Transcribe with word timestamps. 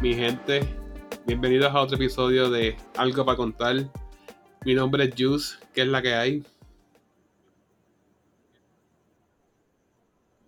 mi 0.00 0.14
gente? 0.14 0.60
Bienvenidos 1.26 1.74
a 1.74 1.80
otro 1.80 1.96
episodio 1.96 2.48
de 2.48 2.76
Algo 2.96 3.24
para 3.24 3.36
contar. 3.36 3.76
Mi 4.64 4.74
nombre 4.74 5.04
es 5.04 5.14
Juice, 5.16 5.56
¿qué 5.74 5.82
es 5.82 5.88
la 5.88 6.00
que 6.00 6.14
hay? 6.14 6.44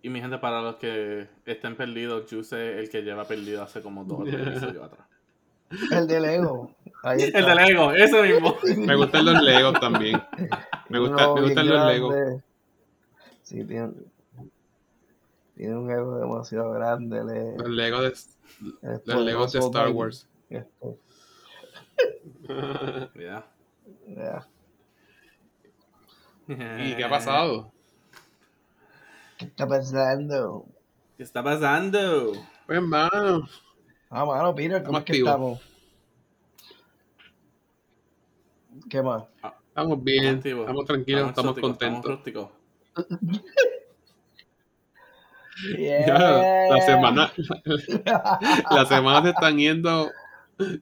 Y 0.01 0.09
mi 0.09 0.21
gente, 0.21 0.37
para 0.37 0.61
los 0.61 0.77
que 0.77 1.27
estén 1.45 1.75
perdidos, 1.75 2.25
Juice 2.29 2.73
es 2.73 2.79
el 2.79 2.89
que 2.89 3.01
lleva 3.01 3.25
perdido 3.25 3.61
hace 3.61 3.81
como 3.81 4.05
dos 4.05 4.21
o 4.21 4.23
tres 4.23 4.47
episodios 4.47 4.83
atrás. 4.83 5.07
El 5.91 6.07
de 6.07 6.19
Lego. 6.19 6.75
Ahí 7.03 7.23
está. 7.23 7.39
El 7.39 7.45
de 7.45 7.55
Lego, 7.55 7.91
ese 7.91 8.23
mismo. 8.23 8.57
Me 8.77 8.95
gustan 8.95 9.25
los 9.25 9.41
Legos 9.41 9.79
también. 9.79 10.21
Me, 10.89 10.99
gusta, 10.99 11.33
me 11.33 11.41
gustan 11.41 11.67
los. 11.67 11.85
Legos. 11.85 12.15
Sí, 13.43 13.63
tiene, 13.65 13.91
tiene 15.55 15.75
un 15.75 15.91
ego 15.91 16.17
demasiado 16.19 16.71
grande. 16.71 17.23
Le, 17.23 17.57
Los 17.57 17.69
Legos 17.69 18.01
de, 18.01 18.36
los 19.05 19.21
Legos 19.21 19.51
de 19.53 19.59
Star. 19.59 19.89
Wars. 19.91 20.27
Ya. 23.15 23.45
ya. 24.07 24.47
¿Y 26.47 26.95
qué 26.95 27.03
ha 27.03 27.09
pasado? 27.09 27.71
¿Qué 29.37 29.45
está 29.45 29.67
pasando? 29.67 30.65
¿Qué 31.17 31.23
está 31.23 31.43
pasando? 31.43 32.31
Pues 32.65 32.77
hermano, 32.77 33.47
Ah, 34.09 34.23
mano, 34.25 34.55
Peter, 34.55 34.81
¿cómo 34.83 34.99
Estamos 34.99 34.99
es 34.99 35.05
que 35.05 35.11
activos. 35.11 35.29
estamos? 35.29 35.61
¿Qué 38.89 39.01
más? 39.01 39.23
estamos 39.67 40.03
bien, 40.03 40.41
estamos 40.43 40.85
tranquilos, 40.85 41.29
estamos, 41.29 41.57
exóticos, 41.57 42.49
contentos. 42.49 42.49
Ya, 46.05 46.19
la 46.19 46.77
Yeah. 46.77 46.81
semana, 46.85 47.31
las 48.71 48.87
semanas 48.87 49.23
se 49.23 49.29
están 49.29 49.57
yendo, 49.57 50.11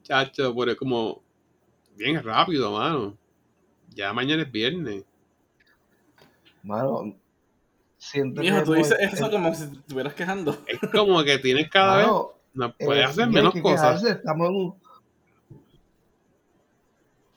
chacho, 0.02 0.54
pero 0.54 0.72
es 0.72 0.76
como 0.76 1.22
bien 1.96 2.22
rápido, 2.22 2.72
mano. 2.72 3.16
Ya 3.94 4.12
mañana 4.12 4.42
es 4.42 4.52
viernes. 4.52 5.04
Mano, 6.62 7.14
siento 7.96 8.40
Mijo, 8.42 8.56
que 8.58 8.62
tú 8.64 8.72
dices 8.74 8.98
eso 9.00 9.30
como 9.30 9.54
si 9.54 9.66
te 9.70 9.76
estuvieras 9.78 10.14
quejando. 10.14 10.56
Es 10.66 10.78
como 10.92 11.22
que 11.24 11.38
tienes 11.38 11.70
cada 11.70 11.96
vez, 11.98 12.06
no, 12.54 12.66
eh, 12.78 12.84
puedes 12.84 13.06
hacer 13.06 13.28
menos 13.28 13.54
que 13.54 13.62
cosas. 13.62 14.00
quejarse, 14.02 14.10
Estamos 14.18 14.48
en 14.50 14.56
un... 14.56 14.74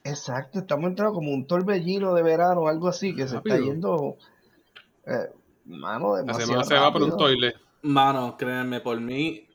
Exacto, 0.04 0.60
estamos 0.60 0.90
entrando 0.90 1.14
como 1.14 1.32
un 1.32 1.46
torbellino 1.46 2.14
de 2.14 2.24
verano 2.24 2.62
o 2.62 2.68
algo 2.68 2.88
así 2.88 3.14
que 3.16 3.28
se 3.28 3.38
está 3.38 3.58
yendo. 3.58 4.18
eh, 5.06 5.30
mano, 5.70 6.16
La 6.16 6.22
demasiado 6.22 6.48
semana 6.48 6.64
se 6.66 6.76
va 6.76 6.92
por 6.92 7.04
un 7.04 7.18
toilet. 7.18 7.56
Mano, 7.82 8.36
créanme, 8.38 8.82
por 8.82 9.00
mí. 9.00 9.48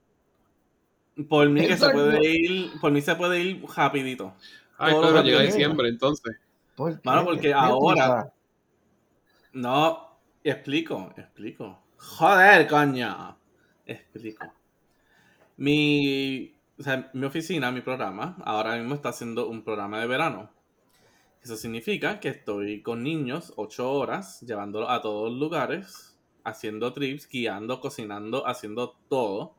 Por 1.28 1.48
mí 1.48 1.66
que 1.66 1.76
se 1.76 1.90
puede 1.90 2.26
ir. 2.26 2.80
Por 2.80 2.92
mí 2.92 3.00
se 3.00 3.14
puede 3.14 3.40
ir 3.40 3.64
rapidito. 3.76 4.34
Ay, 4.78 4.94
claro, 4.94 5.22
llega 5.22 5.42
diciembre, 5.42 5.88
entonces. 5.88 6.36
¿Por 6.74 7.00
Mano, 7.04 7.24
porque 7.24 7.48
¿Qué 7.48 7.54
ahora-? 7.54 8.32
No, 9.52 10.18
explico, 10.42 11.12
explico. 11.16 11.80
Joder, 11.96 12.66
coño. 12.66 13.36
Explico. 13.86 14.52
Mi, 15.56 16.52
o 16.78 16.82
sea, 16.82 17.10
mi 17.12 17.24
oficina, 17.26 17.70
mi 17.70 17.80
programa, 17.80 18.36
ahora 18.44 18.76
mismo 18.76 18.96
está 18.96 19.10
haciendo 19.10 19.48
un 19.48 19.62
programa 19.62 20.00
de 20.00 20.06
verano. 20.06 20.50
Eso 21.44 21.56
significa 21.56 22.20
que 22.20 22.28
estoy 22.30 22.82
con 22.82 23.02
niños 23.02 23.52
ocho 23.56 23.92
horas, 23.92 24.40
llevándolos 24.40 24.88
a 24.90 25.00
todos 25.02 25.30
los 25.30 25.38
lugares, 25.38 26.18
haciendo 26.42 26.92
trips, 26.92 27.28
guiando, 27.28 27.80
cocinando, 27.80 28.46
haciendo 28.46 28.96
todo. 29.08 29.54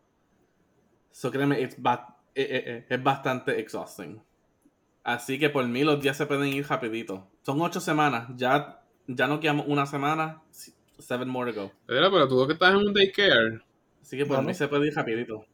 Eso 1.11 1.31
créeme, 1.31 1.61
it's 1.61 1.81
ba- 1.81 2.17
eh, 2.33 2.41
eh, 2.49 2.63
eh, 2.65 2.85
es 2.89 3.03
bastante 3.03 3.59
exhausting. 3.59 4.21
Así 5.03 5.39
que 5.39 5.49
por 5.49 5.67
mí 5.67 5.83
los 5.83 6.01
días 6.01 6.17
se 6.17 6.25
pueden 6.25 6.47
ir 6.47 6.67
rapidito. 6.67 7.27
Son 7.43 7.61
ocho 7.61 7.79
semanas. 7.79 8.29
Ya, 8.35 8.81
ya 9.07 9.27
no 9.27 9.39
quedamos 9.39 9.65
una 9.67 9.85
semana. 9.85 10.41
Seven 10.99 11.29
more 11.29 11.53
to 11.53 11.61
go. 11.61 11.71
Pero, 11.85 12.11
pero 12.11 12.27
tú 12.27 12.47
que 12.47 12.53
estás 12.53 12.71
en 12.71 12.77
un 12.87 12.93
daycare. 12.93 13.61
Así 14.01 14.17
que 14.17 14.25
por 14.25 14.37
Bueno. 14.37 14.47
mí 14.47 14.53
se 14.55 14.67
puede 14.67 14.87
ir 14.87 14.95
rapidito. 14.95 15.45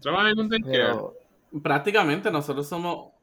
¿Trabajas 0.00 0.32
en 0.32 0.40
un 0.40 0.48
daycare? 0.48 0.72
Pero, 0.72 1.14
Prácticamente 1.62 2.30
nosotros 2.32 2.68
somos... 2.68 3.13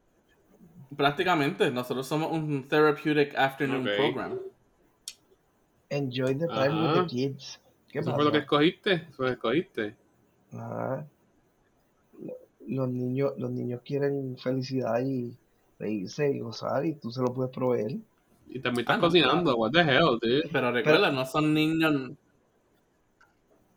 Prácticamente 0.96 1.70
nosotros 1.70 2.06
somos 2.06 2.30
un 2.32 2.66
therapeutic 2.68 3.34
afternoon 3.36 3.84
program. 3.96 4.38
enjoy 5.90 6.34
the 6.34 6.46
time 6.46 6.68
Ajá. 6.72 6.94
with 7.02 7.02
the 7.02 7.06
kids. 7.08 7.60
¿Qué 7.88 7.98
¿Eso 7.98 8.06
pasa? 8.06 8.16
fue 8.16 8.24
lo 8.24 8.32
que 8.32 8.38
escogiste? 8.38 8.92
Eso 8.94 9.12
fue 9.12 9.26
lo 9.26 9.30
que 9.30 9.34
escogiste. 9.34 9.96
Ajá. 10.52 11.06
Lo- 12.24 12.36
Los 12.66 12.88
niños, 12.88 13.32
los 13.38 13.50
niños 13.50 13.80
quieren 13.84 14.36
felicidad 14.38 15.00
y 15.04 15.36
reírse 15.78 16.30
y 16.30 16.40
gozar 16.40 16.86
y 16.86 16.94
tú 16.94 17.10
se 17.10 17.20
lo 17.20 17.32
puedes 17.34 17.52
proveer. 17.52 17.96
Y 18.48 18.60
también 18.60 18.86
Ah, 18.88 18.94
estás 18.94 18.98
no, 18.98 19.02
cocinando. 19.02 19.42
claro. 19.42 19.56
What 19.58 19.70
the 19.72 19.80
hell, 19.80 20.18
dude? 20.20 20.48
Pero 20.52 20.72
recuerda, 20.72 21.10
no 21.10 21.24
son 21.26 21.52
niños... 21.54 22.12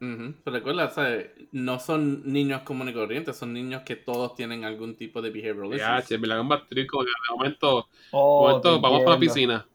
Ujú, 0.01 0.35
Pero 0.44 0.57
recuerda, 0.57 0.89
¿sabes? 0.91 1.29
no 1.51 1.79
son 1.79 2.22
niños 2.31 2.61
comunes 2.63 2.94
y 2.94 2.97
corrientes, 2.97 3.38
son 3.38 3.53
niños 3.53 3.83
que 3.83 3.95
todos 3.95 4.35
tienen 4.35 4.66
algún 4.66 4.95
tipo 4.95 5.22
de 5.22 5.29
behavioral 5.29 5.72
Ya, 5.72 5.95
issues. 5.95 6.09
che, 6.09 6.17
me 6.17 6.28
la 6.28 6.41
batir 6.41 6.85
como 6.88 7.03
que 7.03 7.09
de 7.09 7.35
momento, 7.35 7.88
Oh, 8.11 8.61
vamos 8.81 9.00
para 9.03 9.16
la 9.16 9.19
piscina. 9.19 9.66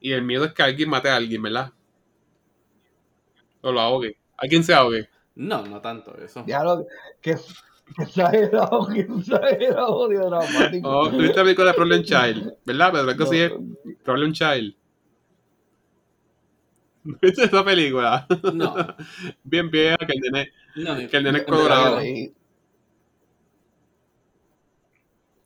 Y 0.00 0.12
el 0.12 0.22
miedo 0.22 0.44
es 0.44 0.52
que 0.52 0.62
alguien 0.62 0.90
mate 0.90 1.08
a 1.08 1.16
alguien, 1.16 1.42
¿verdad? 1.42 1.72
O 3.62 3.72
lo 3.72 3.80
ahogue. 3.80 4.16
¿A 4.36 4.46
quién 4.46 4.62
se 4.62 4.74
ahogue? 4.74 5.08
No, 5.34 5.64
no 5.66 5.80
tanto 5.80 6.16
eso. 6.18 6.44
Ya 6.46 6.62
lo 6.62 6.86
que, 7.20 7.36
que 7.96 8.02
exagerado, 8.02 8.86
que 8.88 9.00
exagerado 9.00 10.08
de 10.08 10.16
dramático. 10.18 10.88
Oh, 10.88 11.10
tuviste 11.10 11.36
la 11.36 11.42
película 11.42 11.66
de 11.68 11.74
Problem 11.74 12.02
Child, 12.02 12.54
¿verdad? 12.64 12.92
Pero 12.92 13.24
así 13.24 13.38
es 13.40 13.50
No, 13.50 13.74
Problem 14.04 14.32
Child. 14.32 14.74
¿Viste 17.04 17.44
esa 17.44 17.64
película? 17.64 18.26
No, 18.52 18.74
Bien 19.44 19.70
vieja, 19.70 19.96
que 19.98 20.12
el 20.12 20.20
nene, 20.20 20.52
no, 20.76 20.96
que 21.08 21.16
el 21.16 21.24
nene 21.24 21.38
es 21.40 21.44
colorado. 21.44 22.00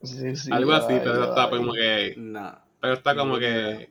Sí, 0.03 0.37
sí, 0.37 0.51
Algo 0.53 0.73
así, 0.73 0.93
ay, 0.93 1.01
pero 1.03 1.25
está 1.25 1.45
ay. 1.45 1.51
como 1.51 1.73
que. 1.73 2.15
No. 2.17 2.59
Pero 2.81 2.95
está 2.95 3.17
como 3.17 3.39
que. 3.39 3.91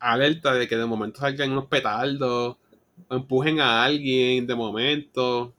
Alerta 0.00 0.54
de 0.54 0.68
que 0.68 0.76
de 0.76 0.86
momento 0.86 1.20
salgan 1.20 1.52
unos 1.52 1.66
petardos. 1.66 2.56
O 3.08 3.14
empujen 3.16 3.60
a 3.60 3.84
alguien 3.84 4.46
de 4.46 4.54
momento. 4.54 5.54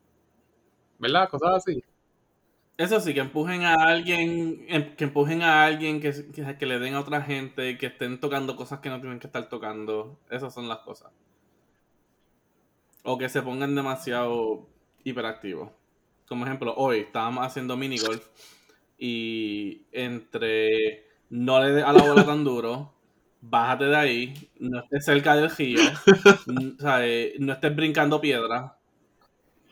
¿Verdad? 1.00 1.30
Cosas 1.30 1.56
así. 1.58 1.84
Eso 2.84 3.00
sí, 3.00 3.14
que 3.14 3.19
empujen 3.22 3.64
a 3.64 3.75
alguien, 3.75 4.66
em- 4.68 4.96
que 4.97 5.03
empujen 5.06 5.42
a 5.44 5.64
alguien, 5.66 6.02
que, 6.02 6.12
que, 6.59 6.66
le 6.66 6.80
den 6.80 6.96
a 6.96 7.00
otra 7.02 7.22
gente, 7.22 7.78
que 7.78 7.86
estén 7.88 8.19
tocando 8.19 8.56
cosas 8.56 8.80
que 8.80 8.90
no 8.90 9.00
tienen 9.00 9.19
que 9.19 9.28
estar 9.28 9.47
tocando. 9.50 10.19
Esas 10.30 10.53
son 10.53 10.68
las 10.68 10.80
cosas. 10.80 11.12
O 13.03 13.18
que 13.18 13.30
se 13.30 13.41
pongan 13.41 13.75
demasiado 13.75 14.68
hiperactivos. 15.03 15.70
Como 16.28 16.46
ejemplo, 16.46 16.74
hoy 16.78 17.00
estábamos 17.00 17.46
haciendo 17.46 17.75
mini 17.75 17.97
golf 18.00 18.24
y 18.97 19.84
entre 19.91 21.06
no 21.29 21.61
le 21.64 21.72
des 21.73 21.84
a 21.84 21.94
la 21.94 22.03
bola 22.03 22.26
tan 22.26 22.44
duro, 22.44 22.94
bájate 23.41 23.85
de 23.85 23.96
ahí, 23.97 24.50
no 24.59 24.79
estés 24.82 25.06
cerca 25.06 25.35
del 25.35 25.52
n- 26.47 26.76
¿sabes? 26.79 27.34
no 27.40 27.53
estés 27.53 27.76
brincando 27.76 28.22
piedras, 28.22 28.72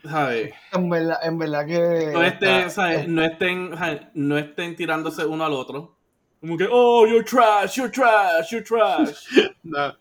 ¿sabes? 0.08 0.52
En 0.72 0.88
verdad, 0.88 1.18
en 1.22 1.38
verdad 1.38 1.66
que. 1.66 2.10
no 2.12 2.22
estén, 2.22 2.48
está- 2.56 2.70
¿sabes? 2.70 3.08
No 3.08 3.22
estén, 3.24 3.76
¿sabes? 3.76 4.02
no 4.14 4.38
estén 4.38 4.76
tirándose 4.76 5.24
uno 5.24 5.44
al 5.44 5.52
otro. 5.52 5.96
Como 6.40 6.56
que, 6.56 6.66
oh, 6.70 7.06
you're 7.06 7.24
trash, 7.24 7.76
you're 7.76 7.92
trash, 7.92 8.50
you're 8.50 8.64
trash. 8.64 9.26
No, 9.62 9.94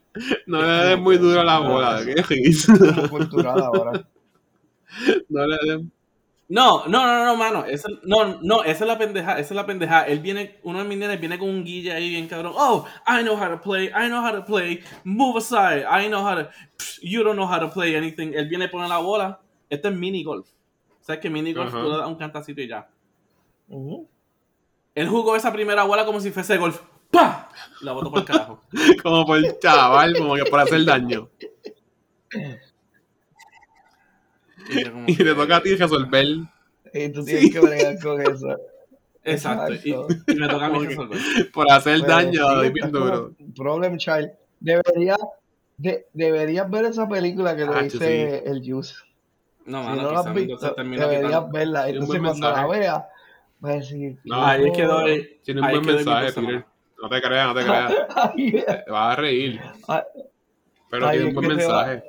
no 0.48 0.62
le 0.62 0.90
des 0.90 1.00
muy 1.00 1.18
duro 1.18 1.42
a 1.42 1.44
la 1.44 1.60
bola. 1.60 2.02
¿Qué 2.04 2.24
cultural 3.10 3.62
ahora. 3.62 4.04
No 5.30 5.46
le 5.46 5.58
des. 5.66 5.86
No, 6.48 6.88
no, 6.88 7.06
no, 7.06 7.26
no, 7.26 7.36
mano. 7.38 7.64
Esa, 7.66 7.90
no, 8.04 8.40
no, 8.42 8.64
esa 8.64 8.84
es 8.84 8.88
la 8.88 8.98
pendeja, 8.98 9.34
esa 9.34 9.42
es 9.42 9.52
la 9.52 9.68
pendeja. 9.68 10.02
Él 10.08 10.20
viene, 10.20 10.58
uno 10.64 10.80
de 10.80 10.86
mis 10.86 10.98
nenes 10.98 11.20
viene 11.20 11.38
con 11.38 11.48
un 11.48 11.64
guille 11.64 11.92
ahí 11.94 12.10
bien 12.10 12.28
cabrón. 12.28 12.54
Oh, 12.56 12.88
I 13.08 13.22
know 13.22 13.36
how 13.38 13.50
to 13.50 13.62
play, 13.62 13.86
I 13.90 14.08
know 14.08 14.26
how 14.26 14.32
to 14.32 14.44
play. 14.44 14.82
Move 15.04 15.38
aside, 15.38 15.84
I 15.86 16.08
know 16.08 16.24
how 16.26 16.36
to. 16.36 16.50
Psh, 16.78 17.00
you 17.04 17.24
don't 17.24 17.36
know 17.36 17.46
how 17.48 17.60
to 17.60 17.70
play 17.70 17.96
anything. 17.96 18.34
Él 18.34 18.50
viene 18.50 18.66
a 18.66 18.72
poner 18.72 18.90
la 18.90 18.98
bola. 18.98 19.40
Este 19.70 19.88
es 19.90 19.94
mini 19.96 20.24
golf. 20.24 20.48
¿Sabes 21.02 21.22
que 21.22 21.30
mini 21.30 21.54
golf 21.54 21.72
tú 21.72 21.84
le 21.90 21.98
das 21.98 22.08
un 22.08 22.16
cantacito 22.16 22.62
y 22.62 22.68
ya? 22.68 22.90
Él 24.96 25.08
jugó 25.08 25.36
esa 25.36 25.54
primera 25.54 25.84
bola 25.84 26.06
como 26.06 26.20
si 26.20 26.32
fuese 26.32 26.58
golf. 26.58 26.82
¡Pah! 27.12 27.50
La 27.82 27.92
botó 27.94 28.10
por 28.12 28.20
el 28.20 28.26
carajo. 28.26 28.62
Como 29.04 29.26
por 29.26 29.38
el 29.38 29.58
chaval, 29.60 30.16
como 30.16 30.36
que 30.36 30.46
por 30.46 30.60
hacer 30.60 30.86
daño. 30.86 31.28
Y 34.70 34.84
yo 34.84 34.92
como 34.92 35.06
Y 35.08 35.16
que- 35.16 35.24
te 35.24 35.34
toca 35.36 35.56
a 35.58 35.64
ti 35.64 35.76
resolver. 35.76 36.26
Y 36.94 37.10
tú 37.10 37.24
tienes 37.24 37.52
que 37.52 37.60
bregar 37.60 38.00
con 38.00 38.22
eso. 38.22 38.56
Exacto. 39.24 39.74
Y, 39.74 39.92
Exacto. 39.92 40.08
y 40.28 40.36
me 40.36 40.48
toca 40.48 40.66
a 40.66 40.70
mí 40.70 40.86
resolver. 40.88 41.20
Por 41.52 41.72
hacer 41.72 42.00
Pues, 42.00 42.08
daño, 42.10 42.62
sí, 42.64 42.70
bien 42.72 42.92
duro. 42.92 43.34
Problem 43.56 43.98
Child. 43.98 44.32
Deberías, 44.60 45.18
de- 45.78 46.06
deberías 46.14 46.70
ver 46.70 46.86
esa 46.86 47.08
película 47.08 47.56
que 47.56 47.64
Ah, 47.64 47.74
te 47.80 47.84
dice 47.86 48.44
el 48.46 48.62
Juice. 48.64 48.94
No, 49.70 49.82
si 49.84 49.90
mano, 49.90 50.02
no 50.02 50.12
la 50.12 50.20
has 50.20 50.26
quizás 50.26 50.36
no 50.36 50.58
se 50.60 50.84
visto, 50.84 51.08
deberías 51.08 51.52
verla. 51.52 51.90
Entonces 51.90 52.20
cuando 52.22 52.52
la 52.52 52.68
veas, 52.68 53.04
vas 53.60 53.72
a 53.72 53.76
decir... 53.76 54.20
No, 54.24 54.46
Ahí 54.46 54.68
es 54.68 54.78
que 54.78 54.84
doy. 54.84 55.40
Tiene 55.44 55.62
un 55.62 55.70
buen 55.70 55.86
mensaje, 55.86 56.34
Peter. 56.34 56.66
No 57.02 57.10
te 57.10 57.22
creas, 57.22 57.48
no 57.48 57.54
te 57.56 57.64
creas. 57.64 57.94
Te 58.86 58.92
vas 58.92 59.14
a 59.14 59.16
reír. 59.22 59.62
ay, 59.88 60.02
Pero 60.90 61.08
ay, 61.08 61.18
tiene 61.18 61.30
un 61.30 61.36
buen 61.36 61.50
que 61.50 61.56
te 61.56 61.66
va- 61.68 61.86
mensaje. 61.86 62.04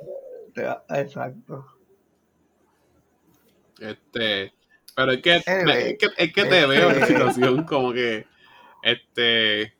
te 0.53 0.63
va- 0.63 0.83
Exacto. 0.89 1.65
Este, 3.79 4.53
pero 4.95 5.11
es 5.13 5.21
que, 5.21 5.41
Anyway. 5.45 5.83
es 5.91 5.97
que, 5.97 6.07
es 6.17 6.33
que 6.33 6.45
te 6.45 6.65
veo 6.67 6.91
en 6.91 6.99
la 6.99 7.05
situación 7.07 7.63
como 7.63 7.93
que, 7.93 8.27
este, 8.83 9.73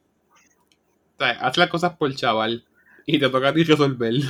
o 1.15 1.17
sea, 1.19 1.31
haz 1.41 1.57
las 1.57 1.69
cosas 1.69 1.95
por 1.97 2.13
chaval 2.15 2.65
y 3.05 3.19
te 3.19 3.29
toca 3.29 3.49
a 3.49 3.53
ti 3.53 3.63
resolver. 3.63 4.13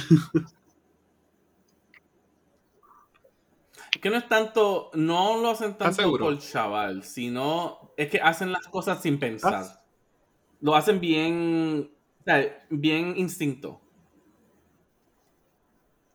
Es 3.75 3.89
que 4.01 4.09
no 4.09 4.18
es 4.18 4.27
tanto, 4.27 4.89
no 4.95 5.38
lo 5.42 5.51
hacen 5.51 5.71
¿Estás 5.71 5.95
tanto 5.95 6.18
por 6.18 6.38
chaval, 6.39 7.03
sino 7.03 7.92
es 7.95 8.09
que 8.09 8.19
hacen 8.19 8.51
las 8.51 8.68
cosas 8.68 9.01
sin 9.01 9.19
pensar. 9.19 9.53
¿Estás- 9.62 9.83
Lo 10.59 10.75
hacen 10.75 11.00
bien, 11.00 11.92
bien 12.69 13.13
instinto. 13.15 13.80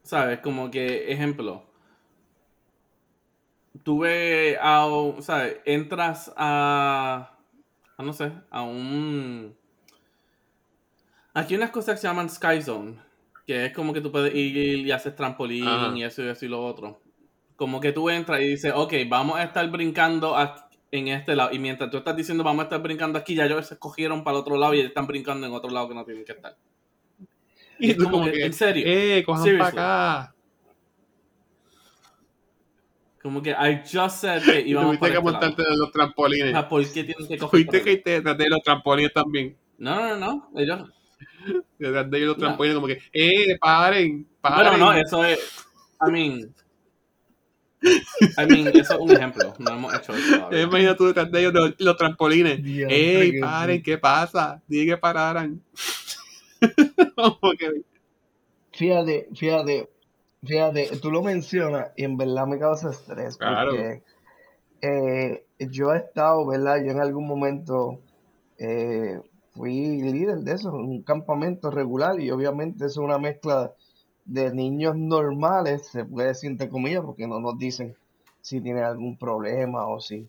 ¿Sabes? 0.03 0.41
Como 0.41 0.71
que, 0.71 1.11
ejemplo, 1.13 1.65
tú 3.83 4.01
ves 4.01 4.57
a, 4.61 4.87
¿sabes? 5.21 5.59
Entras 5.65 6.33
a, 6.37 7.39
a, 7.97 8.03
no 8.03 8.13
sé, 8.13 8.33
a 8.51 8.63
un... 8.63 9.57
Aquí 11.35 11.55
hay 11.55 11.59
unas 11.59 11.71
cosas 11.71 11.95
que 11.97 12.01
se 12.01 12.07
llaman 12.09 12.31
Sky 12.31 12.63
Zone, 12.63 12.99
que 13.47 13.67
es 13.67 13.73
como 13.73 13.93
que 13.93 14.01
tú 14.01 14.11
puedes 14.11 14.35
ir 14.35 14.57
y 14.57 14.91
haces 14.91 15.15
trampolín 15.15 15.67
Ajá. 15.69 15.97
y 15.97 16.03
eso 16.03 16.23
y 16.23 16.29
eso 16.29 16.45
y 16.47 16.49
lo 16.49 16.65
otro. 16.65 17.01
Como 17.57 17.81
que 17.81 17.93
tú 17.93 18.11
entras 18.11 18.41
y 18.43 18.49
dices, 18.49 18.73
ok, 18.75 18.93
vamos 19.09 19.39
a 19.39 19.43
estar 19.45 19.69
brincando 19.71 20.37
aquí- 20.37 20.63
en 20.93 21.09
este 21.09 21.35
lado. 21.35 21.51
Y 21.53 21.59
mientras 21.59 21.91
tú 21.91 21.97
estás 21.99 22.17
diciendo, 22.17 22.45
vamos 22.45 22.61
a 22.61 22.65
estar 22.65 22.81
brincando 22.83 23.19
aquí, 23.19 23.35
ya 23.35 23.47
ellos 23.47 23.67
se 23.67 23.75
escogieron 23.75 24.23
para 24.25 24.37
el 24.37 24.41
otro 24.43 24.57
lado 24.57 24.73
y 24.75 24.79
ellos 24.79 24.89
están 24.91 25.07
brincando 25.07 25.47
en 25.47 25.53
otro 25.53 25.71
lado 25.71 25.89
que 25.89 25.95
no 25.95 26.05
tienen 26.05 26.25
que 26.25 26.33
estar. 26.33 26.57
Y 27.79 27.95
tú 27.95 28.05
como 28.05 28.19
como 28.21 28.33
que, 28.33 28.45
en 28.47 28.53
serio. 28.53 28.85
eh, 28.87 29.23
cojan 29.27 29.59
para 29.59 29.69
acá. 29.69 30.35
Como 33.23 33.43
que 33.43 33.51
I 33.51 33.83
just 33.83 34.19
said 34.21 34.43
que 34.45 34.61
íbamos 34.67 34.97
tuviste 34.99 35.07
que 35.11 35.17
este 35.19 35.23
montarte 35.33 35.63
de 35.63 35.77
los 35.77 35.89
O 35.89 35.91
trampolines. 35.91 36.51
sea, 36.53 36.69
¿por 36.69 36.83
qué 36.93 37.05
tienen 37.05 37.27
que 37.29 37.39
coger 37.39 37.67
Tuviste 37.67 37.83
que 37.83 38.11
detrás 38.11 38.39
de 38.39 38.49
los 38.49 38.63
trampolines 38.63 39.13
también. 39.13 39.57
No, 39.79 39.97
no, 39.97 40.17
no. 40.17 40.51
Ellos... 40.57 40.89
Detrás 41.79 42.11
de 42.11 42.21
los 42.21 42.37
No. 42.39 42.45
trampolines 42.45 42.75
como 42.77 42.87
que, 42.87 42.99
eh, 43.13 43.59
paren, 43.59 44.27
paren. 44.41 44.71
Bueno, 44.71 44.79
no, 44.87 44.93
eso 44.93 45.25
es... 45.25 45.39
I 46.07 46.11
mean... 46.11 46.55
I 48.39 48.47
mean, 48.47 48.69
eso 48.69 48.95
es 48.95 49.01
un 49.01 49.11
ejemplo. 49.13 49.55
No 49.59 49.71
hemos 49.73 49.95
hecho 49.95 50.13
eso 50.15 50.51
Eh. 50.53 50.63
Imagina 50.63 50.97
tú 50.97 51.07
detrás 51.07 51.31
de 51.31 51.41
ellos 51.41 51.53
los, 51.53 51.75
los 51.79 51.97
trampolines. 51.97 52.63
Diantre, 52.63 53.21
¡Ey, 53.23 53.33
que 53.33 53.41
paren! 53.41 53.77
sí. 53.77 53.83
¿Qué 53.83 53.99
pasa? 53.99 54.63
Dije 54.67 54.87
que 54.87 54.97
pararan. 54.97 55.61
Que- 57.59 57.83
Fíjate, 58.73 59.29
fíjate, 59.35 59.89
fíjate, 60.45 60.91
tú 61.01 61.11
lo 61.11 61.23
mencionas 61.23 61.93
y 61.97 62.05
en 62.05 62.17
verdad 62.19 62.47
me 62.47 62.59
causa 62.59 62.91
estrés 62.91 63.37
Claro. 63.39 63.71
porque 63.71 64.03
eh, 64.83 65.45
yo 65.71 65.95
he 65.95 65.99
estado, 65.99 66.47
¿verdad? 66.47 66.85
Yo 66.85 66.91
en 66.93 67.01
algún 67.01 67.27
momento 67.27 68.01
eh, 68.59 69.19
fui 69.55 70.03
líder 70.03 70.39
de 70.41 70.53
eso, 70.53 70.69
en 70.69 70.75
un 70.77 71.03
campamento 71.03 71.71
regular 71.71 72.21
y 72.21 72.31
obviamente 72.31 72.85
eso 72.85 73.01
es 73.01 73.05
una 73.07 73.19
mezcla 73.19 73.73
de 74.27 74.53
niños 74.53 74.97
normales, 74.97 75.87
se 75.87 76.05
puede 76.05 76.29
decir 76.29 76.51
entre 76.51 76.69
comillas, 76.69 77.05
porque 77.05 77.27
no 77.27 77.41
nos 77.41 77.59
dicen 77.59 77.97
si 78.41 78.61
tienen 78.61 78.85
algún 78.85 79.17
problema 79.17 79.87
o 79.87 80.01
si, 80.01 80.29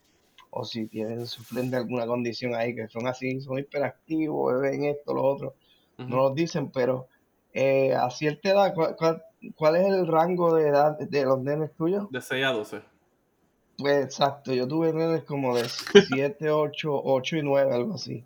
o 0.50 0.64
si 0.64 0.88
tienen, 0.88 1.28
sufren 1.28 1.70
de 1.70 1.78
alguna 1.78 2.06
condición 2.06 2.56
ahí, 2.56 2.74
que 2.74 2.88
son 2.88 3.08
así, 3.08 3.42
son 3.42 3.60
hiperactivos, 3.60 4.62
beben 4.62 4.86
esto, 4.86 5.14
lo 5.14 5.24
otro 5.24 5.54
no 5.98 6.18
nos 6.18 6.36
dicen, 6.36 6.70
pero 6.72 7.08
eh, 7.54 7.94
a 7.94 8.10
cierta 8.10 8.50
edad, 8.50 8.74
¿cuál, 8.74 8.96
cuál, 8.96 9.24
cuál 9.56 9.76
es 9.78 9.88
el 9.88 10.08
rango 10.08 10.56
de 10.56 10.68
edad 10.68 10.98
de 10.98 11.26
los 11.26 11.40
nenes 11.40 11.74
tuyos? 11.74 12.10
De 12.12 12.22
6 12.22 12.46
a 12.46 12.50
12. 12.52 12.82
Pues 13.78 14.06
exacto, 14.06 14.54
yo 14.54 14.68
tuve 14.68 14.94
nenes 14.94 15.24
como 15.24 15.56
de 15.56 15.68
7, 15.68 16.50
8, 16.50 17.02
8 17.04 17.38
y 17.38 17.42
9, 17.44 17.74
algo 17.74 17.96
así. 17.96 18.24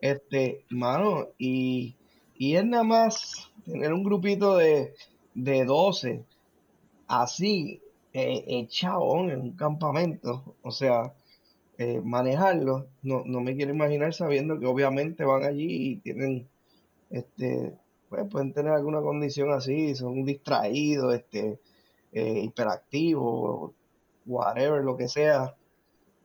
Este, 0.00 0.64
mano, 0.70 1.28
y, 1.38 1.94
y 2.36 2.56
es 2.56 2.64
nada 2.64 2.84
más 2.84 3.50
tener 3.64 3.92
un 3.92 4.04
grupito 4.04 4.56
de, 4.56 4.94
de 5.34 5.64
12, 5.64 6.24
así, 7.08 7.80
eh, 8.12 8.66
chabón, 8.68 9.30
en 9.30 9.40
un 9.40 9.52
campamento, 9.52 10.56
o 10.62 10.70
sea, 10.70 11.14
eh, 11.78 12.00
manejarlo, 12.04 12.86
no, 13.02 13.22
no 13.24 13.40
me 13.40 13.56
quiero 13.56 13.72
imaginar 13.72 14.12
sabiendo 14.14 14.58
que 14.58 14.66
obviamente 14.66 15.24
van 15.24 15.44
allí 15.44 15.92
y 15.92 15.96
tienen 15.96 16.48
este, 17.12 17.74
pues 18.08 18.26
pueden 18.28 18.52
tener 18.52 18.72
alguna 18.72 19.00
condición 19.00 19.52
así, 19.52 19.94
son 19.94 20.24
distraídos, 20.24 21.14
este, 21.14 21.60
eh, 22.12 22.40
hiperactivos, 22.44 23.72
whatever, 24.26 24.82
lo 24.82 24.96
que 24.96 25.08
sea, 25.08 25.54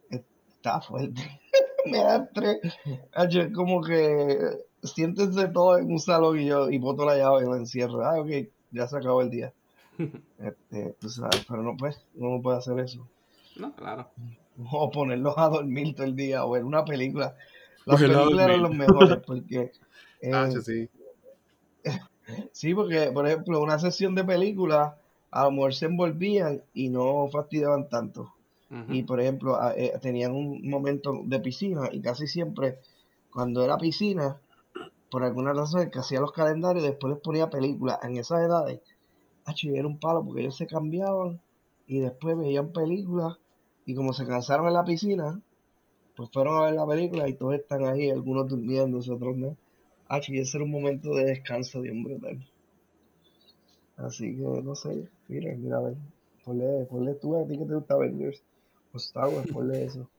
está 0.09 0.81
fuerte. 0.81 1.21
Me 1.85 1.99
da 1.99 2.17
estrés. 2.17 2.57
Hacho, 3.13 3.41
es 3.41 3.53
como 3.53 3.81
que 3.81 4.37
siéntense 4.87 5.47
todos 5.49 5.79
en 5.79 5.91
un 5.91 5.99
salón 5.99 6.39
y 6.39 6.45
yo, 6.47 6.69
y 6.69 6.77
boto 6.77 7.05
la 7.05 7.17
llave 7.17 7.43
y 7.43 7.45
lo 7.45 7.55
encierro. 7.55 8.03
Ah, 8.05 8.19
ok, 8.19 8.29
ya 8.71 8.87
se 8.87 8.97
acabó 8.97 9.21
el 9.21 9.29
día. 9.29 9.53
Este, 10.39 10.95
tú 10.99 11.09
sabes, 11.09 11.43
pero 11.49 11.63
no 11.63 11.75
pues, 11.75 11.99
uno 12.15 12.37
no 12.37 12.41
puede 12.43 12.57
hacer 12.59 12.79
eso. 12.79 13.07
No, 13.55 13.73
claro. 13.75 14.07
O 14.71 14.91
ponerlos 14.91 15.33
a 15.37 15.49
dormir 15.49 15.95
todo 15.95 16.05
el 16.05 16.15
día, 16.15 16.45
o 16.45 16.51
ver 16.51 16.63
una 16.63 16.85
película. 16.85 17.35
Las 17.85 17.99
películas 18.01 18.45
eran 18.45 18.61
los 18.61 18.71
mejores 18.75 19.17
porque 19.25 19.71
eh, 20.21 20.31
Ah, 20.33 20.49
sí, 20.51 20.61
sí. 20.61 20.89
Sí, 22.51 22.73
porque, 22.73 23.11
por 23.11 23.25
ejemplo, 23.25 23.61
una 23.61 23.79
sesión 23.79 24.13
de 24.15 24.23
película, 24.23 24.97
a 25.31 25.43
lo 25.45 25.51
mejor 25.51 25.73
se 25.73 25.85
envolvían 25.85 26.61
y 26.73 26.89
no 26.89 27.27
fastidiaban 27.31 27.89
tanto. 27.89 28.33
Y, 28.89 29.03
por 29.03 29.19
ejemplo, 29.21 29.55
a- 29.55 29.73
eh, 29.75 29.93
tenían 30.01 30.33
un 30.33 30.69
momento 30.69 31.21
de 31.23 31.39
piscina 31.39 31.89
y 31.91 32.01
casi 32.01 32.27
siempre, 32.27 32.79
cuando 33.31 33.63
era 33.63 33.77
piscina, 33.77 34.39
por 35.09 35.23
alguna 35.23 35.53
razón, 35.53 35.81
el 35.81 35.91
que 35.91 35.99
hacía 35.99 36.19
los 36.19 36.31
calendarios, 36.31 36.83
después 36.83 37.13
les 37.13 37.21
ponía 37.21 37.49
películas 37.49 37.99
en 38.03 38.17
esas 38.17 38.41
edades. 38.41 38.81
Acho, 39.45 39.67
y 39.67 39.77
era 39.77 39.87
un 39.87 39.99
palo 39.99 40.23
porque 40.25 40.41
ellos 40.41 40.57
se 40.57 40.67
cambiaban 40.67 41.39
y 41.87 41.99
después 41.99 42.37
veían 42.37 42.73
películas 42.73 43.37
y 43.85 43.95
como 43.95 44.11
se 44.11 44.27
cansaron 44.27 44.67
en 44.67 44.73
la 44.73 44.83
piscina, 44.83 45.41
pues 46.15 46.29
fueron 46.31 46.57
a 46.57 46.65
ver 46.65 46.73
la 46.73 46.85
película 46.85 47.29
y 47.29 47.33
todos 47.33 47.55
están 47.55 47.85
ahí, 47.85 48.09
algunos 48.09 48.49
durmiendo, 48.49 48.97
otros 48.97 49.37
no. 49.37 49.55
Ah, 50.09 50.19
y 50.27 50.39
ese 50.39 50.57
era 50.57 50.65
un 50.65 50.71
momento 50.71 51.13
de 51.13 51.25
descanso 51.25 51.81
bien 51.81 52.03
brutal. 52.03 52.45
Así 53.97 54.35
que, 54.35 54.41
no 54.41 54.75
sé, 54.75 55.07
mira, 55.27 55.55
mira, 55.55 55.77
a 55.77 55.81
ver, 55.81 55.95
ponle, 56.43 56.85
ponle 56.85 57.13
tú 57.15 57.35
a 57.35 57.47
ti 57.47 57.57
que 57.57 57.65
te 57.65 57.75
gusta 57.75 57.93
Avengers 57.95 58.43
o 58.93 58.97
Star 58.97 59.29
ponle 59.51 59.85
eso. 59.85 60.09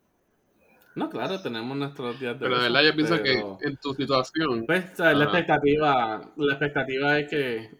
No, 0.95 1.09
claro, 1.09 1.40
tenemos 1.40 1.76
nuestros 1.76 2.18
días 2.18 2.35
de 2.35 2.40
Pero 2.47 2.57
de 2.57 2.62
verdad 2.64 2.83
yo 2.83 2.95
pienso 2.95 3.16
pero- 3.23 3.59
que 3.59 3.66
en 3.68 3.76
tu 3.76 3.95
situación, 3.95 4.66
Pues, 4.66 4.92
o 4.92 4.97
sea, 4.97 5.12
la 5.12 5.25
expectativa, 5.25 6.33
la 6.37 6.52
expectativa 6.52 7.18
es 7.18 7.28
que, 7.28 7.71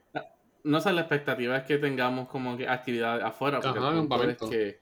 no 0.65 0.81
sé, 0.81 0.93
la 0.93 1.01
expectativa 1.01 1.57
es 1.57 1.65
que 1.65 1.79
tengamos 1.79 2.29
como 2.29 2.57
que 2.57 2.69
actividad 2.69 3.21
afuera, 3.23 3.61
porque 3.61 3.79
Ajá, 3.79 4.23
el 4.23 4.31
es 4.31 4.39
que 4.39 4.81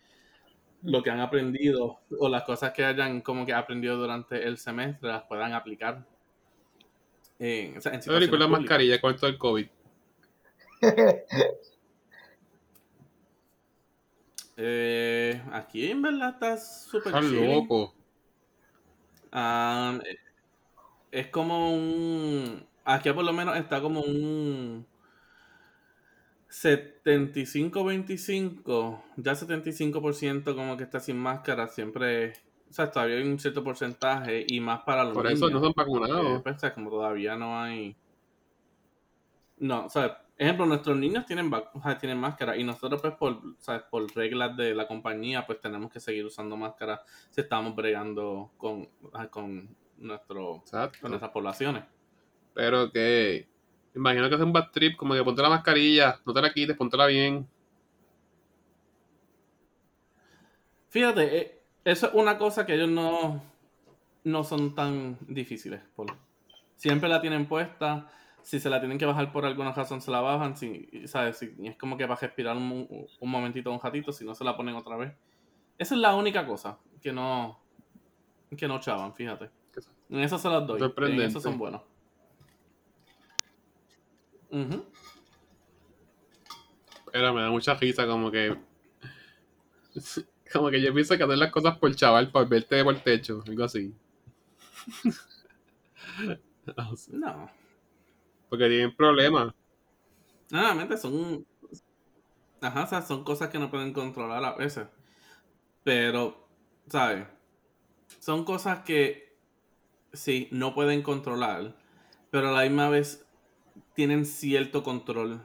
lo 0.83 1.03
que 1.03 1.11
han 1.11 1.21
aprendido 1.21 2.01
o 2.19 2.29
las 2.29 2.43
cosas 2.45 2.73
que 2.73 2.85
hayan 2.85 3.21
como 3.23 3.47
que 3.47 3.53
aprendido 3.55 3.97
durante 3.97 4.47
el 4.47 4.59
semestre 4.59 5.09
las 5.09 5.23
puedan 5.25 5.53
aplicar 5.55 6.05
o 7.39 7.81
sea, 7.81 7.93
en 7.93 8.03
¿sabes 8.03 8.05
situaciones 8.05 8.29
con 8.31 8.39
la 8.39 8.47
públicas. 8.47 8.61
mascarilla 8.71 9.01
con 9.01 9.15
esto 9.15 9.27
del 9.27 9.39
COVID? 9.39 9.67
Eh, 14.59 15.43
aquí 15.53 15.91
en 15.91 16.01
verdad 16.01 16.31
está 16.31 16.57
súper 16.57 17.13
loco. 17.23 17.95
Eh, 19.37 20.01
es 21.11 21.27
como 21.29 21.75
un. 21.75 22.67
Aquí 22.85 23.11
por 23.13 23.25
lo 23.25 23.33
menos 23.33 23.57
está 23.57 23.81
como 23.81 24.01
un 24.03 24.87
75-25. 26.49 29.03
Ya 29.17 29.35
75% 29.35 30.55
como 30.55 30.77
que 30.77 30.85
está 30.85 31.01
sin 31.01 31.19
máscara. 31.19 31.67
Siempre. 31.69 32.35
O 32.71 32.73
sea, 32.73 32.91
todavía 32.91 33.17
hay 33.17 33.23
un 33.29 33.39
cierto 33.39 33.63
porcentaje. 33.65 34.45
Y 34.49 34.61
más 34.61 34.81
para 34.83 35.05
los 35.05 35.15
Por 35.15 35.27
eso 35.27 35.49
no 35.51 35.51
niños. 35.51 35.61
son 35.61 35.71
Eh, 35.71 35.75
vacunados. 35.77 36.43
pues, 36.43 36.57
o 36.57 36.59
sea, 36.59 36.75
como 36.75 36.91
todavía 36.91 37.37
no 37.37 37.61
hay. 37.61 37.97
No, 39.59 39.87
o 39.87 39.89
sea, 39.89 40.23
ejemplo, 40.37 40.67
nuestros 40.67 40.97
niños 40.97 41.27
tienen, 41.27 41.53
o 41.53 41.83
sea, 41.83 41.99
tienen 41.99 42.19
máscara 42.19 42.57
y 42.57 42.65
nosotros 42.65 43.01
pues 43.01 43.15
por, 43.15 43.41
¿sabes? 43.59 43.83
por 43.91 44.15
reglas 44.15 44.57
de 44.57 44.75
la 44.75 44.87
compañía 44.87 45.47
pues 45.47 45.61
tenemos 45.61 45.91
que 45.91 46.01
seguir 46.01 46.25
usando 46.25 46.57
máscara 46.57 47.03
si 47.31 47.41
estamos 47.41 47.75
bregando 47.75 48.53
con, 48.57 48.89
ah, 49.15 49.29
con, 49.29 49.75
nuestro, 49.99 50.57
Exacto. 50.57 50.99
con 51.01 51.11
nuestras 51.11 51.33
poblaciones. 51.33 51.85
Pero 52.55 52.91
que. 52.91 53.49
Imagino 53.95 54.29
que 54.29 54.35
es 54.35 54.41
un 54.41 54.53
bad 54.53 54.71
trip, 54.73 54.97
como 54.97 55.15
que 55.15 55.25
ponte 55.25 55.41
la 55.41 55.49
mascarilla, 55.49 56.21
no 56.27 56.35
te 56.35 56.43
la 56.43 56.53
quites, 56.53 56.77
póntela 56.77 57.07
bien. 57.07 57.49
Fíjate, 60.91 61.39
eh, 61.39 61.63
eso 61.83 62.09
es 62.09 62.15
una 62.15 62.37
cosa 62.37 62.67
que 62.67 62.75
ellos 62.75 62.91
no, 62.91 63.43
no 64.25 64.45
son 64.45 64.75
tan 64.75 65.17
difíciles. 65.27 65.81
Siempre 66.75 67.09
la 67.09 67.23
tienen 67.23 67.47
puesta. 67.47 68.11
Si 68.47 68.61
se 68.61 68.71
la 68.71 68.79
tienen 68.79 68.97
que 68.97 69.07
bajar 69.07 69.33
por 69.33 69.45
alguna 69.45 69.73
razón, 69.73 70.01
se 70.01 70.13
la 70.13 70.21
bajan. 70.21 70.57
Si, 70.57 70.89
¿sabes? 71.09 71.37
Si, 71.37 71.53
es 71.65 71.77
como 71.77 71.97
que 71.97 72.07
va 72.07 72.15
a 72.15 72.17
respirar 72.17 72.57
un, 72.57 73.09
un 73.19 73.29
momentito, 73.29 73.73
un 73.73 73.81
ratito, 73.81 74.13
si 74.13 74.25
no 74.25 74.37
se 74.37 74.45
la 74.45 74.57
ponen 74.57 74.77
otra 74.77 74.97
vez. 74.97 75.13
Esa 75.79 75.97
es 75.97 76.01
la 76.01 76.15
única 76.15 76.47
cosa 76.47 76.79
que 77.03 77.11
no, 77.11 77.59
que 78.57 78.69
no 78.69 78.79
chavan, 78.79 79.13
fíjate. 79.17 79.51
En 80.11 80.21
eso 80.21 80.39
se 80.39 80.49
las 80.49 80.65
doy. 80.65 80.81
En 80.81 81.21
eso 81.23 81.41
son 81.41 81.59
buenos. 81.59 81.83
Pero 87.11 87.35
me 87.35 87.43
da 87.43 87.51
mucha 87.51 87.75
risa 87.75 88.07
como 88.07 88.31
que... 88.31 88.57
Como 90.53 90.71
que 90.71 90.81
yo 90.81 90.95
pienso 90.95 91.17
que 91.17 91.25
hacer 91.25 91.39
las 91.39 91.51
cosas 91.51 91.79
por 91.79 91.93
chaval, 91.97 92.31
por 92.31 92.49
verte 92.49 92.85
por 92.85 92.95
el 92.95 93.03
techo, 93.03 93.43
algo 93.45 93.65
así. 93.65 93.93
no. 97.11 97.66
Porque 98.49 98.69
tienen 98.69 98.95
problemas. 98.95 99.53
Nuevamente 100.51 100.97
son... 100.97 101.47
Ajá, 102.61 102.85
o 102.85 102.87
sea, 102.87 103.03
son 103.03 103.25
cosas 103.25 103.49
que 103.49 103.59
no 103.59 103.71
pueden 103.71 103.93
controlar 103.93 104.45
a 104.45 104.57
veces. 104.57 104.87
Pero, 105.85 106.49
¿sabes? 106.89 107.27
Son 108.21 108.45
cosas 108.45 108.81
que 108.81 109.37
sí, 110.13 110.49
no 110.51 110.75
pueden 110.75 111.03
controlar, 111.03 111.77
pero 112.31 112.49
a 112.49 112.53
la 112.53 112.63
misma 112.63 112.89
vez 112.89 113.27
tienen 113.95 114.27
cierto 114.27 114.83
control 114.83 115.41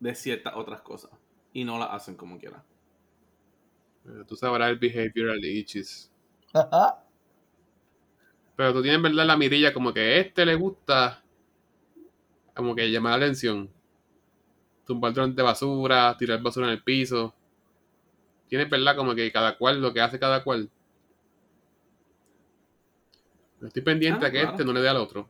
de 0.00 0.14
ciertas 0.14 0.54
otras 0.56 0.82
cosas 0.82 1.10
y 1.52 1.64
no 1.64 1.78
las 1.78 1.90
hacen 1.90 2.16
como 2.16 2.38
quieran. 2.38 2.62
Eh, 4.06 4.24
tú 4.26 4.36
sabrás 4.36 4.70
el 4.70 4.78
behavioral 4.78 5.44
itches. 5.44 6.12
Pero 8.56 8.72
tú 8.72 8.82
tienes 8.82 9.02
verdad 9.02 9.26
la 9.26 9.36
mirilla 9.36 9.74
como 9.74 9.92
que 9.92 10.00
a 10.00 10.16
este 10.16 10.46
le 10.46 10.54
gusta 10.54 11.22
como 12.56 12.74
que 12.74 12.90
llamar 12.90 13.18
la 13.18 13.26
atención. 13.26 13.70
Tumbar 14.86 15.12
de 15.12 15.42
basura, 15.42 16.16
tirar 16.18 16.40
basura 16.42 16.66
en 16.66 16.72
el 16.72 16.82
piso. 16.82 17.34
Tienes 18.48 18.70
verdad 18.70 18.96
como 18.96 19.14
que 19.14 19.30
cada 19.30 19.56
cual 19.56 19.80
lo 19.80 19.92
que 19.92 20.00
hace 20.00 20.18
cada 20.18 20.42
cual. 20.42 20.70
Estoy 23.62 23.82
pendiente 23.82 24.24
ah, 24.24 24.28
a 24.28 24.32
que 24.32 24.42
este 24.42 24.64
no 24.64 24.72
le 24.72 24.80
dé 24.80 24.88
al 24.88 24.96
otro. 24.96 25.28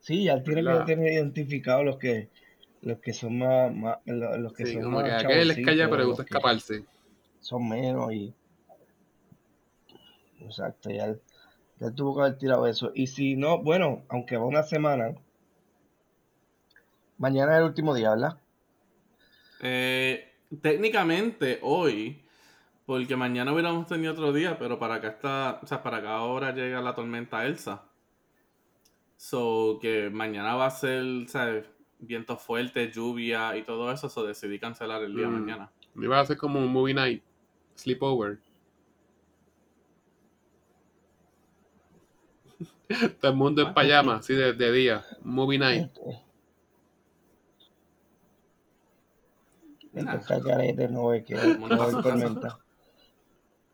Sí, 0.00 0.24
ya 0.24 0.42
tiene 0.42 0.62
que 0.62 0.84
tener 0.86 1.12
identificado 1.12 1.84
los 1.84 1.98
que 1.98 2.28
los 2.82 2.98
que 2.98 3.12
son 3.12 3.38
más, 3.38 3.98
los 4.06 4.52
que 4.54 4.66
son 4.66 4.82
como 4.82 5.04
que 5.04 5.12
aquel 5.12 5.50
es 5.50 5.64
calla 5.64 5.88
pero 5.88 5.98
le 5.98 6.04
gusta 6.06 6.22
escaparse. 6.22 6.84
Son 7.40 7.68
menos 7.68 8.12
y 8.12 8.34
exacto, 10.40 10.90
ya, 10.90 11.14
ya 11.80 11.90
tuvo 11.90 12.14
que 12.14 12.20
haber 12.22 12.38
tirado 12.38 12.66
eso. 12.66 12.92
Y 12.94 13.06
si 13.06 13.36
no, 13.36 13.58
bueno, 13.58 14.04
aunque 14.08 14.36
va 14.36 14.44
una 14.44 14.62
semana, 14.62 15.14
mañana 17.16 17.52
es 17.52 17.58
el 17.58 17.64
último 17.64 17.94
día, 17.94 18.10
¿verdad? 18.10 18.38
Eh, 19.62 20.30
técnicamente 20.60 21.58
hoy, 21.62 22.22
porque 22.84 23.16
mañana 23.16 23.52
hubiéramos 23.52 23.86
tenido 23.86 24.12
otro 24.12 24.32
día, 24.32 24.58
pero 24.58 24.78
para 24.78 24.96
acá 24.96 25.08
está, 25.08 25.60
o 25.62 25.66
sea, 25.66 25.82
para 25.82 25.98
acá 25.98 26.16
ahora 26.16 26.52
llega 26.52 26.82
la 26.82 26.94
tormenta 26.94 27.46
Elsa. 27.46 27.84
So 29.16 29.78
que 29.80 30.10
mañana 30.10 30.54
va 30.54 30.66
a 30.66 30.70
ser, 30.70 31.02
¿sabes? 31.28 31.66
Viento 31.98 32.36
fuerte, 32.36 32.90
lluvia 32.90 33.56
y 33.56 33.62
todo 33.62 33.92
eso, 33.92 34.08
so 34.08 34.24
decidí 34.24 34.58
cancelar 34.58 35.02
el 35.02 35.14
día 35.14 35.26
de 35.26 35.32
mm. 35.32 35.40
mañana. 35.40 35.70
Iba 35.94 36.20
a 36.20 36.26
ser 36.26 36.36
como 36.36 36.58
un 36.58 36.72
movie 36.72 36.94
night, 36.94 37.22
sleepover. 37.74 38.38
Todo 43.20 43.30
el 43.30 43.36
mundo 43.36 43.62
en 43.62 43.74
pijama, 43.74 44.16
así 44.16 44.34
de, 44.34 44.52
de 44.52 44.72
día, 44.72 45.04
movie 45.22 45.58
night. 45.58 45.90
Está 49.94 50.40
carete, 50.40 50.88
no 50.88 51.08
ve 51.08 51.24
que 51.24 51.34
no 51.34 51.82
hay 51.82 52.02
tormenta. 52.02 52.58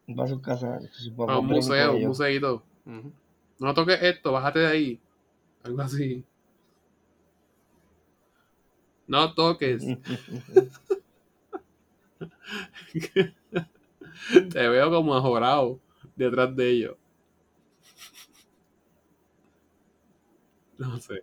Va 0.08 0.24
a 0.24 0.28
su 0.28 0.40
casa. 0.40 0.78
a 1.28 1.38
un 1.38 1.46
museo, 1.46 1.96
un 1.96 2.06
museito. 2.06 2.62
No 3.58 3.74
toques 3.74 4.02
esto, 4.02 4.32
bájate 4.32 4.58
de 4.60 4.66
ahí. 4.66 5.00
Algo 5.64 5.82
así. 5.82 6.24
No 9.06 9.34
toques. 9.34 9.82
Te 14.52 14.68
veo 14.68 14.90
como 14.90 15.14
ajorado 15.16 15.80
detrás 16.14 16.54
de 16.56 16.70
ellos. 16.70 16.96
No 20.78 20.98
sé. 20.98 21.22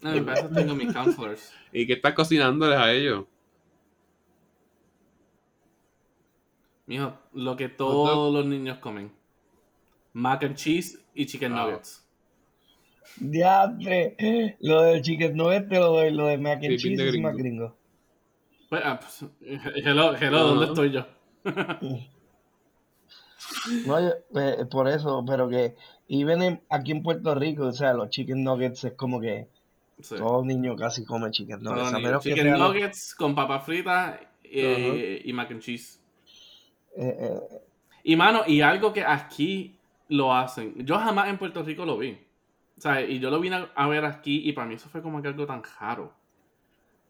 No, 0.00 0.24
para 0.24 0.48
tengo 0.48 0.74
mis 0.74 0.92
counselors. 0.92 1.52
¿Y 1.72 1.86
qué 1.86 1.92
estás 1.94 2.14
cocinándoles 2.14 2.78
a 2.78 2.92
ellos? 2.92 3.24
Mijo, 6.86 7.16
lo 7.32 7.56
que 7.56 7.68
todos 7.68 8.34
los 8.34 8.44
niños 8.44 8.78
comen. 8.78 9.12
Mac 10.12 10.42
and 10.44 10.56
cheese 10.56 10.98
y 11.14 11.26
chicken 11.26 11.52
nuggets. 11.52 12.04
Diatre, 13.16 14.56
lo 14.60 14.82
del 14.82 15.02
chicken 15.02 15.36
nuggets 15.36 15.68
te 15.68 15.78
lo 15.78 15.92
doy, 15.92 16.10
lo 16.10 16.26
de 16.26 16.38
mac 16.38 16.64
and 16.64 16.78
cheese 16.78 17.00
es 17.00 17.20
más 17.20 17.36
gringo. 17.36 17.76
Pues, 18.68 18.82
ah, 18.84 18.98
pues, 18.98 19.24
hello, 19.84 20.16
hello, 20.16 20.48
¿dónde 20.48 20.66
estoy 20.66 20.90
yo? 20.90 21.06
no, 23.86 23.98
eh, 23.98 24.66
por 24.70 24.88
eso, 24.88 25.24
pero 25.26 25.48
que, 25.48 25.74
y 26.14 26.24
ven 26.24 26.60
aquí 26.68 26.92
en 26.92 27.02
Puerto 27.02 27.34
Rico, 27.34 27.68
o 27.68 27.72
sea, 27.72 27.94
los 27.94 28.10
chicken 28.10 28.44
nuggets 28.44 28.84
es 28.84 28.92
como 28.92 29.18
que 29.18 29.48
todo 30.18 30.44
niño 30.44 30.76
casi 30.76 31.06
come 31.06 31.30
chicken 31.30 31.62
nuggets. 31.62 32.22
chicken 32.22 32.50
nuggets 32.52 33.14
con 33.14 33.34
papas 33.34 33.64
fritas 33.64 34.20
y 34.44 35.32
mac 35.32 35.50
and 35.50 35.62
cheese. 35.62 36.00
Eh, 36.94 37.16
eh, 37.18 37.40
y 38.04 38.14
mano, 38.14 38.42
y 38.46 38.60
algo 38.60 38.92
que 38.92 39.02
aquí 39.02 39.74
lo 40.08 40.34
hacen. 40.34 40.84
Yo 40.84 40.98
jamás 40.98 41.30
en 41.30 41.38
Puerto 41.38 41.62
Rico 41.62 41.86
lo 41.86 41.96
vi. 41.96 42.18
O 42.76 42.80
sea, 42.82 43.00
y 43.00 43.18
yo 43.18 43.30
lo 43.30 43.40
vine 43.40 43.68
a, 43.74 43.88
ver 43.88 44.04
aquí 44.04 44.46
y 44.46 44.52
para 44.52 44.66
mí 44.66 44.74
eso 44.74 44.90
fue 44.90 45.00
como 45.00 45.22
que 45.22 45.28
algo 45.28 45.46
tan 45.46 45.62
raro. 45.80 46.12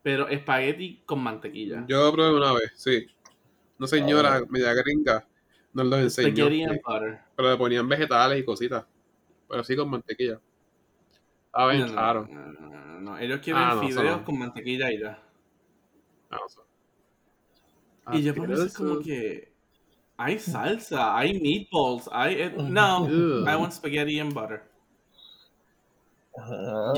Pero 0.05 0.29
espagueti 0.29 1.03
con 1.05 1.19
mantequilla. 1.19 1.85
Yo 1.89 2.05
lo 2.05 2.13
probé 2.13 2.37
una 2.37 2.53
vez, 2.53 2.71
sí. 2.77 3.05
Una 3.81 3.89
señora 3.89 4.43
media 4.49 4.73
gringa 4.75 5.27
nos 5.73 5.87
lo 5.87 5.99
enseñó. 5.99 6.47
Pero 7.35 7.51
le 7.51 7.57
ponían 7.57 7.89
vegetales 7.89 8.39
y 8.39 8.45
cositas. 8.45 8.85
Pero 9.53 9.65
sí 9.65 9.77
con 9.77 9.91
mantequilla. 9.91 10.41
A 11.53 11.67
ver, 11.67 11.85
claro. 11.91 12.27
No, 13.03 13.19
ellos 13.19 13.41
quieren 13.41 13.63
ah, 13.63 13.79
fideos 13.79 14.23
con 14.23 14.39
mantequilla 14.39 14.91
y 14.91 14.99
ya. 14.99 15.23
Ah, 18.07 18.17
y 18.17 18.23
yo 18.23 18.35
por 18.35 18.51
eso 18.51 18.65
es 18.65 18.73
como 18.75 19.01
que 19.01 19.53
hay 20.17 20.39
salsa, 20.39 21.15
hay 21.15 21.39
meatballs, 21.39 22.09
hay... 22.11 22.35
Eh, 22.41 22.55
no, 22.57 23.07
I 23.07 23.55
want 23.55 23.75
spaghetti 23.75 24.21
and 24.21 24.33
butter. 24.33 24.63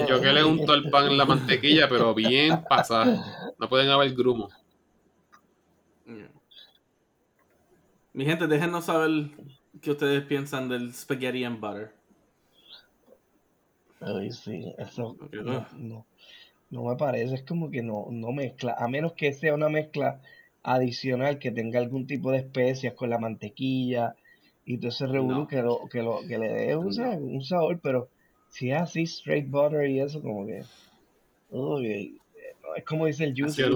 Yo 0.07 0.21
que 0.21 0.33
le 0.33 0.45
unto 0.45 0.75
el 0.75 0.89
pan 0.91 1.07
en 1.07 1.19
la 1.19 1.25
mantequilla, 1.25 1.89
pero 1.89 2.15
bien 2.15 2.63
pasada. 2.69 3.53
No 3.59 3.69
pueden 3.69 3.91
haber 3.91 4.15
grumo. 4.15 4.49
Mi 8.13 8.25
gente, 8.25 8.47
déjenos 8.47 8.85
saber 8.85 9.31
qué 9.83 9.91
ustedes 9.91 10.25
piensan 10.25 10.69
del 10.69 10.95
spaghetti 10.95 11.43
and 11.43 11.59
butter. 11.59 12.04
Ay, 14.07 14.31
sí, 14.33 14.75
eso 14.79 15.17
no, 15.33 16.07
no, 16.71 16.85
me 16.85 16.97
parece, 16.97 17.37
es 17.37 17.43
como 17.43 17.71
que 17.71 17.83
no, 17.83 18.09
no 18.11 18.33
mezcla, 18.33 18.75
a 18.79 18.87
menos 18.87 19.15
que 19.15 19.33
sea 19.33 19.55
una 19.55 19.69
mezcla 19.69 20.21
adicional 20.63 21.39
que 21.39 21.51
tenga 21.51 21.79
algún 21.79 22.07
tipo 22.07 22.31
de 22.31 22.39
especias 22.39 22.95
con 22.95 23.11
la 23.11 23.19
mantequilla 23.19 24.15
y 24.67 24.79
todo 24.79 24.89
ese 24.89 25.07
revolú 25.07 25.47
que, 25.47 25.63
lo, 25.63 25.89
que, 25.91 26.03
lo, 26.03 26.21
que 26.27 26.39
le 26.39 26.49
dé 26.49 26.77
un, 26.77 27.43
sabor, 27.43 27.81
pero 27.83 28.09
si 28.49 28.71
es 28.71 28.81
así, 28.81 29.03
straight 29.03 29.49
butter 29.49 29.89
y 29.89 30.01
eso, 30.01 30.21
como 30.21 30.47
que. 30.47 30.65
es 32.77 32.85
como 32.85 33.07
dice 33.07 33.25
el 33.25 33.35
juice. 33.35 33.63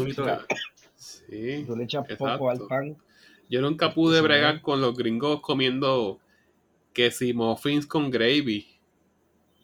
Sí, 0.96 1.62
tú 1.64 1.76
le 1.76 1.84
echas 1.84 2.04
poco 2.18 2.50
al 2.50 2.58
pan. 2.66 2.96
Yo 3.48 3.60
nunca 3.60 3.94
pude 3.94 4.20
bregar 4.20 4.60
con 4.62 4.80
los 4.80 4.96
gringos 4.96 5.40
comiendo 5.40 6.18
que 6.92 7.12
si 7.12 7.32
muffins 7.32 7.86
con 7.86 8.10
gravy, 8.10 8.77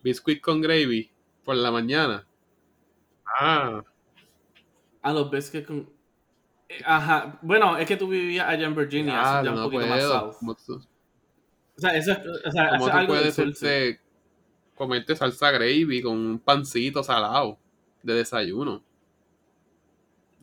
biscuit 0.04 0.40
con 0.40 0.60
gravy 0.60 1.10
por 1.42 1.56
la 1.56 1.70
mañana. 1.72 2.26
Ah. 3.40 3.82
A 5.02 5.12
los 5.12 5.30
biscuits 5.30 5.66
con. 5.66 5.90
Ajá. 6.84 7.38
Bueno, 7.42 7.76
es 7.78 7.88
que 7.88 7.96
tú 7.96 8.08
vivías 8.08 8.46
allá 8.46 8.66
en 8.66 8.74
Virginia, 8.74 9.14
ah, 9.16 9.42
ya 9.42 9.50
un 9.50 9.56
no 9.56 9.64
poquito 9.64 9.86
puedo. 9.86 10.26
más 10.42 10.62
south. 10.62 10.86
O 11.76 11.80
sea, 11.80 11.96
eso 11.96 12.12
es, 12.12 12.18
o 12.46 12.50
sea, 12.52 12.78
¿Cómo 12.78 12.86
tú 12.86 13.06
puedes 13.08 13.28
hacerte, 13.28 14.00
comerte 14.76 15.16
salsa 15.16 15.50
gravy 15.50 16.02
con 16.02 16.12
un 16.12 16.38
pancito 16.38 17.02
salado 17.02 17.58
de 18.02 18.14
desayuno? 18.14 18.82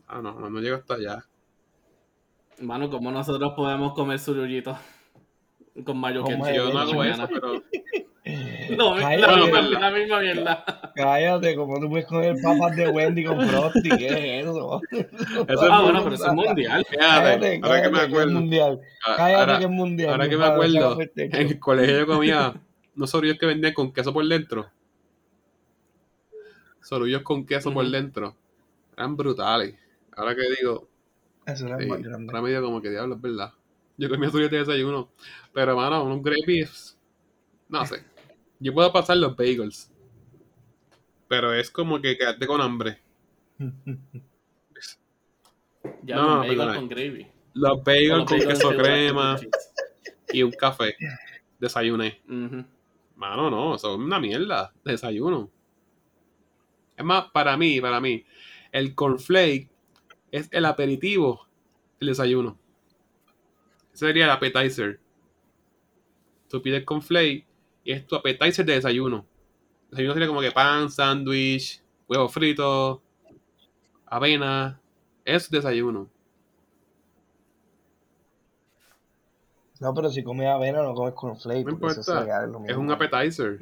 Ah, 0.07 0.21
no, 0.21 0.37
no, 0.37 0.49
no 0.49 0.59
llego 0.59 0.75
hasta 0.75 0.95
allá. 0.95 1.25
Mano, 2.59 2.89
¿cómo 2.89 3.11
nosotros 3.11 3.53
podemos 3.55 3.93
comer 3.93 4.19
surullitos 4.19 4.77
con 5.85 5.97
mayo 5.97 6.23
mayo 6.23 6.67
Yo 6.67 6.73
no 6.73 6.79
hago 6.79 7.03
eso, 7.03 7.27
pero. 7.29 7.63
No, 8.77 8.95
la, 8.95 9.01
Cállate. 9.01 9.35
misma, 9.41 9.49
Bueno, 9.61 9.79
la 9.79 9.91
misma 9.91 10.19
mierda. 10.21 10.65
Cállate, 10.95 11.55
como 11.55 11.79
tú 11.79 11.89
puedes 11.89 12.05
comer 12.05 12.35
papas 12.41 12.75
de 12.75 12.89
Wendy 12.89 13.23
con 13.25 13.47
Frosty, 13.47 13.89
¿qué 13.97 14.05
es 14.39 14.45
eso? 14.47 14.81
Eso 14.91 15.07
Ah, 15.39 15.45
es 15.47 15.57
bueno, 15.83 15.93
muy- 15.93 16.03
pero 16.03 16.15
eso 16.15 16.25
es 16.27 16.33
mundial. 16.33 16.85
Cállate, 16.97 17.59
ahora 17.63 17.81
que 17.81 17.89
me 17.89 17.99
que 17.99 18.05
acuerdo. 18.05 18.31
mundial. 18.33 18.81
ah, 19.05 19.13
Cállate 19.17 19.39
ahora- 19.41 19.57
que 19.59 19.63
es 19.65 19.69
mundial. 19.71 20.09
ahora 20.11 20.29
que 20.29 20.37
me 20.37 20.45
acuerdo. 20.45 20.97
En 21.15 21.35
el 21.47 21.59
colegio 21.59 21.97
yo 21.99 22.07
comía 22.07 22.53
unos 22.95 23.09
sorullos 23.09 23.37
que 23.37 23.45
vendían 23.45 23.73
con 23.73 23.91
queso 23.91 24.13
por 24.13 24.25
dentro. 24.27 24.69
Sorullos 26.81 27.21
con 27.21 27.45
queso 27.45 27.73
por 27.73 27.87
dentro. 27.89 28.35
Eran 28.97 29.15
brutales. 29.15 29.75
Ahora 30.15 30.35
que 30.35 30.41
digo, 30.59 30.87
Eso 31.45 31.67
era 31.67 31.77
sí, 31.79 31.85
más 31.85 32.01
grande. 32.01 32.27
ahora 32.31 32.41
me 32.41 32.49
digo 32.49 32.61
como 32.63 32.81
que 32.81 32.89
diablo, 32.89 33.15
es 33.15 33.21
verdad. 33.21 33.51
Yo 33.97 34.09
comía 34.09 34.29
sorullos 34.29 34.51
de 34.51 34.57
desayuno. 34.59 35.09
Pero, 35.53 35.75
mano, 35.75 36.03
unos 36.03 36.21
gravies. 36.23 36.97
No 37.69 37.85
sé. 37.85 38.03
Yo 38.61 38.73
puedo 38.73 38.93
pasar 38.93 39.17
los 39.17 39.35
bagels. 39.35 39.91
Pero 41.27 41.53
es 41.53 41.69
como 41.69 41.99
que 41.99 42.17
quedarte 42.17 42.47
con 42.47 42.61
hambre. 42.61 42.99
Ya, 46.03 46.15
No, 46.15 46.37
bagel 46.39 46.57
perdona. 46.57 46.75
con 46.75 46.89
gravy. 46.89 47.27
Los 47.53 47.83
bagels 47.83 48.09
los 48.19 48.25
con 48.25 48.37
bagels 48.39 48.59
queso 48.59 48.77
crema 48.77 49.39
y 50.31 50.43
un 50.43 50.51
café. 50.51 50.95
Desayuné. 51.59 52.21
Mano, 53.15 53.49
no, 53.49 53.75
eso 53.75 53.93
es 53.93 53.97
una 53.99 54.19
mierda 54.19 54.71
de 54.83 54.91
desayuno. 54.91 55.49
Es 56.95 57.03
más, 57.03 57.31
para 57.31 57.57
mí, 57.57 57.81
para 57.81 57.99
mí, 57.99 58.23
el 58.71 58.93
cornflake 58.93 59.69
es 60.31 60.49
el 60.51 60.65
aperitivo 60.65 61.47
del 61.99 62.09
desayuno. 62.09 62.57
Ese 63.93 64.05
sería 64.05 64.25
el 64.25 64.31
appetizer. 64.31 64.99
Tú 66.47 66.61
pides 66.61 66.83
cornflake 66.85 67.45
es 67.85 68.05
tu 68.05 68.15
appetizer 68.15 68.65
de 68.65 68.73
desayuno. 68.73 69.25
El 69.85 69.91
desayuno 69.91 70.13
sería 70.13 70.27
como 70.27 70.41
que 70.41 70.51
pan, 70.51 70.89
sándwich, 70.89 71.81
huevo 72.07 72.29
frito, 72.29 73.01
avena. 74.05 74.79
Es 75.25 75.49
desayuno. 75.49 76.09
No, 79.79 79.93
pero 79.95 80.09
si 80.09 80.23
comes 80.23 80.47
avena 80.47 80.83
no 80.83 80.93
comes 80.93 81.13
cornflake. 81.15 81.65
No 81.65 81.89
eso 81.89 82.01
importa. 82.01 82.47
Es 82.67 82.77
un 82.77 82.91
appetizer. 82.91 83.59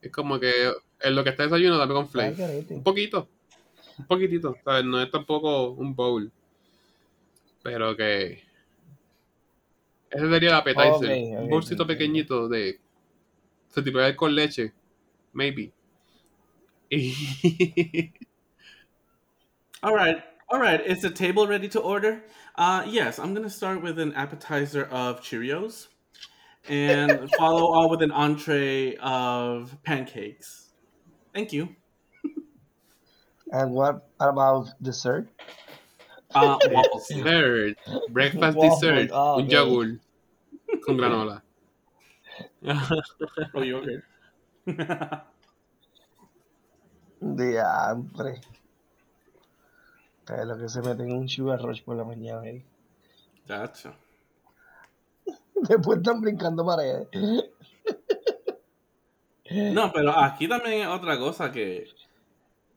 Es 0.00 0.12
como 0.12 0.38
que 0.38 0.52
en 1.00 1.14
lo 1.14 1.24
que 1.24 1.30
está 1.30 1.42
desayuno, 1.42 1.76
dame 1.76 1.92
Ay, 1.92 1.96
cornflake. 1.96 2.36
carete. 2.36 2.74
Un 2.74 2.82
poquito. 2.84 3.28
Un 3.98 4.06
poquitito. 4.06 4.56
¿sabes? 4.64 4.84
No 4.84 5.02
es 5.02 5.10
tampoco 5.10 5.70
un 5.70 5.94
bowl. 5.94 6.30
Pero 7.62 7.96
que. 7.96 8.42
Ese 10.10 10.28
sería 10.28 10.50
el 10.50 10.54
appetizer. 10.54 11.40
Un 11.40 11.48
bolsito 11.48 11.86
pequeñito 11.86 12.48
de. 12.48 12.80
Se 13.70 13.82
tipo 13.82 13.98
de 13.98 14.12
con 14.14 14.34
leche. 14.34 14.72
Maybe. 15.32 15.72
All 19.82 19.94
right, 19.94 20.22
all 20.50 20.60
right. 20.60 20.84
Is 20.84 21.00
the 21.00 21.08
table 21.10 21.46
ready 21.46 21.68
to 21.68 21.80
order? 21.80 22.22
Uh, 22.56 22.84
yes, 22.86 23.18
I'm 23.18 23.32
gonna 23.32 23.48
start 23.48 23.80
with 23.80 23.98
an 23.98 24.12
appetizer 24.12 24.84
of 24.90 25.22
Cheerios, 25.22 25.86
and 26.68 27.30
follow 27.38 27.72
on 27.72 27.88
with 27.90 28.02
an 28.02 28.10
entree 28.10 28.96
of 28.96 29.74
pancakes. 29.82 30.68
Thank 31.32 31.52
you. 31.54 31.68
And 33.52 33.72
what 33.72 34.08
about 34.20 34.68
dessert? 34.82 35.28
Uh, 36.34 36.58
waffles. 36.70 37.08
Third. 37.22 37.76
Breakfast 38.10 38.56
Waffle, 38.56 38.70
dessert. 38.80 39.10
ah, 39.12 39.36
Un 39.36 39.44
ok. 39.46 39.50
yogur. 39.50 39.98
Con 40.84 40.96
granola. 40.98 41.40
Oh, 43.54 43.62
you 43.62 43.76
okay? 43.78 44.02
Diantre. 47.20 48.40
Es 50.28 50.46
lo 50.46 50.56
que 50.58 50.68
se 50.68 50.80
mete 50.82 51.02
en 51.02 51.12
un 51.12 51.28
sugar 51.28 51.60
rush 51.60 51.82
por 51.82 51.96
la 51.96 52.04
mañana. 52.04 52.46
eh. 52.46 52.64
Gotcha. 53.48 53.94
Después 55.54 55.98
están 55.98 56.20
brincando 56.20 56.64
paredes. 56.64 57.08
No, 59.72 59.90
pero 59.92 60.16
aquí 60.16 60.46
también 60.48 60.82
es 60.82 60.86
otra 60.86 61.18
cosa 61.18 61.50
que 61.50 61.88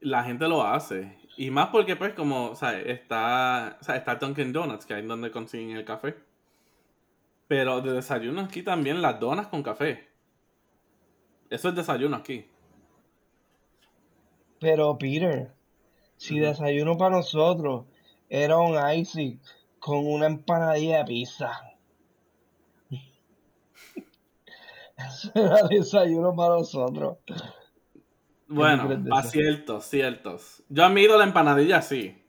la 0.01 0.23
gente 0.23 0.47
lo 0.47 0.63
hace. 0.63 1.17
Y 1.37 1.51
más 1.51 1.69
porque, 1.69 1.95
pues, 1.95 2.13
como, 2.13 2.49
o 2.51 2.55
sea, 2.55 2.79
está, 2.79 3.77
o 3.79 3.83
sea, 3.83 3.95
está 3.95 4.15
Dunkin' 4.15 4.51
Donuts, 4.53 4.85
que 4.85 4.97
es 4.99 5.07
donde 5.07 5.31
consiguen 5.31 5.77
el 5.77 5.85
café. 5.85 6.15
Pero 7.53 7.81
de 7.81 7.93
desayuno 7.93 8.41
aquí 8.41 8.63
también 8.63 8.99
las 8.99 9.19
donas 9.19 9.45
con 9.45 9.61
café. 9.61 10.09
Eso 11.51 11.69
es 11.69 11.75
desayuno 11.75 12.15
aquí. 12.15 12.47
Pero 14.59 14.97
Peter, 14.97 15.53
si 16.17 16.39
desayuno 16.39 16.97
para 16.97 17.17
nosotros 17.17 17.85
era 18.27 18.57
un 18.57 18.75
icy 18.95 19.39
con 19.77 20.07
una 20.07 20.25
empanadilla 20.25 20.97
de 20.97 21.05
pizza. 21.05 21.61
Eso 24.97 25.31
era 25.35 25.67
desayuno 25.69 26.35
para 26.35 26.55
nosotros. 26.55 27.19
Bueno, 28.47 28.89
a 29.11 29.19
eso? 29.19 29.29
ciertos, 29.29 29.85
ciertos. 29.85 30.63
Yo 30.69 30.85
admiro 30.85 31.19
la 31.19 31.25
empanadilla 31.25 31.83
sí. 31.83 32.19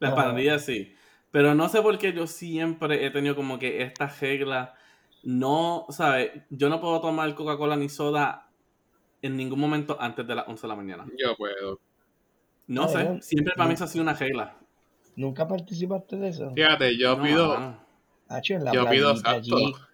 La 0.00 0.08
Ajá. 0.08 0.16
empanadilla 0.16 0.58
sí. 0.58 0.96
Pero 1.30 1.54
no 1.54 1.68
sé 1.68 1.82
por 1.82 1.98
qué 1.98 2.12
yo 2.12 2.26
siempre 2.26 3.04
he 3.04 3.10
tenido 3.10 3.36
como 3.36 3.58
que 3.58 3.82
esta 3.82 4.06
regla. 4.06 4.74
No, 5.22 5.86
¿sabes? 5.90 6.30
Yo 6.50 6.68
no 6.68 6.80
puedo 6.80 7.00
tomar 7.00 7.34
Coca-Cola 7.34 7.76
ni 7.76 7.88
soda 7.88 8.50
en 9.20 9.36
ningún 9.36 9.60
momento 9.60 9.96
antes 10.00 10.26
de 10.26 10.34
las 10.34 10.48
11 10.48 10.62
de 10.62 10.68
la 10.68 10.76
mañana. 10.76 11.06
Yo 11.18 11.36
puedo. 11.36 11.80
No 12.66 12.88
sé, 12.88 13.20
siempre 13.22 13.54
para 13.56 13.68
mí 13.68 13.74
eso 13.74 13.84
ha 13.84 13.88
sido 13.88 14.02
una 14.02 14.14
regla. 14.14 14.56
¿Nunca 15.16 15.48
participaste 15.48 16.16
de 16.16 16.28
eso? 16.28 16.52
Fíjate, 16.54 16.96
yo 16.96 17.16
No, 17.16 17.22
pido. 17.22 17.76
Hacho, 18.28 18.54
en 18.54 18.64
la 18.64 18.72
Yo 18.72 18.88
pido 18.88 19.10
playita 19.10 19.36
exacto. 19.36 19.56
allí. 19.56 19.74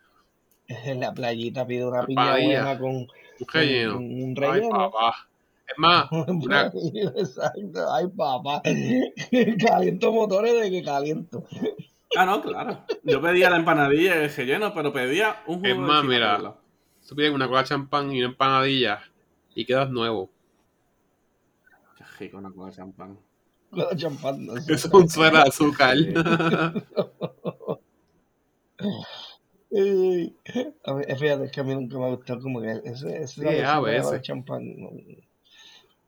En 0.66 1.01
la 1.01 1.12
playita 1.12 1.66
pido 1.66 1.88
una 1.90 2.07
piña 2.07 2.33
buena 2.33 2.79
con, 2.79 2.94
Un 2.97 4.35
relleno. 4.35 4.68
Ay, 4.73 4.90
papá. 4.90 5.29
Es 5.66 5.79
más, 5.79 6.09
una, 6.29 6.66
Exacto. 7.16 7.92
Ay, 7.92 8.07
papá. 8.16 8.62
Caliento 9.66 10.12
motores 10.12 10.61
de 10.61 10.70
que 10.70 10.83
caliento. 10.83 11.44
Ah, 12.16 12.27
no, 12.27 12.40
claro. 12.42 12.85
Yo 13.03 13.20
pedía 13.20 13.50
la 13.50 13.57
empanadilla 13.57 14.20
y 14.20 14.24
el 14.24 14.31
relleno, 14.35 14.72
pero 14.74 14.92
pedía 14.92 15.42
un 15.46 15.57
jugo 15.57 15.66
Es 15.68 15.74
de 15.74 15.81
más, 15.81 16.05
mira. 16.05 16.57
tú 17.09 17.16
pides 17.16 17.33
una 17.33 17.48
cola 17.48 17.64
champán 17.64 18.12
y 18.12 18.18
una 18.20 18.29
empanadilla 18.29 19.00
y 19.55 19.64
quedas 19.64 19.90
nuevo. 19.90 20.31
Qué 21.96 22.05
rico 22.18 22.38
una 22.38 22.50
coca 22.53 22.70
de 22.70 22.77
champán. 22.77 23.18
Con 23.70 23.79
la 23.81 23.96
champán. 23.96 24.46
no 24.46 24.55
es 24.57 24.85
un 24.85 25.09
suero 25.09 25.37
de 25.38 25.42
azúcar. 25.42 25.96
Ey, 29.70 30.37
a 30.85 30.94
mí- 30.94 31.05
fíjate, 31.18 31.44
es 31.46 31.53
que 31.53 31.61
a 31.61 31.64
mí 31.64 31.74
nunca 31.74 31.98
me 31.98 32.05
ha 32.05 32.09
gustado 32.14 32.40
como 32.40 32.61
que 32.61 32.81
ese, 32.85 33.22
ese 33.22 33.40
Sí, 33.42 33.59
a 33.64 33.81
veces. 33.81 34.12
el 34.12 34.22
champán. 34.22 34.62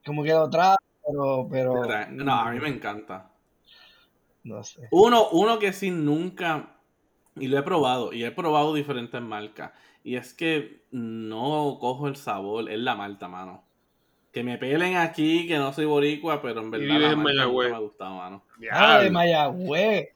Como 0.07 0.23
que 0.23 0.33
lo 0.33 0.49
trae, 0.49 0.77
pero, 1.07 1.49
pero 1.51 1.75
No, 2.11 2.33
a 2.33 2.51
mí 2.53 2.61
me 2.61 2.69
encanta. 2.69 3.31
no 4.45 4.62
sé. 4.62 4.88
Uno, 4.92 5.29
uno 5.31 5.59
que 5.59 5.73
sí 5.73 5.90
nunca, 5.90 6.77
y 7.35 7.49
lo 7.49 7.59
he 7.59 7.62
probado, 7.62 8.12
y 8.12 8.25
he 8.25 8.31
probado 8.31 8.73
diferentes 8.75 9.21
marcas, 9.21 9.73
y 10.05 10.16
es 10.16 10.33
que 10.33 10.85
no 10.92 11.79
cojo 11.81 12.07
el 12.09 12.16
sabor, 12.16 12.71
es 12.71 12.79
la 12.79 12.95
malta, 12.95 13.29
mano. 13.29 13.64
Que 14.33 14.42
me 14.45 14.59
pelen 14.59 14.97
aquí, 14.97 15.49
que 15.49 15.57
no 15.59 15.73
soy 15.73 15.87
boricua, 15.87 16.40
pero 16.42 16.61
en 16.61 16.71
verdad 16.71 17.01
la 17.01 17.11
en 17.12 17.19
malta 17.23 17.47
me 17.49 17.75
ha 17.75 17.79
gustado, 17.79 18.14
mano. 18.16 18.45
Ah, 18.71 19.01
de. 19.01 19.11
Mayagüez. 19.11 20.09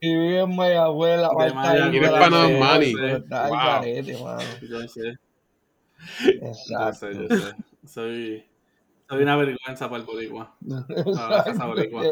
Y 0.00 0.14
vive 0.14 0.40
en 0.40 0.56
Mayagüez, 0.56 1.18
la 1.20 1.30
malta 1.32 1.74
la 1.74 1.86
Eres 1.88 2.10
pana 2.10 2.46
de- 2.48 2.58
Manny. 2.58 2.94
pero 2.94 3.16
Está 3.18 3.44
al 3.44 3.50
Wow. 3.50 3.58
garete, 3.58 4.18
mano. 4.22 4.42
Yo 4.62 4.88
sé, 4.88 5.14
yo 6.40 6.46
Exacto. 6.48 6.94
sé, 6.94 7.14
yo 7.14 7.28
sé. 7.28 7.54
Soy, 7.86 8.44
soy 9.08 9.22
una 9.22 9.36
vergüenza 9.36 9.88
para 9.88 10.00
el 10.00 10.06
boricua. 10.06 10.56
Para 11.14 11.28
la 11.38 11.44
casa 11.44 11.66
boricua. 11.66 12.02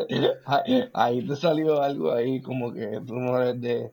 Ahí, 0.47 0.89
ahí 0.95 1.27
te 1.27 1.37
salió 1.37 1.83
algo 1.83 2.13
ahí 2.13 2.41
como 2.43 2.73
que 2.73 3.01
tú 3.07 3.15
no 3.17 3.41
eres 3.41 3.61
de... 3.61 3.93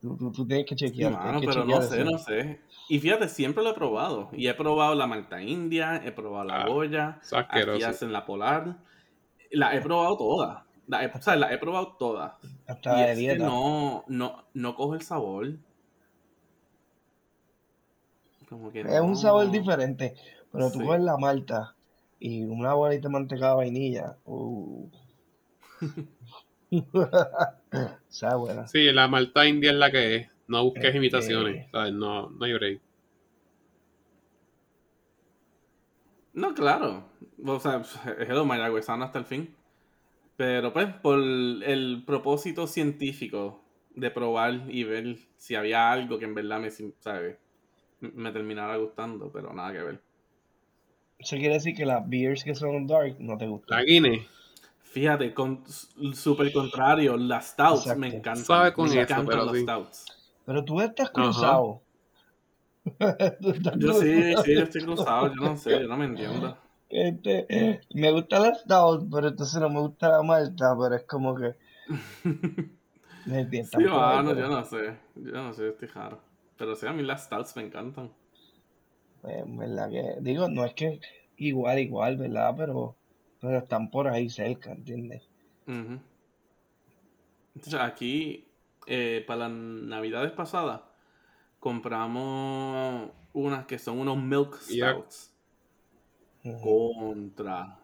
Tú, 0.00 0.16
tú, 0.18 0.30
tú 0.32 0.46
tienes 0.46 0.66
que 0.66 0.76
Sí, 0.76 0.86
chequear. 0.86 1.12
mano, 1.12 1.38
tienes 1.38 1.40
que 1.40 1.46
pero 1.46 1.64
no 1.64 1.80
chequear 1.80 1.82
sé, 1.82 2.02
eso. 2.02 2.10
no 2.10 2.18
sé. 2.18 2.60
Y 2.88 2.98
fíjate, 2.98 3.28
siempre 3.28 3.62
lo 3.64 3.70
he 3.70 3.74
probado. 3.74 4.28
Y 4.32 4.48
he 4.48 4.54
probado 4.54 4.94
la 4.94 5.06
malta 5.06 5.40
india, 5.42 6.02
he 6.04 6.12
probado 6.12 6.44
la 6.44 6.62
Ah, 6.62 6.66
goya, 6.68 7.20
aquí 7.32 7.82
hacen 7.82 8.12
la 8.12 8.26
polar. 8.26 8.76
La 9.50 9.74
he 9.74 9.80
probado 9.80 10.16
todas. 10.18 10.64
La 10.86 11.02
he, 11.04 11.06
o 11.08 11.22
sea, 11.22 11.36
la 11.36 11.52
he 11.52 11.58
probado 11.58 11.96
todas. 11.98 12.34
Hasta 12.66 12.98
y 12.98 13.02
de 13.02 13.12
es 13.12 13.24
que 13.26 13.36
dieta. 13.36 13.44
no, 13.46 14.04
no, 14.08 14.44
no 14.52 14.74
coge 14.74 14.96
el 14.98 15.02
sabor. 15.02 15.56
Como 18.48 18.70
que 18.70 18.80
Es 18.80 19.00
un 19.00 19.16
sabor 19.16 19.46
no. 19.46 19.52
diferente. 19.52 20.14
Pero 20.52 20.70
tú 20.70 20.80
Sí. 20.80 20.84
coges 20.84 21.00
la 21.02 21.16
malta 21.16 21.73
y 22.26 22.42
una 22.42 22.72
bolita 22.72 23.08
de 23.08 23.12
manteca 23.12 23.50
de 23.50 23.54
vainilla. 23.54 24.16
Uh. 24.24 24.88
Buena. 28.38 28.66
Sí, 28.66 28.90
la 28.92 29.08
malta 29.08 29.46
india 29.46 29.72
es 29.72 29.76
la 29.76 29.90
que 29.90 30.16
es. 30.16 30.30
No 30.48 30.64
busques 30.64 30.86
Este- 30.86 30.96
imitaciones. 30.96 31.70
¿sabes? 31.70 31.92
No, 31.92 32.30
no 32.30 32.46
lloré. 32.46 32.80
No, 36.32 36.54
claro. 36.54 37.04
O 37.44 37.60
sea, 37.60 37.82
hello, 38.26 38.46
mayagüezano 38.46 39.04
hasta 39.04 39.18
el 39.18 39.26
fin. 39.26 39.54
Pero 40.38 40.72
pues, 40.72 40.94
por 40.94 41.18
el 41.18 42.04
propósito 42.06 42.66
científico 42.66 43.62
de 43.94 44.10
probar 44.10 44.62
y 44.70 44.84
ver 44.84 45.18
si 45.36 45.56
había 45.56 45.92
algo 45.92 46.18
que 46.18 46.24
en 46.24 46.34
verdad 46.34 46.58
me, 46.58 46.70
¿sabe? 46.70 47.38
me 48.00 48.32
terminara 48.32 48.76
gustando, 48.78 49.30
pero 49.30 49.52
nada 49.52 49.72
que 49.74 49.82
ver. 49.82 50.13
Eso 51.24 51.36
quiere 51.36 51.54
decir 51.54 51.74
que 51.74 51.86
las 51.86 52.06
beers 52.06 52.44
que 52.44 52.54
son 52.54 52.86
dark 52.86 53.16
no 53.18 53.38
te 53.38 53.46
gustan. 53.46 53.78
La 53.78 53.84
Guinness. 53.84 54.26
Fíjate, 54.82 55.32
con 55.32 55.64
súper 56.14 56.52
contrario, 56.52 57.16
las 57.16 57.48
stouts 57.48 57.80
Exacto. 57.80 58.00
me 58.00 58.08
encantan. 58.08 58.44
Sabe 58.44 58.72
con 58.74 58.84
me 58.84 58.90
eso, 58.92 59.00
encantan 59.00 59.26
pero 59.26 59.44
los 59.46 59.56
sí. 59.56 59.62
stouts. 59.62 60.04
Pero 60.44 60.64
tú 60.64 60.80
estás 60.80 61.10
cruzado. 61.10 61.80
Estás 62.84 63.78
Yo 63.78 63.94
sí, 63.94 64.12
cruzado. 64.12 64.44
sí, 64.44 64.54
yo 64.54 64.62
estoy 64.62 64.82
cruzado, 64.82 65.28
yo 65.28 65.34
no 65.40 65.56
sé, 65.56 65.70
yo 65.80 65.88
no 65.88 65.96
me 65.96 66.04
entiendo. 66.04 66.58
Este, 66.90 67.80
me 67.94 68.12
gusta 68.12 68.38
la 68.38 68.54
stout, 68.54 69.08
pero 69.10 69.28
entonces 69.28 69.58
no 69.58 69.70
me 69.70 69.80
gusta 69.80 70.10
la 70.10 70.22
malta, 70.22 70.76
pero 70.78 70.94
es 70.94 71.04
como 71.04 71.34
que... 71.34 71.54
Me 73.24 73.40
entiendes, 73.40 73.70
Sí, 73.70 73.78
pero, 73.78 74.34
yo 74.38 74.48
no 74.48 74.64
sé, 74.64 74.98
yo 75.14 75.32
no 75.32 75.52
sé, 75.54 75.68
estoy 75.70 75.88
raro. 75.88 76.20
Pero 76.58 76.76
sí, 76.76 76.86
a 76.86 76.92
mí 76.92 77.02
las 77.02 77.24
stouts 77.24 77.56
me 77.56 77.62
encantan. 77.62 78.10
En 79.26 79.56
verdad 79.56 79.90
que, 79.90 80.16
digo, 80.20 80.48
no 80.48 80.64
es 80.64 80.74
que 80.74 81.00
igual, 81.36 81.78
igual, 81.78 82.16
¿verdad? 82.16 82.54
Pero, 82.56 82.96
pero 83.40 83.58
están 83.58 83.90
por 83.90 84.08
ahí 84.08 84.28
cerca, 84.30 84.72
¿entiendes? 84.72 85.22
Entonces, 87.54 87.80
aquí, 87.80 88.46
eh, 88.86 89.24
para 89.26 89.48
las 89.48 89.50
navidades 89.50 90.32
pasadas, 90.32 90.82
compramos 91.60 93.10
unas 93.32 93.66
que 93.66 93.78
son 93.78 93.98
unos 93.98 94.18
milk 94.18 94.56
stouts. 94.60 95.32
Contra. 96.62 97.78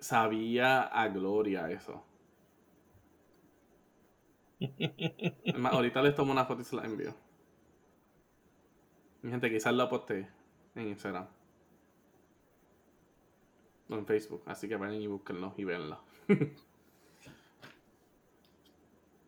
Sabía 0.00 0.82
a 0.82 1.08
gloria 1.08 1.70
eso. 1.70 2.04
Ahorita 5.70 6.02
les 6.02 6.14
tomo 6.14 6.32
una 6.32 6.44
foto 6.44 6.62
y 6.62 6.64
se 6.64 6.76
la 6.76 6.84
envío. 6.84 7.14
Mi 9.24 9.30
gente, 9.30 9.50
quizás 9.50 9.72
la 9.72 9.88
posté 9.88 10.28
en 10.74 10.88
Instagram. 10.88 11.26
O 13.88 13.94
en 13.94 14.04
Facebook. 14.04 14.42
Así 14.44 14.68
que 14.68 14.76
vayan 14.76 15.00
y 15.00 15.06
búsquenlo 15.06 15.54
y 15.56 15.64
véanla. 15.64 15.98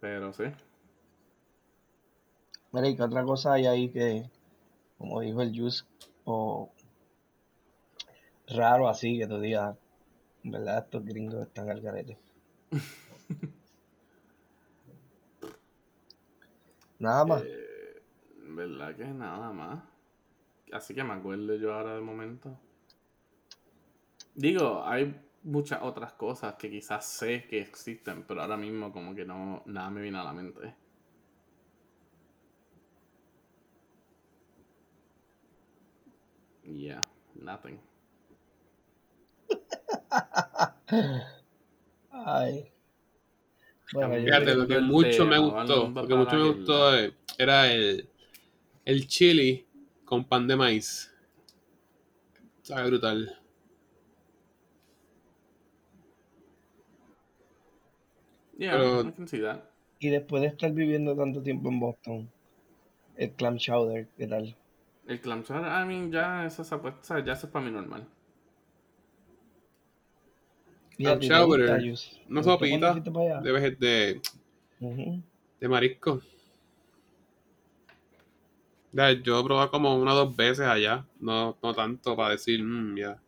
Pero 0.01 0.35
sí. 0.35 0.45
Mira, 2.73 2.89
¿y 2.91 2.95
qué 2.95 3.03
otra 3.03 3.25
cosa 3.25 3.55
hay 3.55 3.65
ahí 3.65 3.89
que, 3.89 4.29
como 4.99 5.23
dijo 5.23 5.41
el 5.41 5.59
Juice, 5.59 5.85
o 6.27 6.71
raro 8.49 8.91
así 8.91 9.19
que 9.19 9.27
tú 9.27 9.41
digas, 9.41 9.79
¿verdad? 10.43 10.85
Estos 10.85 11.07
gringos 11.07 11.41
están 11.41 11.71
al 11.71 11.81
garete. 11.81 12.19
Nada 16.99 17.25
más. 17.25 17.43
Eh, 17.43 17.66
¿Verdad 18.57 18.97
que 18.97 19.05
nada 19.05 19.53
más? 19.53 19.85
Así 20.73 20.95
que 20.95 21.05
me 21.05 21.13
acuerdo 21.13 21.57
yo 21.57 21.75
ahora 21.75 21.95
de 21.95 22.01
momento. 22.01 22.59
Digo, 24.35 24.83
hay 24.83 25.15
muchas 25.43 25.83
otras 25.83 26.15
cosas 26.15 26.55
que 26.55 26.71
quizás 26.71 27.05
sé 27.05 27.47
que 27.47 27.61
existen, 27.61 28.25
pero 28.27 28.41
ahora 28.41 28.57
mismo 28.57 28.91
como 28.93 29.15
que 29.15 29.27
no, 29.27 29.63
nada 29.67 29.91
me 29.91 30.01
viene 30.01 30.17
a 30.17 30.25
la 30.25 30.33
mente. 30.33 30.75
Yeah, 36.63 37.03
nothing. 37.35 37.79
Ay. 42.11 42.73
Bueno, 43.93 44.15
Fíjate, 44.15 44.55
lo 44.55 44.67
que 44.67 44.81
mucho 44.81 45.27
me 45.27 45.39
gustó, 45.39 45.89
lo 45.89 46.07
que 46.09 46.15
mucho 46.15 46.37
me 46.37 46.53
gustó 46.53 46.95
era 47.39 47.71
el, 47.71 48.09
el 48.87 49.07
chili 49.07 49.67
con 50.05 50.25
pan 50.25 50.47
de 50.47 50.57
maíz. 50.57 51.13
Sabe 52.63 52.87
brutal. 52.89 53.39
Yeah, 58.59 58.73
Pero- 58.73 59.09
I 59.09 59.13
can 59.13 59.29
see 59.29 59.41
that. 59.43 59.65
Y 59.99 60.09
después 60.11 60.43
de 60.43 60.49
estar 60.49 60.73
viviendo 60.73 61.17
tanto 61.17 61.43
tiempo 61.43 61.69
en 61.69 61.81
Boston, 61.81 62.31
el 63.17 63.33
clam 63.33 63.57
chowder, 63.59 64.09
¿qué 64.17 64.27
tal? 64.27 64.57
El 65.07 65.21
clam 65.21 65.43
chowder, 65.43 65.65
I 65.67 65.87
mean, 65.87 66.13
ya 66.13 66.47
eso 66.47 66.63
ya 66.63 67.33
eso 67.33 67.47
es 67.47 67.53
para 67.53 67.65
mí 67.65 67.71
normal. 67.71 68.07
¿Y 70.99 71.07
a 71.07 71.19
Clam 71.19 71.21
chowder, 71.21 71.95
Una 72.31 72.43
sopita 72.43 72.95
de, 72.95 73.77
de, 73.79 74.21
de 75.61 75.69
marisco. 75.69 76.23
Yo 79.23 79.41
he 79.41 79.45
probado 79.45 79.71
como 79.71 79.95
una 79.97 80.15
o 80.15 80.17
dos 80.17 80.37
veces 80.37 80.67
allá, 80.67 81.07
no, 81.21 81.57
no 81.63 81.75
tanto 81.75 82.17
para 82.17 82.31
decir, 82.31 82.63
"Mm, 82.63 82.97
ya. 82.97 83.21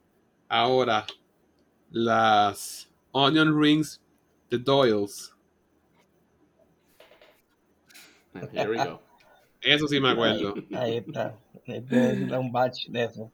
Ahora, 0.48 1.04
las 1.90 2.90
onion 3.12 3.61
rings 3.61 4.00
de 4.50 4.59
Doyle's. 4.59 5.35
Here 8.52 8.70
we 8.70 8.76
go. 8.76 9.02
Eso 9.61 9.88
sí 9.88 10.00
me 10.00 10.11
acuerdo. 10.11 10.54
Ahí 10.74 10.98
está. 10.98 11.37
Ahí 11.66 11.81
dar 11.81 12.38
un 12.38 12.52
batch 12.52 12.88
de 12.88 13.04
eso. 13.04 13.33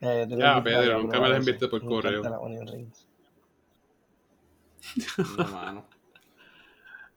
Eh, 0.00 0.26
para 0.30 0.62
Pedro, 0.62 1.02
nunca 1.02 1.20
me 1.20 1.28
las 1.28 1.38
enviaste 1.38 1.68
por 1.68 1.84
correo. 1.84 2.22
las 2.22 2.40
onion 2.40 2.66
rings. 2.66 3.06
No, 5.36 5.44
mano. 5.48 5.86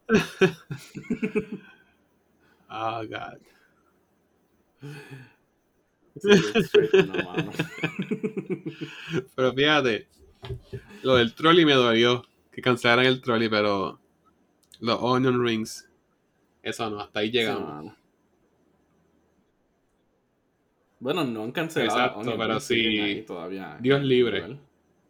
Oh, 2.72 3.04
God. 3.06 3.38
Pero 9.36 9.54
fíjate, 9.54 10.08
lo 11.04 11.16
del 11.16 11.36
trolley 11.36 11.66
me 11.66 11.74
dolió. 11.74 12.26
Que 12.52 12.62
cancelaran 12.62 13.06
el 13.06 13.22
trolley, 13.22 13.48
pero 13.48 13.98
los 14.82 15.00
onion 15.02 15.42
rings, 15.42 15.90
eso 16.62 16.90
no, 16.90 17.00
hasta 17.00 17.22
ahí 17.22 17.32
llegamos. 17.32 17.94
Bueno, 21.00 21.24
no 21.24 21.44
han 21.44 21.52
cancelado. 21.52 21.98
Exacto, 21.98 22.20
Onion 22.20 22.38
pero 22.38 22.54
Rings, 22.54 22.72
ahí 22.72 23.24
todavía. 23.24 23.78
Dios 23.80 24.04
libre. 24.04 24.60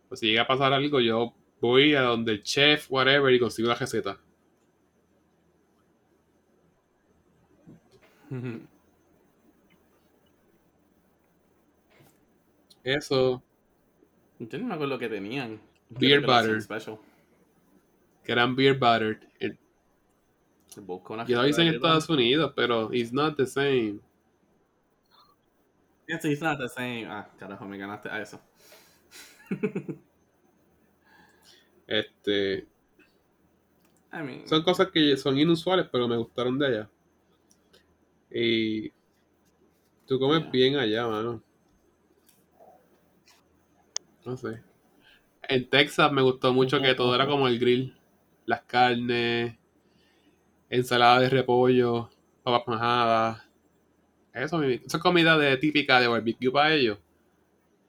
Pues 0.08 0.19
si 0.19 0.28
llega 0.28 0.43
a 0.43 0.47
pasar 0.47 0.71
algo, 0.71 1.02
yo 1.02 1.34
voy 1.60 1.95
a 1.95 2.02
donde 2.02 2.34
el 2.34 2.43
chef, 2.43 2.86
whatever, 2.89 3.34
y 3.34 3.39
consigo 3.39 3.69
la 3.69 3.76
receta. 3.76 4.19
Eso, 12.84 13.44
Yo 14.39 14.58
ni 14.58 14.63
me 14.63 14.74
acuerdo 14.74 14.98
que 14.98 15.10
tenían. 15.10 15.60
Beer 15.89 16.22
butter. 16.22 16.62
Special. 16.62 16.98
que 18.24 18.32
eran 18.32 18.56
beer 18.56 18.80
una 21.10 21.26
Yo 21.26 21.41
lo 21.41 21.48
hice 21.48 21.62
en 21.62 21.76
Estados 21.76 22.10
Unidos, 22.10 22.54
pero 22.56 22.94
it's 22.94 23.12
not 23.12 23.36
the 23.36 23.46
same. 23.46 24.00
Yes, 26.08 26.24
it's 26.26 26.41
not 26.41 26.58
the 26.58 26.70
same. 26.70 27.06
Ah, 27.08 27.30
carajo, 27.38 27.65
me 27.65 27.78
ganaste 27.78 28.10
a 28.10 28.22
eso. 28.22 28.39
Este, 31.88 32.60
I 34.13 34.24
mean, 34.24 34.48
son 34.48 34.63
cosas 34.63 34.89
que 34.91 35.17
son 35.17 35.38
inusuales, 35.38 35.88
pero 35.91 36.08
me 36.08 36.15
gustaron 36.15 36.58
de 36.58 36.67
allá. 36.67 36.89
Y 38.32 38.91
tú 40.08 40.20
comes 40.20 40.50
bien 40.52 40.78
allá, 40.78 41.08
mano. 41.08 41.41
No 44.26 44.38
sé. 44.38 44.62
En 45.44 45.70
Texas 45.70 46.12
me 46.12 46.22
gustó 46.22 46.54
mucho 46.54 46.80
que 46.82 46.96
todo 46.96 47.13
era 47.15 47.28
como 47.28 47.48
el 47.48 47.60
grill. 47.60 47.96
Las 48.46 48.62
carnes, 48.63 49.58
ensalada 50.70 51.20
de 51.20 51.30
repollo, 51.30 52.10
papas 52.44 52.67
majadas. 52.67 53.44
Eso, 54.34 54.62
esa 54.63 55.00
comida 55.00 55.38
de, 55.38 55.58
típica 55.58 56.00
de 56.00 56.08
barbecue 56.08 56.52
para 56.52 56.74
ellos. 56.74 56.98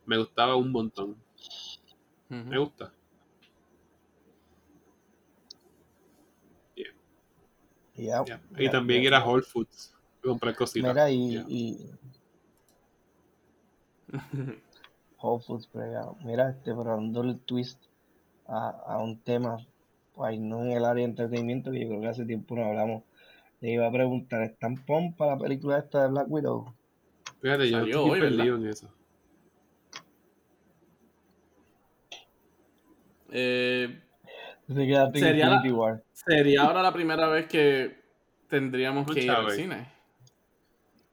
Me 0.06 0.18
gustaba 0.18 0.56
un 0.56 0.72
montón. 0.72 1.16
Me 2.28 2.58
gusta. 2.58 2.92
Y 7.94 8.68
también 8.70 9.02
ir 9.02 9.14
a. 9.14 9.24
Whole 9.24 9.42
Foods. 9.42 9.91
Comprar 10.22 10.54
cositas. 10.54 10.92
Mira, 10.94 11.10
y, 11.10 11.34
Ya. 11.34 11.44
y 11.48 11.90
Whole 15.20 15.42
Foods 15.44 15.66
pregado. 15.66 16.16
Mira, 16.24 16.50
este, 16.50 16.74
pero 16.74 16.84
dándole 16.84 17.32
el 17.32 17.40
twist 17.40 17.82
a, 18.46 18.70
a 18.86 18.98
un 18.98 19.20
tema, 19.22 19.58
pues 20.14 20.38
no 20.38 20.62
en 20.62 20.72
el 20.72 20.84
área 20.84 21.04
de 21.04 21.10
entretenimiento, 21.10 21.70
que 21.70 21.80
yo 21.80 21.88
creo 21.88 22.00
que 22.00 22.08
hace 22.08 22.24
tiempo 22.24 22.54
no 22.56 22.64
hablamos. 22.66 23.04
Le 23.60 23.70
iba 23.72 23.86
a 23.86 23.92
preguntar, 23.92 24.42
¿están 24.42 24.84
pom 24.84 25.14
para 25.14 25.32
la 25.36 25.38
película 25.38 25.78
esta 25.78 26.02
de 26.02 26.08
Black 26.10 26.26
Widow? 26.28 26.74
Fíjate, 27.40 27.70
yo 27.70 27.78
estoy 27.78 28.10
hoy, 28.10 28.20
perdido 28.20 28.56
en 28.56 28.66
eso. 28.66 28.88
Eh, 33.30 34.00
Sería 35.14 35.48
la- 35.48 36.02
sería 36.12 36.62
ahora 36.62 36.82
la 36.82 36.92
primera 36.92 37.28
vez 37.28 37.46
que 37.46 38.00
tendríamos 38.48 39.06
que 39.12 39.24
ir 39.24 39.30
al 39.30 39.50
cine. 39.50 39.91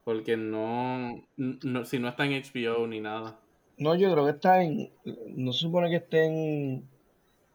Porque 0.09 0.35
no, 0.37 1.21
no- 1.37 1.85
Si 1.85 1.99
no 1.99 2.09
está 2.09 2.25
en 2.25 2.31
HBO 2.41 2.87
ni 2.87 2.99
nada. 2.99 3.39
No, 3.77 3.93
yo 3.93 4.11
creo 4.11 4.25
que 4.25 4.31
está 4.31 4.63
en. 4.63 4.89
No 5.35 5.53
se 5.53 5.59
supone 5.59 5.87
que 5.91 5.97
esté 5.97 6.25
en. 6.25 6.89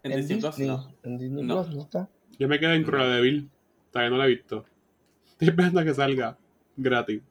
En 0.04 0.12
en 0.12 0.16
Disney 0.18 0.38
Plus, 0.38 0.56
Disney. 0.56 0.68
no. 0.68 0.94
En 1.02 1.18
Disney 1.18 1.42
No. 1.42 1.64
Plus, 1.64 1.74
¿no 1.74 1.82
está? 1.82 2.08
Yo 2.38 2.46
me 2.46 2.60
quedé 2.60 2.76
en 2.76 2.84
Cruella 2.84 3.08
de 3.08 3.20
Vil. 3.22 3.50
Todavía 3.90 4.10
no 4.10 4.18
la 4.18 4.26
he 4.26 4.28
visto. 4.28 4.64
Estoy 5.32 5.48
esperando 5.48 5.80
a 5.80 5.84
que 5.84 5.94
salga 5.94 6.38
gratis. 6.76 7.22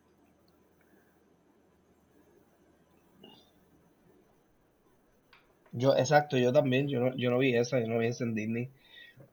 Yo, 5.72 5.96
exacto, 5.96 6.38
yo 6.38 6.54
también, 6.54 6.88
yo 6.88 7.00
no, 7.00 7.16
yo 7.16 7.32
no 7.32 7.40
vi 7.40 7.56
esa, 7.56 7.80
yo 7.80 7.88
no 7.88 7.98
vi 8.00 8.08
esa 8.08 8.24
en 8.26 8.36
Disney. 8.36 8.70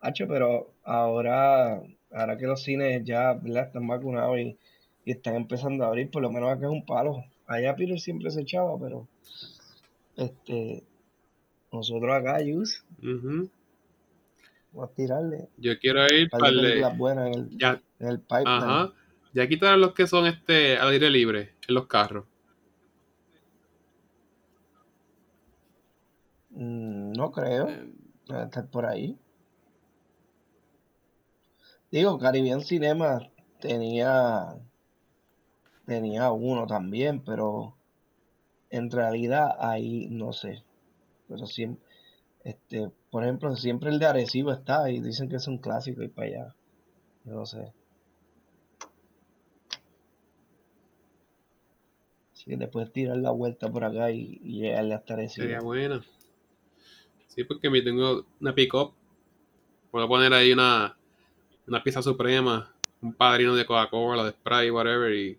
Hacho, 0.00 0.26
pero 0.26 0.72
ahora, 0.84 1.82
ahora 2.10 2.36
que 2.38 2.46
los 2.46 2.62
cines 2.62 3.04
ya, 3.04 3.34
¿verdad? 3.34 3.66
están 3.66 3.86
vacunados 3.86 4.38
y, 4.38 4.58
y 5.04 5.12
están 5.12 5.34
empezando 5.36 5.84
a 5.84 5.88
abrir, 5.88 6.10
por 6.10 6.22
lo 6.22 6.30
menos 6.30 6.50
acá 6.50 6.66
es 6.66 6.72
un 6.72 6.84
palo. 6.84 7.24
Allá 7.46 7.74
Peter 7.76 7.98
siempre 7.98 8.30
se 8.30 8.42
echaba, 8.42 8.78
pero 8.78 9.08
este 10.16 10.84
nosotros 11.72 12.10
acá, 12.14 12.40
Yus, 12.42 12.84
Ujú. 12.98 13.48
vamos 14.72 14.90
a 14.90 14.94
tirarle. 14.94 15.48
Yo 15.56 15.78
quiero 15.78 16.04
ir 16.06 16.28
para 16.30 16.48
el 16.48 16.56
películas 16.56 16.98
buenas 16.98 17.28
en 17.28 17.34
el, 17.34 17.58
Ya, 17.58 17.82
en 17.98 18.08
el 18.08 18.20
pipeline. 18.20 18.46
ajá. 18.62 18.92
Ya 19.32 19.46
quitaron 19.48 19.80
los 19.80 19.94
que 19.94 20.06
son 20.08 20.26
este 20.26 20.76
al 20.76 20.88
aire 20.90 21.08
libre 21.10 21.54
en 21.68 21.74
los 21.74 21.86
carros. 21.86 22.26
Mm, 26.50 27.12
no 27.12 27.30
creo, 27.30 27.68
Eh, 27.68 27.92
debe 28.26 28.42
estar 28.44 28.68
por 28.68 28.86
ahí. 28.86 29.16
Digo, 31.92 32.18
Caribbean 32.18 32.60
Cinema 32.60 33.20
tenía 33.60 34.56
tenía 35.90 36.30
uno 36.30 36.68
también, 36.68 37.18
pero 37.24 37.74
en 38.70 38.92
realidad 38.92 39.56
ahí 39.58 40.06
no 40.08 40.32
sé. 40.32 40.62
Pero 41.26 41.46
siempre, 41.46 41.84
este, 42.44 42.92
por 43.10 43.24
ejemplo, 43.24 43.56
siempre 43.56 43.90
el 43.90 43.98
de 43.98 44.06
Arecibo 44.06 44.52
está 44.52 44.88
y 44.88 45.00
dicen 45.00 45.28
que 45.28 45.34
es 45.34 45.48
un 45.48 45.58
clásico 45.58 46.04
y 46.04 46.08
para 46.08 46.28
allá. 46.28 46.54
Yo 47.24 47.32
no 47.34 47.44
sé. 47.44 47.72
Así 52.34 52.44
que 52.44 52.56
después 52.56 52.92
tirar 52.92 53.16
la 53.16 53.32
vuelta 53.32 53.68
por 53.68 53.82
acá 53.82 54.12
y, 54.12 54.40
y 54.44 54.60
llegarle 54.60 54.94
hasta 54.94 55.14
Arecibo. 55.14 55.42
Sería 55.42 55.60
buena. 55.60 56.04
Sí, 57.26 57.42
porque 57.42 57.68
me 57.68 57.82
tengo 57.82 58.24
una 58.40 58.54
pick-up. 58.54 58.92
Puedo 59.90 60.06
poner 60.06 60.32
ahí 60.34 60.52
una, 60.52 60.96
una 61.66 61.82
pizza 61.82 62.00
suprema, 62.00 62.72
un 63.02 63.12
padrino 63.12 63.56
de 63.56 63.66
Coca-Cola, 63.66 64.22
de 64.22 64.30
Sprite, 64.30 64.70
whatever. 64.70 65.12
Y 65.12 65.36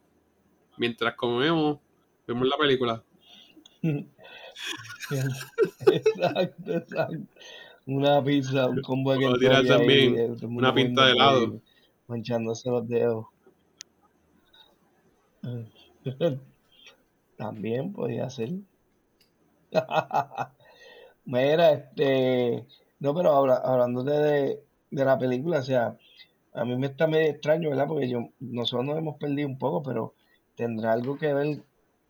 mientras 0.81 1.15
comemos, 1.15 1.77
vemos 2.27 2.47
la 2.47 2.57
película. 2.57 3.03
Exacto, 5.91 6.71
exacto. 6.71 7.17
Una 7.85 8.23
pizza, 8.23 8.67
un 8.67 8.81
combo 8.81 9.13
de 9.13 9.37
tirar 9.39 9.57
ahí, 9.57 9.67
también 9.67 10.37
una 10.43 10.73
pinta 10.73 11.05
de 11.05 11.11
helado. 11.11 11.59
Manchándose 12.07 12.69
los 12.69 12.87
dedos. 12.87 13.25
También 17.37 17.91
podía 17.91 18.29
ser. 18.29 18.51
Mira, 21.25 21.71
este. 21.71 22.65
No, 22.99 23.13
pero 23.15 23.35
habla, 23.35 23.55
hablándote 23.55 24.11
de, 24.11 24.63
de 24.91 25.05
la 25.05 25.17
película, 25.17 25.59
o 25.59 25.63
sea, 25.63 25.97
a 26.53 26.65
mí 26.65 26.75
me 26.77 26.87
está 26.87 27.07
medio 27.07 27.31
extraño, 27.31 27.69
¿verdad? 27.69 27.87
Porque 27.87 28.07
yo, 28.07 28.29
nosotros 28.39 28.85
nos 28.85 28.97
hemos 28.97 29.17
perdido 29.17 29.47
un 29.47 29.57
poco, 29.57 29.81
pero 29.81 30.13
tendrá 30.61 30.93
algo 30.93 31.17
que 31.17 31.33
ver 31.33 31.63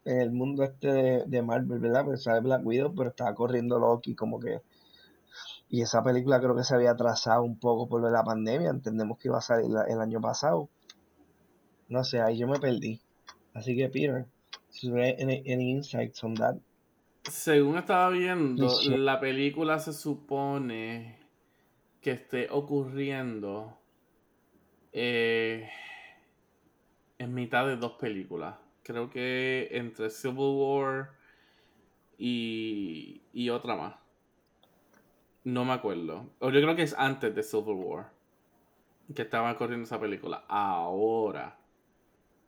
en 0.03 0.19
el 0.19 0.31
mundo 0.31 0.65
este 0.65 0.91
de, 0.91 1.23
de 1.25 1.41
Marvel, 1.41 1.79
¿verdad? 1.79 2.03
Porque 2.03 2.17
sale 2.19 2.41
Black 2.41 2.65
Widow, 2.65 2.93
pero 2.93 3.11
estaba 3.11 3.33
corriendo 3.33 3.79
Loki, 3.79 4.13
como 4.13 4.41
que. 4.41 4.59
Y 5.69 5.81
esa 5.81 6.03
película 6.03 6.41
creo 6.41 6.53
que 6.53 6.65
se 6.65 6.75
había 6.75 6.91
atrasado 6.91 7.43
un 7.43 7.57
poco 7.57 7.87
por 7.87 8.01
lo 8.01 8.07
de 8.07 8.13
la 8.13 8.25
pandemia. 8.25 8.71
Entendemos 8.71 9.17
que 9.17 9.29
iba 9.29 9.37
a 9.37 9.41
salir 9.41 9.69
la- 9.69 9.85
el 9.85 10.01
año 10.01 10.19
pasado. 10.19 10.67
No 11.87 12.03
sé, 12.03 12.19
ahí 12.19 12.37
yo 12.37 12.47
me 12.47 12.59
perdí. 12.59 12.99
Así 13.53 13.73
que, 13.73 13.87
Peter, 13.87 14.25
any, 14.83 15.43
any 15.47 15.71
insights 15.71 16.21
on 16.25 16.33
that? 16.35 16.55
Según 17.29 17.77
estaba 17.77 18.09
viendo, 18.09 18.67
la 18.97 19.21
película 19.21 19.79
se 19.79 19.93
supone 19.93 21.19
que 22.01 22.11
esté 22.11 22.49
ocurriendo 22.51 23.77
eh, 24.91 25.69
en 27.21 27.35
mitad 27.35 27.67
de 27.67 27.77
dos 27.77 27.93
películas. 27.93 28.55
Creo 28.81 29.11
que 29.11 29.69
entre 29.71 30.09
Civil 30.09 30.55
War 30.55 31.11
y, 32.17 33.21
y 33.31 33.49
otra 33.51 33.75
más. 33.75 33.95
No 35.43 35.63
me 35.63 35.73
acuerdo. 35.73 36.31
O 36.39 36.49
yo 36.49 36.59
creo 36.61 36.75
que 36.75 36.81
es 36.81 36.95
antes 36.97 37.33
de 37.35 37.43
Civil 37.43 37.75
War. 37.75 38.09
Que 39.13 39.21
estaba 39.21 39.55
corriendo 39.55 39.85
esa 39.85 39.99
película. 39.99 40.45
Ahora. 40.47 41.57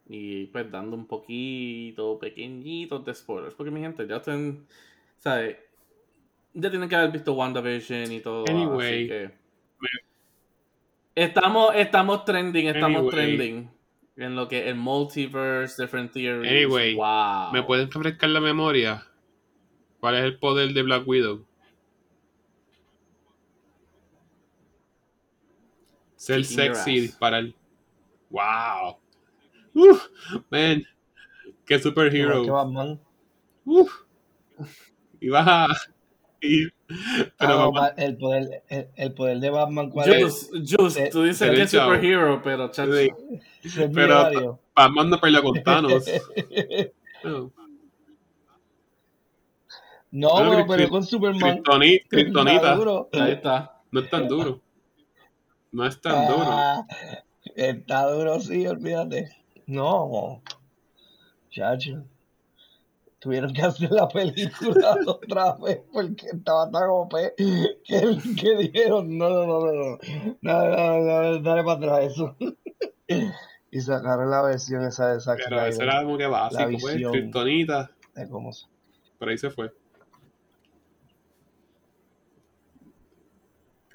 Y 0.09 0.47
pues 0.47 0.69
dando 0.71 0.95
un 0.95 1.05
poquito, 1.05 2.17
pequeñitos 2.17 3.05
de 3.05 3.13
spoilers. 3.13 3.53
Porque 3.53 3.71
mi 3.71 3.79
gente, 3.81 4.07
ya 4.07 4.17
están. 4.17 4.65
¿Sabes? 5.19 5.57
Ya 6.55 6.71
tienen 6.71 6.89
que 6.89 6.95
haber 6.95 7.11
visto 7.11 7.33
WandaVision 7.33 8.11
y 8.11 8.21
todo. 8.21 8.45
Anyway. 8.49 9.03
Así 9.03 9.07
que. 9.07 9.43
Estamos, 11.15 11.75
estamos 11.75 12.25
trending, 12.25 12.69
estamos 12.69 13.01
Anyway. 13.01 13.11
trending. 13.11 13.82
En 14.15 14.35
lo 14.35 14.47
que 14.47 14.69
el 14.69 14.75
multiverse, 14.75 15.81
different 15.81 16.11
theories. 16.11 16.51
Anyway, 16.51 16.95
wow. 16.95 17.51
¿Me 17.51 17.63
pueden 17.63 17.89
refrescar 17.89 18.29
la 18.29 18.39
memoria? 18.39 19.07
¿Cuál 19.99 20.15
es 20.15 20.23
el 20.25 20.37
poder 20.37 20.73
de 20.73 20.83
Black 20.83 21.07
Widow? 21.07 21.45
Ser 26.15 26.45
sexy 26.45 26.91
y 26.91 26.99
disparar. 27.01 27.53
¡Wow! 28.29 28.97
¡Uf! 29.73 30.07
Man, 30.49 30.83
qué 31.65 31.79
superhero. 31.79 32.45
Batman. 32.45 32.99
¡Uf! 33.65 33.91
Y 35.19 35.29
vas 35.29 35.47
a. 35.47 35.67
y- 36.41 36.67
pero 37.37 37.71
Ah, 37.77 37.93
el 37.97 38.17
poder, 38.17 38.63
el, 38.69 38.87
el 38.95 39.13
poder 39.13 39.39
de 39.39 39.49
Batman, 39.49 39.89
¿cuál 39.89 40.13
es? 40.13 40.49
Eh, 40.53 41.09
tú 41.11 41.23
dices 41.23 41.49
que 41.51 41.61
es 41.61 41.71
superhero, 41.71 42.41
pero 42.43 42.69
chacho. 42.71 42.93
Sí. 42.93 43.09
Pero-. 43.93 44.59
Batman 44.75 45.09
no 45.09 45.19
peleó 45.19 45.43
con 45.43 45.61
Thanos. 45.63 46.05
No. 47.23 47.51
No, 50.43 50.65
pero 50.67 50.89
con 50.89 51.03
Superman. 51.03 51.63
Kryptonita. 52.07 52.75
duro. 52.75 53.09
Ahí 53.13 53.31
está. 53.31 53.81
No 53.91 54.01
es 54.01 54.09
tan 54.11 54.27
duro. 54.27 54.61
No 55.71 55.87
es 55.87 55.99
tan 55.99 56.27
duro. 56.27 56.43
Ah, 56.45 56.85
está 57.55 58.05
duro, 58.11 58.39
sí, 58.39 58.67
olvídate. 58.67 59.35
No, 59.65 60.43
chacho 61.49 62.03
tuvieron 63.23 63.53
que 63.53 63.61
hacer 63.61 63.89
la 63.89 64.07
película 64.09 64.97
otra 65.07 65.55
vez 65.55 65.79
porque 65.93 66.27
estaba 66.27 66.69
tan 66.69 66.89
OP 66.89 67.13
que, 67.37 68.57
dijeron, 68.57 69.17
no, 69.17 69.29
no, 69.29 69.45
no, 69.45 69.59
no, 69.59 69.71
no, 69.71 69.99
no 70.41 70.99
no 70.99 71.39
dale 71.41 71.63
para 71.63 71.77
atrás 71.77 72.11
eso. 72.11 72.35
y 73.71 73.81
sacaron 73.81 74.29
la 74.29 74.41
versión 74.41 74.83
esa 74.83 75.13
de 75.13 75.21
Zack 75.21 75.39
Pero 75.47 75.65
eso 75.65 75.83
era 75.83 76.03
como 76.03 76.17
que 76.17 76.27
básico, 76.27 76.77
pues, 76.81 76.95
Kryptonita. 76.95 77.91
De 78.13 78.27
cómo 78.29 78.51
se... 78.51 78.67
Por 79.17 79.29
ahí 79.29 79.37
se 79.37 79.49
fue. 79.49 79.71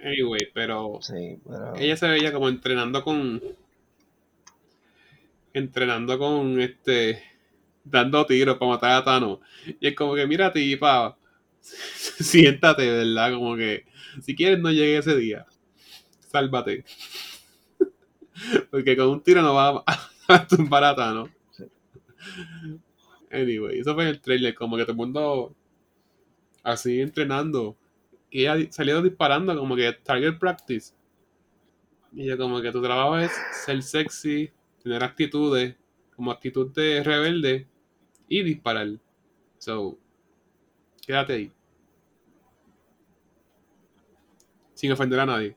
Anyway, 0.01 0.49
pero, 0.55 1.01
sí, 1.03 1.39
pero... 1.47 1.77
Ella 1.77 1.97
se 1.97 2.09
veía 2.09 2.33
como 2.33 2.49
entrenando 2.49 3.05
con... 3.05 3.43
Entrenando 5.53 6.19
con 6.19 6.61
este 6.61 7.23
Dando 7.91 8.27
tiros 8.27 8.57
para 8.59 8.73
matar 8.73 8.91
a 8.93 9.05
Thanos. 9.05 9.39
Y 9.81 9.89
es 9.89 9.95
como 9.95 10.15
que, 10.15 10.27
mira, 10.27 10.53
tipa. 10.53 11.17
Siéntate, 11.61 12.91
¿verdad? 12.91 13.33
Como 13.33 13.57
que. 13.57 13.85
Si 14.23 14.35
quieres, 14.35 14.59
no 14.59 14.71
llegue 14.71 14.99
ese 14.99 15.17
día. 15.17 15.47
Sálvate. 16.21 16.85
Porque 18.71 18.97
con 18.97 19.09
un 19.09 19.23
tiro 19.23 19.43
no 19.43 19.55
va 19.55 19.83
a, 19.87 20.11
a 20.29 20.47
tumbar 20.47 20.85
a 20.85 20.95
Thanos. 20.95 21.31
Sí. 21.51 21.65
Anyway, 23.31 23.81
eso 23.81 23.95
fue 23.95 24.09
el 24.09 24.21
trailer. 24.21 24.55
Como 24.55 24.77
que 24.77 24.83
todo 24.83 24.93
el 24.93 24.99
mundo. 24.99 25.55
Así 26.63 27.01
entrenando. 27.01 27.77
Y 28.31 28.43
ella 28.43 28.71
salió 28.71 29.01
disparando 29.01 29.57
como 29.57 29.75
que 29.75 29.93
target 29.93 30.39
practice. 30.39 30.93
Y 32.13 32.27
yo 32.27 32.37
como 32.37 32.61
que 32.61 32.73
tu 32.73 32.83
trabajo 32.83 33.19
es 33.19 33.31
ser 33.65 33.83
sexy, 33.83 34.51
tener 34.83 35.03
actitudes, 35.03 35.77
como 36.15 36.31
actitud 36.31 36.73
de 36.75 37.03
rebelde 37.03 37.69
y 38.29 38.43
disparar. 38.43 38.89
So, 39.59 39.99
quédate 41.07 41.33
ahí. 41.33 41.53
Sin 44.75 44.93
ofender 44.93 45.21
a 45.21 45.27
nadie. 45.27 45.57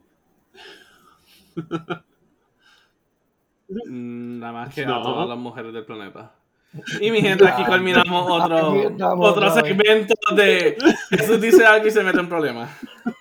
Mm, 3.69 4.39
Nada 4.39 4.53
más 4.53 4.73
que 4.73 4.85
No. 4.85 4.95
a 4.95 5.03
todas 5.03 5.29
las 5.29 5.37
mujeres 5.37 5.73
del 5.73 5.85
planeta. 5.85 6.33
Y 7.01 7.11
mi 7.11 7.21
gente, 7.21 7.45
aquí 7.47 7.63
culminamos 7.65 8.27
otro, 8.31 8.73
otro 9.19 9.49
segmento 9.53 10.13
de 10.35 10.77
Jesús 11.09 11.41
dice 11.41 11.65
algo 11.65 11.87
y 11.87 11.91
se 11.91 12.01
mete 12.03 12.19
en 12.19 12.29
problemas. 12.29 12.69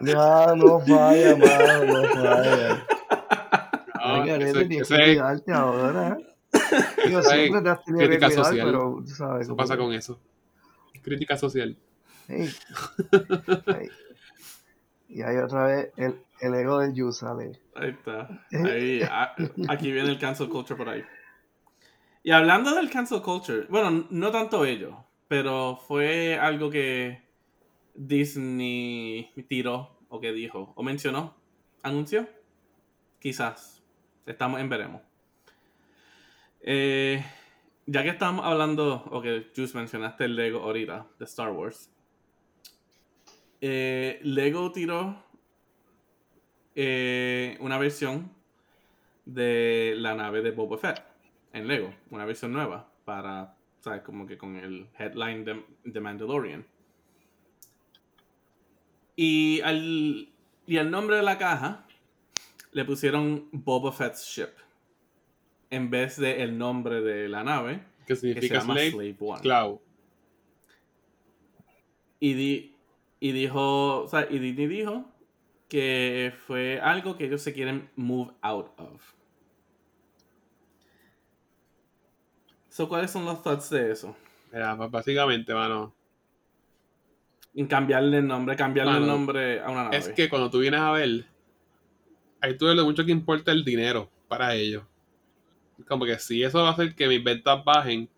Ya, 0.00 0.54
no 0.56 0.80
falla, 0.80 1.36
mano, 1.36 1.84
no 1.84 2.04
falla. 2.14 2.86
Ese- 4.22 4.30
Garete, 4.30 4.64
tienes 4.66 4.88
que 4.88 4.94
ese- 4.94 5.04
cuidarte 5.04 5.52
ahora. 5.52 6.18
Digo, 7.06 7.22
siempre 7.22 7.60
te 7.62 7.68
has 7.68 7.84
tenido 7.84 8.00
que 8.00 8.06
crítica 8.08 8.26
cuidar, 8.28 8.44
social. 8.44 8.66
pero 8.66 9.02
tú 9.04 9.08
sabes. 9.14 9.40
¿Qué 9.46 9.48
como 9.48 9.56
pasa 9.56 9.74
que- 9.76 9.82
con 9.82 9.92
eso? 9.92 10.20
Crítica 11.02 11.36
social. 11.36 11.76
Y 15.08 15.22
ahí 15.22 15.36
otra 15.36 15.66
vez 15.66 15.92
el, 15.96 16.20
el 16.40 16.54
ego 16.54 16.78
del 16.80 16.92
Yu 16.94 17.12
sale. 17.12 17.60
Ahí 17.74 17.90
está. 17.90 18.28
Ahí, 18.52 19.02
a- 19.02 19.34
aquí 19.68 19.92
viene 19.92 20.10
el 20.10 20.18
cancel 20.18 20.48
culture 20.48 20.76
por 20.76 20.88
ahí. 20.88 21.04
Y 22.22 22.32
hablando 22.32 22.74
del 22.74 22.90
cancel 22.90 23.22
culture, 23.22 23.66
bueno, 23.68 24.06
no 24.10 24.30
tanto 24.32 24.64
ello, 24.64 25.04
pero 25.28 25.76
fue 25.76 26.36
algo 26.38 26.70
que 26.70 27.22
Disney 27.94 29.30
tiró 29.48 29.96
o 30.08 30.20
que 30.20 30.32
dijo 30.32 30.72
o 30.74 30.82
mencionó, 30.82 31.36
anunció. 31.82 32.28
Quizás. 33.20 33.75
Estamos 34.26 34.60
en 34.60 34.68
veremos. 34.68 35.02
Eh, 36.60 37.24
ya 37.86 38.02
que 38.02 38.08
estamos 38.08 38.44
hablando, 38.44 39.04
o 39.12 39.22
que 39.22 39.52
Juice 39.54 39.78
mencionaste 39.78 40.24
el 40.24 40.34
Lego 40.34 40.64
ahorita, 40.64 41.06
de 41.16 41.24
Star 41.24 41.50
Wars. 41.52 41.88
eh, 43.60 44.18
Lego 44.24 44.72
tiró 44.72 45.22
eh, 46.74 47.56
una 47.60 47.78
versión 47.78 48.32
de 49.24 49.94
la 49.96 50.14
nave 50.14 50.42
de 50.42 50.50
Boba 50.50 50.76
Fett 50.76 51.02
en 51.52 51.68
Lego, 51.68 51.94
una 52.10 52.24
versión 52.24 52.52
nueva 52.52 52.90
para, 53.04 53.54
¿sabes? 53.80 54.02
Como 54.02 54.26
que 54.26 54.36
con 54.36 54.56
el 54.56 54.88
headline 54.98 55.44
de, 55.44 55.64
de 55.84 56.00
Mandalorian. 56.00 56.66
Y 59.14 59.60
al, 59.60 60.28
y 60.66 60.76
al 60.78 60.90
nombre 60.90 61.16
de 61.16 61.22
la 61.22 61.38
caja 61.38 61.85
le 62.76 62.84
pusieron 62.84 63.48
Boba 63.52 63.90
Fett's 63.90 64.22
Ship 64.26 64.50
en 65.70 65.88
vez 65.88 66.18
de 66.18 66.42
el 66.42 66.58
nombre 66.58 67.00
de 67.00 67.26
la 67.26 67.42
nave 67.42 67.80
¿Qué 68.00 68.08
que 68.08 68.16
se 68.16 68.20
significa 68.20 68.58
llama 68.58 68.74
slave? 68.74 68.90
Slave 68.90 69.16
One. 69.18 69.34
Esclavo. 69.36 69.82
Y, 72.20 72.34
di- 72.34 72.76
y 73.18 73.32
dijo, 73.32 74.02
o 74.02 74.08
sea, 74.08 74.26
y 74.28 74.38
Disney 74.38 74.66
dijo 74.66 75.06
que 75.70 76.34
fue 76.46 76.78
algo 76.78 77.16
que 77.16 77.24
ellos 77.24 77.40
se 77.40 77.54
quieren 77.54 77.88
move 77.96 78.32
out 78.42 78.68
of. 78.78 79.14
So, 82.68 82.90
¿Cuáles 82.90 83.10
son 83.10 83.24
los 83.24 83.42
thoughts 83.42 83.70
de 83.70 83.90
eso? 83.92 84.14
Mira, 84.52 84.76
pues 84.76 84.90
básicamente, 84.90 85.54
mano. 85.54 85.94
En 87.54 87.66
cambiarle 87.66 88.18
el 88.18 88.26
nombre, 88.26 88.54
cambiarle 88.54 88.98
el 88.98 89.06
nombre 89.06 89.60
a 89.62 89.70
una 89.70 89.84
nave. 89.84 89.96
Es 89.96 90.10
que 90.10 90.28
cuando 90.28 90.50
tú 90.50 90.58
vienes 90.58 90.80
a 90.80 90.92
ver, 90.92 91.24
ahí 92.40 92.56
tú 92.56 92.66
ves 92.66 92.76
lo 92.76 92.84
mucho 92.84 93.04
que 93.04 93.12
importa 93.12 93.52
el 93.52 93.64
dinero 93.64 94.10
para 94.28 94.54
ellos. 94.54 94.84
Como 95.86 96.04
que 96.04 96.18
si 96.18 96.42
eso 96.42 96.62
va 96.62 96.68
a 96.68 96.72
hacer 96.72 96.94
que 96.94 97.08
mis 97.08 97.22
ventas 97.22 97.64
bajen, 97.64 98.08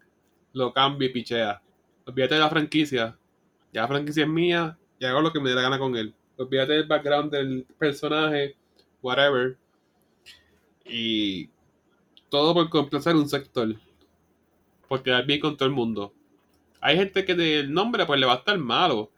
lo 0.52 0.72
cambie 0.72 1.08
y 1.08 1.12
pichea. 1.12 1.60
Olvídate 2.06 2.34
de 2.34 2.40
la 2.40 2.48
franquicia. 2.48 3.18
Ya 3.72 3.82
la 3.82 3.88
franquicia 3.88 4.24
es 4.24 4.28
mía 4.28 4.78
y 4.98 5.04
hago 5.04 5.20
lo 5.20 5.32
que 5.32 5.40
me 5.40 5.50
dé 5.50 5.56
la 5.56 5.62
gana 5.62 5.78
con 5.78 5.96
él. 5.96 6.14
Olvídate 6.36 6.74
del 6.74 6.86
background 6.86 7.32
del 7.32 7.66
personaje, 7.78 8.56
whatever. 9.02 9.56
Y 10.84 11.50
todo 12.28 12.54
por 12.54 12.70
complacer 12.70 13.16
un 13.16 13.28
sector. 13.28 13.74
Por 14.88 15.02
quedar 15.02 15.26
bien 15.26 15.40
con 15.40 15.56
todo 15.56 15.68
el 15.68 15.74
mundo. 15.74 16.14
Hay 16.80 16.96
gente 16.96 17.24
que 17.24 17.34
del 17.34 17.72
nombre 17.72 18.06
pues 18.06 18.20
le 18.20 18.26
va 18.26 18.34
a 18.34 18.36
estar 18.36 18.56
malo. 18.56 19.10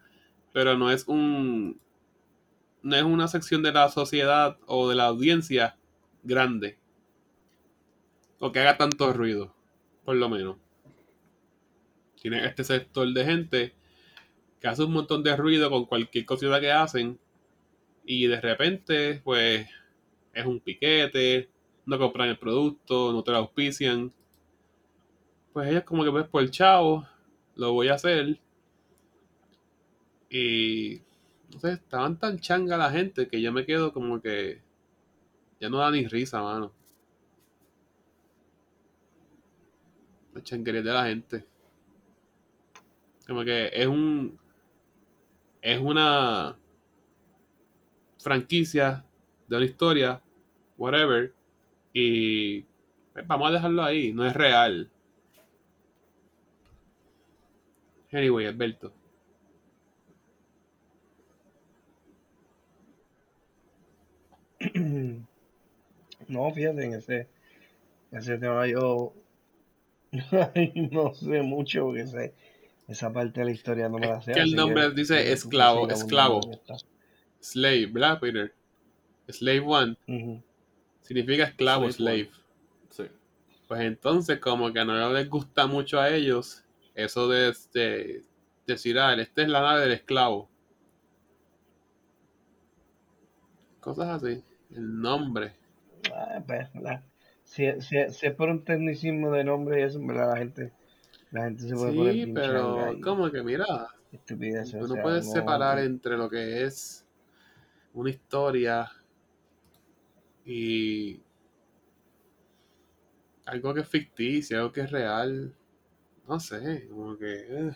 Pero 0.51 0.77
no 0.77 0.91
es 0.91 1.07
un 1.07 1.79
no 2.83 2.95
es 2.95 3.03
una 3.03 3.27
sección 3.27 3.61
de 3.63 3.71
la 3.71 3.89
sociedad 3.89 4.57
o 4.65 4.89
de 4.89 4.95
la 4.95 5.05
audiencia 5.05 5.77
grande. 6.23 6.77
O 8.39 8.51
que 8.51 8.59
haga 8.59 8.77
tanto 8.77 9.13
ruido, 9.13 9.53
por 10.03 10.15
lo 10.15 10.29
menos. 10.29 10.57
Tiene 12.19 12.45
este 12.45 12.63
sector 12.63 13.07
de 13.11 13.25
gente 13.25 13.73
que 14.59 14.67
hace 14.67 14.83
un 14.83 14.93
montón 14.93 15.23
de 15.23 15.35
ruido 15.35 15.69
con 15.69 15.85
cualquier 15.85 16.25
cosita 16.25 16.59
que 16.59 16.71
hacen. 16.71 17.19
Y 18.05 18.27
de 18.27 18.41
repente, 18.41 19.21
pues, 19.23 19.67
es 20.33 20.45
un 20.45 20.59
piquete, 20.59 21.49
no 21.85 21.99
compran 21.99 22.29
el 22.29 22.37
producto, 22.37 23.11
no 23.11 23.23
te 23.23 23.31
lo 23.31 23.37
auspician. 23.37 24.11
Pues 25.53 25.69
ellos 25.69 25.83
como 25.83 26.03
que 26.03 26.09
ves 26.09 26.27
por 26.27 26.41
el 26.43 26.51
chavo, 26.51 27.07
lo 27.55 27.73
voy 27.73 27.89
a 27.89 27.95
hacer. 27.95 28.39
Y 30.29 31.01
sé, 31.59 31.73
estaban 31.73 32.17
tan 32.17 32.39
changa 32.39 32.77
la 32.77 32.91
gente 32.91 33.27
que 33.27 33.41
yo 33.41 33.51
me 33.51 33.65
quedo 33.65 33.93
como 33.93 34.21
que 34.21 34.61
ya 35.59 35.69
no 35.69 35.77
da 35.77 35.91
ni 35.91 36.07
risa, 36.07 36.41
mano. 36.41 36.71
La 40.33 40.41
changuería 40.43 40.81
de 40.81 40.93
la 40.93 41.05
gente. 41.05 41.45
Como 43.27 43.43
que 43.43 43.69
es 43.73 43.87
un 43.87 44.39
es 45.61 45.79
una 45.79 46.57
franquicia 48.17 49.05
de 49.47 49.57
una 49.57 49.65
historia, 49.65 50.21
whatever, 50.77 51.33
y 51.93 52.61
pues, 53.13 53.27
vamos 53.27 53.49
a 53.49 53.53
dejarlo 53.53 53.83
ahí, 53.83 54.13
no 54.13 54.25
es 54.25 54.33
real. 54.33 54.89
Anyway, 58.11 58.45
Alberto. 58.45 59.00
No, 66.31 66.51
fíjate, 66.51 66.83
en 66.85 66.93
ese, 66.95 67.27
ese 68.11 68.37
tema 68.37 68.67
yo 68.67 69.13
no 70.91 71.13
sé 71.13 71.41
mucho 71.41 71.85
porque 71.85 72.07
sé, 72.07 72.33
esa 72.87 73.11
parte 73.13 73.39
de 73.41 73.45
la 73.45 73.51
historia 73.51 73.89
no 73.89 73.99
me 73.99 74.07
la 74.07 74.21
Es 74.25 74.25
sé. 74.25 74.33
que 74.33 74.39
el 74.41 74.55
nombre 74.55 74.91
dice 74.91 75.31
esclavo, 75.31 75.89
esclavo. 75.89 76.41
Slave, 77.39 77.87
¿verdad, 77.87 78.19
Peter? 78.19 78.53
Slave 79.27 79.59
One 79.61 79.97
significa 81.01 81.43
esclavo, 81.43 81.91
Slave 81.91 82.29
slave. 82.29 82.31
Sí. 82.89 83.03
Pues 83.67 83.81
entonces, 83.81 84.39
como 84.39 84.71
que 84.73 84.83
no 84.85 85.11
les 85.13 85.29
gusta 85.29 85.67
mucho 85.67 85.99
a 85.99 86.09
ellos 86.09 86.63
eso 86.95 87.29
de, 87.29 87.53
de 87.73 88.23
decir, 88.67 88.99
ah, 88.99 89.13
esta 89.15 89.41
es 89.43 89.47
la 89.49 89.61
nave 89.61 89.81
del 89.81 89.91
esclavo. 89.93 90.49
Cosas 93.81 94.23
así. 94.23 94.43
El 94.69 95.01
nombre. 95.01 95.60
Ah, 96.13 96.43
pues, 96.45 96.69
la- 96.75 97.03
si, 97.43 97.65
si- 97.81 98.09
si 98.11 98.27
es 98.27 98.35
por 98.35 98.49
un 98.49 98.63
tecnicismo 98.63 99.31
de 99.31 99.43
nombre 99.43 99.79
y 99.81 99.83
eso, 99.83 99.99
verdad 100.05 100.31
la 100.31 100.37
gente, 100.37 100.73
la 101.31 101.45
gente 101.45 101.63
se 101.67 101.75
puede 101.75 101.93
poner 101.95 102.17
Sí, 102.17 102.31
pero 102.33 102.97
y 102.97 103.01
como 103.01 103.31
que 103.31 103.41
mira, 103.43 103.65
estupideces, 104.11 104.75
tú 104.79 104.87
no 104.87 104.97
sea, 104.97 105.01
puedes 105.01 105.27
separar 105.27 105.79
entre 105.79 106.17
lo 106.17 106.29
que 106.29 106.63
es 106.65 107.05
una 107.93 108.09
historia 108.11 108.89
y 110.45 111.21
algo 113.45 113.73
que 113.73 113.81
es 113.81 113.87
ficticio, 113.87 114.57
algo 114.57 114.71
que 114.71 114.81
es 114.81 114.91
real. 114.91 115.53
No 116.27 116.39
sé, 116.39 116.87
como 116.89 117.17
que... 117.17 117.33
eh. 117.33 117.71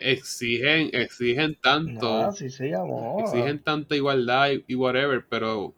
Exigen, 0.00 0.90
exigen 0.92 1.56
tanto. 1.60 2.22
No, 2.22 2.30
exigen 2.30 3.62
tanta 3.62 3.96
igualdad 3.96 4.50
y, 4.50 4.64
y 4.66 4.74
whatever, 4.74 5.24
pero 5.28 5.74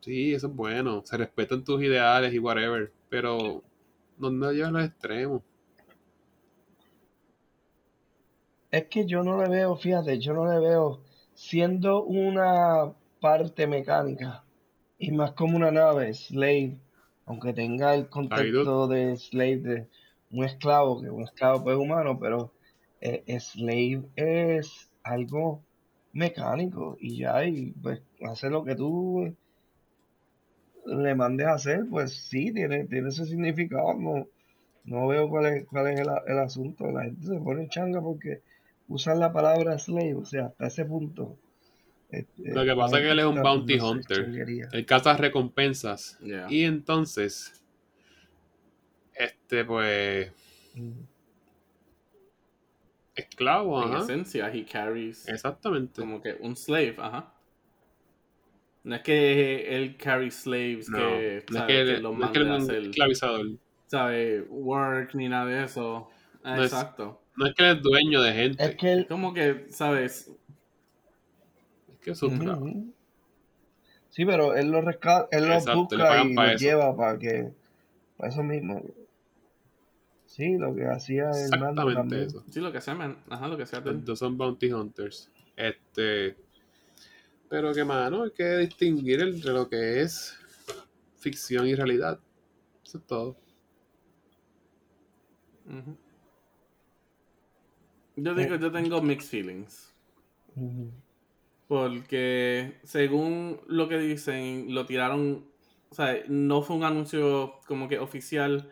sí, 0.00 0.34
eso 0.34 0.46
es 0.46 0.54
bueno. 0.54 1.02
Se 1.04 1.16
respetan 1.16 1.64
tus 1.64 1.82
ideales 1.82 2.32
y 2.32 2.38
whatever, 2.38 2.92
pero 3.08 3.62
no, 4.18 4.30
no 4.30 4.52
los 4.52 4.84
extremos. 4.84 5.42
Es 8.70 8.84
que 8.86 9.06
yo 9.06 9.22
no 9.22 9.42
le 9.42 9.48
veo, 9.48 9.76
fíjate, 9.76 10.18
yo 10.18 10.34
no 10.34 10.50
le 10.52 10.58
veo 10.58 11.00
siendo 11.34 12.04
una 12.04 12.92
parte 13.20 13.66
mecánica 13.66 14.44
y 14.98 15.12
más 15.12 15.32
como 15.32 15.56
una 15.56 15.70
nave, 15.70 16.12
Slave, 16.14 16.78
aunque 17.26 17.52
tenga 17.52 17.94
el 17.94 18.08
contexto 18.08 18.88
de 18.88 19.16
Slave 19.16 19.56
de 19.56 19.88
un 20.30 20.44
esclavo, 20.44 21.00
que 21.00 21.10
un 21.10 21.22
esclavo 21.22 21.64
pues 21.64 21.76
humano, 21.76 22.18
pero 22.18 22.52
eh, 23.00 23.40
slave 23.40 24.02
es 24.16 24.90
algo 25.02 25.62
mecánico 26.12 26.96
y 27.00 27.18
ya, 27.18 27.44
y 27.44 27.72
pues 27.72 28.02
hace 28.22 28.48
lo 28.50 28.64
que 28.64 28.74
tú 28.74 29.34
le 30.86 31.14
mandes 31.14 31.46
a 31.46 31.54
hacer, 31.54 31.84
pues 31.90 32.14
sí, 32.14 32.52
tiene, 32.52 32.84
tiene 32.84 33.08
ese 33.08 33.26
significado. 33.26 33.94
No, 33.94 34.26
no 34.84 35.08
veo 35.08 35.28
cuál 35.28 35.46
es, 35.46 35.66
cuál 35.66 35.88
es 35.88 36.00
el, 36.00 36.08
el 36.26 36.38
asunto. 36.38 36.90
La 36.90 37.04
gente 37.04 37.26
se 37.26 37.38
pone 37.40 37.68
changa 37.68 38.00
porque 38.00 38.42
usan 38.88 39.18
la 39.18 39.32
palabra 39.32 39.78
slave, 39.78 40.14
o 40.14 40.24
sea, 40.24 40.46
hasta 40.46 40.66
ese 40.68 40.84
punto. 40.84 41.36
este, 42.10 42.54
Lo 42.54 42.64
que 42.64 42.74
pasa 42.74 42.96
es 42.98 43.02
que 43.02 43.10
él 43.10 43.18
es 43.18 43.24
un 43.24 43.42
bounty 43.42 43.80
hunter. 43.80 44.68
Él 44.72 44.86
caza 44.86 45.16
recompensas. 45.16 46.18
Yeah. 46.20 46.46
Y 46.48 46.62
entonces, 46.62 47.62
este, 49.14 49.64
pues, 49.64 50.32
Mm. 50.76 51.15
Esclavo, 53.16 53.82
En 53.82 53.94
ajá. 53.94 54.04
esencia, 54.04 54.52
he 54.54 54.64
carries 54.64 55.26
Exactamente. 55.28 56.00
como 56.00 56.20
que 56.22 56.34
un 56.40 56.56
slave, 56.56 56.94
ajá. 56.98 57.32
No 58.84 58.94
es 58.94 59.02
que 59.02 59.74
él 59.76 59.96
carry 59.96 60.30
slaves 60.30 60.88
No, 60.88 60.98
que, 60.98 61.44
no 61.50 61.56
es 61.56 61.60
¿sabe? 61.60 61.66
que, 61.66 61.84
que 61.84 61.90
él- 61.96 62.02
los 62.02 62.16
no 62.18 62.24
es 62.26 62.30
que 62.30 62.38
él 62.38 62.46
a 62.46 62.56
es 62.56 62.62
un 62.62 62.70
hacer, 62.70 62.82
esclavizador. 62.84 63.46
¿sabe? 63.88 64.40
Work 64.48 65.14
ni 65.14 65.28
nada 65.28 65.46
de 65.46 65.64
eso. 65.64 66.08
No 66.44 66.62
es- 66.62 66.72
Exacto. 66.72 67.22
No 67.36 67.46
es 67.46 67.54
que 67.54 67.68
él 67.68 67.76
es 67.76 67.82
dueño 67.82 68.22
de 68.22 68.32
gente. 68.32 68.64
Es 68.64 68.76
que 68.76 68.92
él, 68.92 69.06
Como 69.08 69.34
que, 69.34 69.66
¿sabes? 69.70 70.30
Es 71.92 71.98
que 72.00 72.10
es 72.12 72.22
un 72.22 72.48
ujú. 72.48 72.92
Sí, 74.10 74.24
pero 74.24 74.54
él 74.56 74.70
los 74.70 74.84
rescata, 74.84 75.28
él 75.36 75.48
le 75.48 75.56
busca 75.74 75.96
y 76.52 76.54
eso. 76.54 76.64
lleva 76.64 76.96
para 76.96 77.18
que, 77.18 77.50
para 78.16 78.30
eso 78.30 78.42
mismo. 78.42 78.82
Sí, 80.26 80.58
lo 80.58 80.74
que 80.74 80.86
hacía 80.86 81.30
el 81.30 81.50
mando 81.58 81.82
Exactamente 81.82 81.94
también. 81.94 82.22
eso. 82.22 82.44
Sí, 82.50 82.60
lo 82.60 82.72
que 82.72 82.80
sea, 82.80 82.94
man. 82.94 83.16
Ajá, 83.30 83.48
lo 83.48 83.56
que 83.56 83.66
sea. 83.66 83.80
Los 83.80 84.04
dos 84.04 84.18
son 84.18 84.36
bounty 84.36 84.72
hunters. 84.72 85.30
Este. 85.56 86.36
Pero 87.48 87.72
que 87.72 87.84
mano, 87.84 88.24
hay 88.24 88.32
que 88.32 88.56
distinguir 88.58 89.20
entre 89.20 89.52
lo 89.52 89.68
que 89.68 90.02
es 90.02 90.36
ficción 91.18 91.66
y 91.66 91.74
realidad. 91.74 92.18
Eso 92.84 92.98
es 92.98 93.06
todo. 93.06 93.36
Yo 98.16 98.34
digo, 98.34 98.56
yo 98.56 98.72
tengo 98.72 99.02
mixed 99.02 99.28
feelings. 99.28 99.94
Porque 101.68 102.78
según 102.84 103.60
lo 103.66 103.88
que 103.88 103.98
dicen, 103.98 104.74
lo 104.74 104.86
tiraron, 104.86 105.46
o 105.90 105.94
sea, 105.94 106.22
no 106.28 106.62
fue 106.62 106.76
un 106.76 106.84
anuncio 106.84 107.60
como 107.66 107.88
que 107.88 107.98
oficial, 107.98 108.70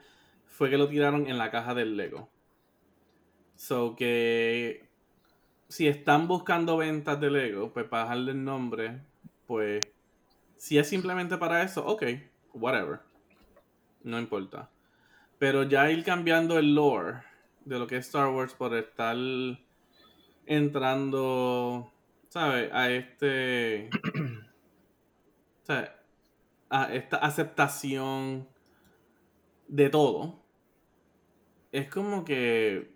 fue 0.54 0.70
que 0.70 0.78
lo 0.78 0.88
tiraron 0.88 1.26
en 1.26 1.36
la 1.36 1.50
caja 1.50 1.74
del 1.74 1.96
Lego. 1.96 2.28
So 3.56 3.96
que 3.96 4.88
si 5.68 5.88
están 5.88 6.28
buscando 6.28 6.76
ventas 6.76 7.20
de 7.20 7.28
Lego, 7.28 7.72
pues 7.72 7.86
para 7.86 8.04
dejarle 8.04 8.30
el 8.32 8.44
nombre, 8.44 9.00
pues 9.48 9.80
si 10.56 10.78
es 10.78 10.88
simplemente 10.88 11.36
para 11.38 11.62
eso, 11.62 11.84
ok, 11.84 12.04
whatever. 12.52 13.00
No 14.04 14.16
importa. 14.16 14.70
Pero 15.40 15.64
ya 15.64 15.90
ir 15.90 16.04
cambiando 16.04 16.56
el 16.56 16.72
lore 16.72 17.22
de 17.64 17.78
lo 17.80 17.88
que 17.88 17.96
es 17.96 18.06
Star 18.06 18.28
Wars 18.28 18.54
por 18.54 18.76
estar 18.76 19.16
entrando, 20.46 21.90
¿sabes? 22.28 22.70
A 22.72 22.90
este. 22.92 23.90
¿sabes? 25.64 25.90
A 26.70 26.94
esta 26.94 27.16
aceptación 27.16 28.46
de 29.66 29.90
todo. 29.90 30.43
Es 31.74 31.88
como 31.88 32.24
que. 32.24 32.94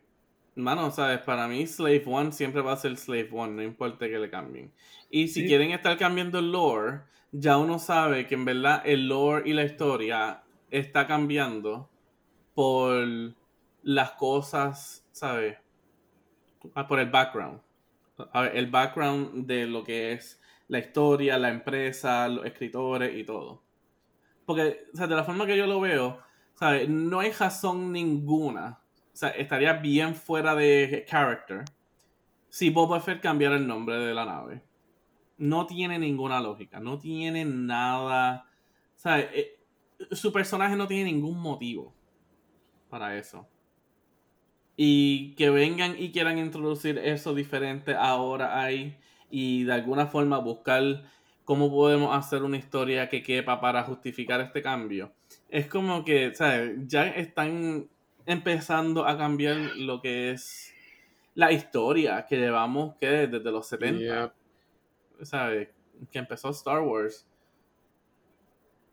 Mano, 0.55 0.93
¿sabes? 0.93 1.19
Para 1.21 1.49
mí, 1.49 1.67
Slave 1.67 2.05
One 2.07 2.31
siempre 2.31 2.63
va 2.63 2.73
a 2.75 2.77
ser 2.77 2.97
Slave 2.97 3.29
One, 3.33 3.55
no 3.55 3.63
importa 3.65 4.07
que 4.07 4.19
le 4.21 4.31
cambien. 4.31 4.73
Y 5.11 5.27
si 5.27 5.41
Sí. 5.43 5.47
quieren 5.49 5.73
estar 5.73 5.99
cambiando 5.99 6.39
el 6.39 6.53
lore, 6.53 7.01
ya 7.33 7.59
uno 7.59 7.81
sabe 7.81 8.29
que 8.29 8.37
en 8.37 8.45
verdad 8.45 8.83
el 8.85 9.09
lore 9.09 9.49
y 9.51 9.53
la 9.53 9.65
historia 9.65 10.45
está 10.71 11.09
cambiando 11.09 11.91
por 12.55 13.05
las 13.83 14.13
cosas, 14.13 15.05
¿sabes? 15.11 15.59
Ah, 16.75 16.87
por 16.87 17.01
el 17.01 17.11
background. 17.11 17.61
A 18.33 18.43
ver, 18.43 18.57
el 18.57 18.67
background 18.69 19.45
de 19.47 19.67
lo 19.67 19.83
que 19.83 20.13
es 20.13 20.41
la 20.69 20.79
historia, 20.79 21.37
la 21.37 21.49
empresa, 21.49 22.29
los 22.29 22.47
escritores 22.47 23.17
y 23.17 23.25
todo. 23.25 23.61
Porque, 24.47 24.87
o 24.93 24.97
sea, 24.97 25.09
de 25.09 25.17
la 25.17 25.25
forma 25.25 25.47
que 25.47 25.57
yo 25.57 25.67
lo 25.67 25.81
veo, 25.81 26.21
¿sabes? 26.59 26.89
No 26.89 27.21
hay 27.21 27.31
razón 27.31 27.93
ninguna. 27.93 28.81
O 29.13 29.17
sea, 29.17 29.29
estaría 29.31 29.75
bien 29.75 30.15
fuera 30.17 30.57
de 30.57 31.05
character 31.09 31.65
si 32.49 32.71
Boba 32.71 33.01
Fett 33.01 33.21
cambiara 33.21 33.57
el 33.57 33.67
nombre 33.67 33.97
de 33.97 34.13
la 34.13 34.25
nave. 34.25 34.63
No 35.37 35.67
tiene 35.67 35.99
ninguna 36.01 36.41
lógica, 36.41 36.81
no 36.81 36.99
tiene 36.99 37.45
nada. 37.45 38.47
¿Sabes? 38.97 39.29
Eh, 39.33 39.61
Su 40.11 40.33
personaje 40.33 40.75
no 40.75 40.89
tiene 40.89 41.13
ningún 41.13 41.39
motivo 41.41 41.95
para 42.91 43.17
eso. 43.17 43.49
Y 44.77 45.35
que 45.37 45.51
vengan 45.51 45.95
y 45.97 46.11
quieran 46.11 46.39
introducir 46.39 46.99
eso 46.99 47.35
diferente 47.35 47.95
ahora 47.95 48.61
ahí 48.61 48.99
y 49.31 49.65
de 49.65 49.75
alguna 49.75 50.07
forma 50.07 50.39
buscar 50.39 51.05
cómo 51.45 51.71
podemos 51.71 52.17
hacer 52.17 52.43
una 52.43 52.57
historia 52.57 53.09
que 53.09 53.23
quepa 53.23 53.61
para 53.61 53.85
justificar 53.85 54.41
este 54.41 54.63
cambio. 54.63 55.13
Es 55.49 55.67
como 55.67 56.05
que, 56.05 56.35
¿sabes? 56.35 56.77
Ya 56.87 57.09
están 57.09 57.89
empezando 58.27 59.07
a 59.07 59.17
cambiar 59.17 59.57
lo 59.77 60.03
que 60.03 60.31
es 60.33 60.73
la 61.35 61.53
historia 61.53 62.27
que 62.27 62.37
llevamos 62.37 62.97
que 62.97 63.27
desde 63.27 63.51
los 63.51 63.67
70. 63.67 63.99
Yeah. 63.99 64.35
¿sabes? 65.23 65.69
Que 66.11 66.19
empezó 66.19 66.51
Star 66.51 66.81
Wars. 66.81 67.27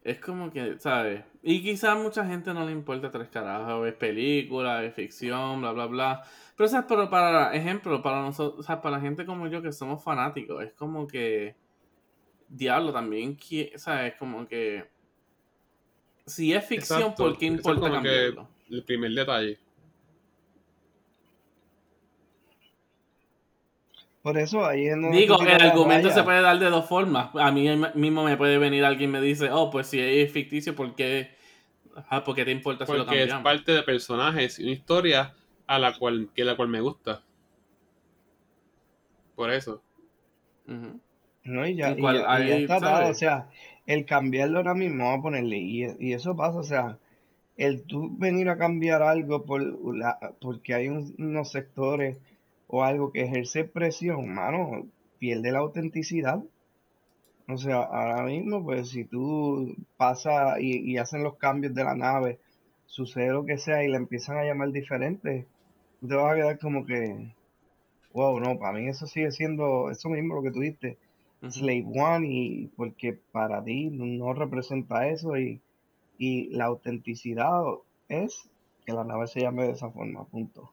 Es 0.04 0.20
como 0.20 0.52
que, 0.52 0.80
¿sabes? 0.80 1.24
Y 1.42 1.64
quizás 1.64 1.98
mucha 1.98 2.26
gente 2.26 2.54
no 2.54 2.64
le 2.64 2.72
importa 2.72 3.10
tres 3.10 3.28
carajos, 3.30 3.88
es 3.88 3.96
película, 3.96 4.84
es 4.84 4.94
ficción, 4.94 5.62
bla, 5.62 5.72
bla, 5.72 5.88
bla. 5.88 6.24
Pero, 6.56 6.70
¿sabes? 6.70 6.86
Pero 6.88 7.10
para 7.10 7.56
ejemplo, 7.56 8.02
para 8.04 8.22
nosotros, 8.22 8.60
o 8.60 8.64
sea, 8.64 8.82
para 8.82 8.98
la 8.98 9.02
gente 9.02 9.26
como 9.26 9.48
yo 9.48 9.64
que 9.64 9.72
somos 9.72 10.04
fanáticos, 10.04 10.64
es 10.64 10.74
como 10.74 11.08
que, 11.08 11.56
diablo, 12.48 12.94
también, 12.94 13.38
¿sabes? 13.78 14.14
Como 14.16 14.48
que, 14.48 14.86
si 16.26 16.54
es 16.54 16.66
ficción, 16.66 17.00
Exacto. 17.02 17.24
¿por 17.24 17.38
qué 17.38 17.46
importa 17.46 17.80
como 17.82 17.92
que 17.94 17.94
cambiarlo? 18.10 18.48
el 18.70 18.84
primer 18.84 19.12
detalle. 19.12 19.60
Por 24.22 24.38
eso 24.40 24.66
ahí 24.66 24.88
es 24.88 24.96
donde 25.00 25.16
Digo, 25.18 25.40
el 25.40 25.48
argumento 25.62 26.08
raya. 26.10 26.20
se 26.20 26.24
puede 26.24 26.42
dar 26.42 26.58
de 26.58 26.70
dos 26.72 26.88
formas. 26.88 27.30
A 27.36 27.52
mí 27.52 27.68
mismo 27.94 28.24
me 28.24 28.38
puede 28.38 28.58
venir 28.58 28.84
alguien 28.84 29.12
y 29.12 29.14
me 29.14 29.22
dice, 29.22 29.52
oh, 29.52 29.70
pues 29.70 29.86
si 29.88 30.00
es 30.00 30.32
ficticio, 30.32 30.76
¿por 30.76 30.96
qué? 30.96 31.36
¿por 32.26 32.36
qué 32.36 32.44
te 32.44 32.52
importa 32.52 32.86
si 32.86 32.92
lo 32.92 33.06
Porque 33.06 33.24
es 33.24 33.30
cambiamos? 33.30 33.44
parte 33.44 33.72
de 33.72 33.84
personajes 33.84 34.60
y 34.60 34.64
una 34.64 34.72
historia 34.72 35.34
a 35.68 35.78
la 35.80 35.96
cual, 35.98 36.30
que 36.36 36.44
la 36.44 36.56
cual 36.56 36.70
me 36.70 36.82
gusta. 36.82 37.22
Por 39.36 39.52
eso. 39.52 39.82
No, 40.66 41.68
y 41.68 41.76
ya, 41.76 41.92
Y 41.92 41.94
y 41.94 42.02
cual- 42.02 42.16
ya- 42.16 42.22
y 42.22 42.48
ya 42.50 42.56
ahí, 42.56 42.62
está 42.64 42.80
dado, 42.80 43.10
o 43.12 43.14
sea, 43.14 43.48
el 43.88 44.06
cambiarlo 44.06 44.58
ahora 44.60 44.74
mismo, 44.76 45.06
vamos 45.06 45.20
a 45.20 45.24
ponerle, 45.24 45.58
y, 45.58 45.86
y 46.00 46.14
eso 46.14 46.36
pasa, 46.36 46.60
o 46.60 46.64
sea, 46.64 47.00
el 47.58 47.84
tú 47.84 48.16
venir 48.18 48.50
a 48.50 48.58
cambiar 48.58 49.02
algo 49.04 49.46
por 49.46 49.62
la, 49.96 50.20
porque 50.42 50.74
hay 50.76 50.90
un- 50.90 51.16
unos 51.20 51.52
sectores 51.52 52.18
o 52.68 52.84
algo 52.84 53.12
que 53.14 53.24
ejerce 53.24 53.66
presión, 53.66 54.34
mano, 54.34 54.88
pierde 55.20 55.52
la 55.52 55.60
autenticidad. 55.60 56.44
O 57.48 57.58
sea, 57.58 57.78
ahora 57.82 58.24
mismo, 58.24 58.64
pues 58.64 58.90
si 58.90 59.04
tú 59.06 59.76
pasas 59.98 60.60
y, 60.60 60.92
y 60.92 60.98
hacen 60.98 61.24
los 61.24 61.38
cambios 61.38 61.74
de 61.74 61.84
la 61.84 61.96
nave, 61.96 62.40
sucede 62.86 63.32
lo 63.32 63.46
que 63.46 63.58
sea 63.58 63.84
y 63.84 63.88
la 63.88 63.98
empiezan 63.98 64.38
a 64.38 64.44
llamar 64.46 64.72
diferente, 64.72 65.48
te 66.08 66.16
vas 66.16 66.34
a 66.34 66.36
quedar 66.36 66.60
como 66.60 66.86
que, 66.86 67.34
wow, 68.14 68.40
no, 68.40 68.60
para 68.60 68.74
mí 68.80 68.88
eso 68.90 69.08
sigue 69.08 69.32
siendo 69.32 69.92
eso 69.92 70.10
mismo 70.10 70.36
lo 70.36 70.44
que 70.44 70.52
tú 70.52 70.62
diste. 70.62 70.98
Slave 71.42 71.86
One 71.94 72.28
y 72.28 72.68
porque 72.76 73.14
para 73.32 73.64
ti 73.64 73.90
no 73.92 74.34
representa 74.34 75.08
eso 75.08 75.38
y, 75.38 75.62
y 76.18 76.50
la 76.50 76.66
autenticidad 76.66 77.64
es 78.10 78.50
que 78.86 78.94
la 78.94 79.04
nave 79.04 79.28
se 79.28 79.42
llame 79.42 79.64
de 79.64 79.72
esa 79.72 79.90
forma, 79.92 80.26
punto. 80.26 80.72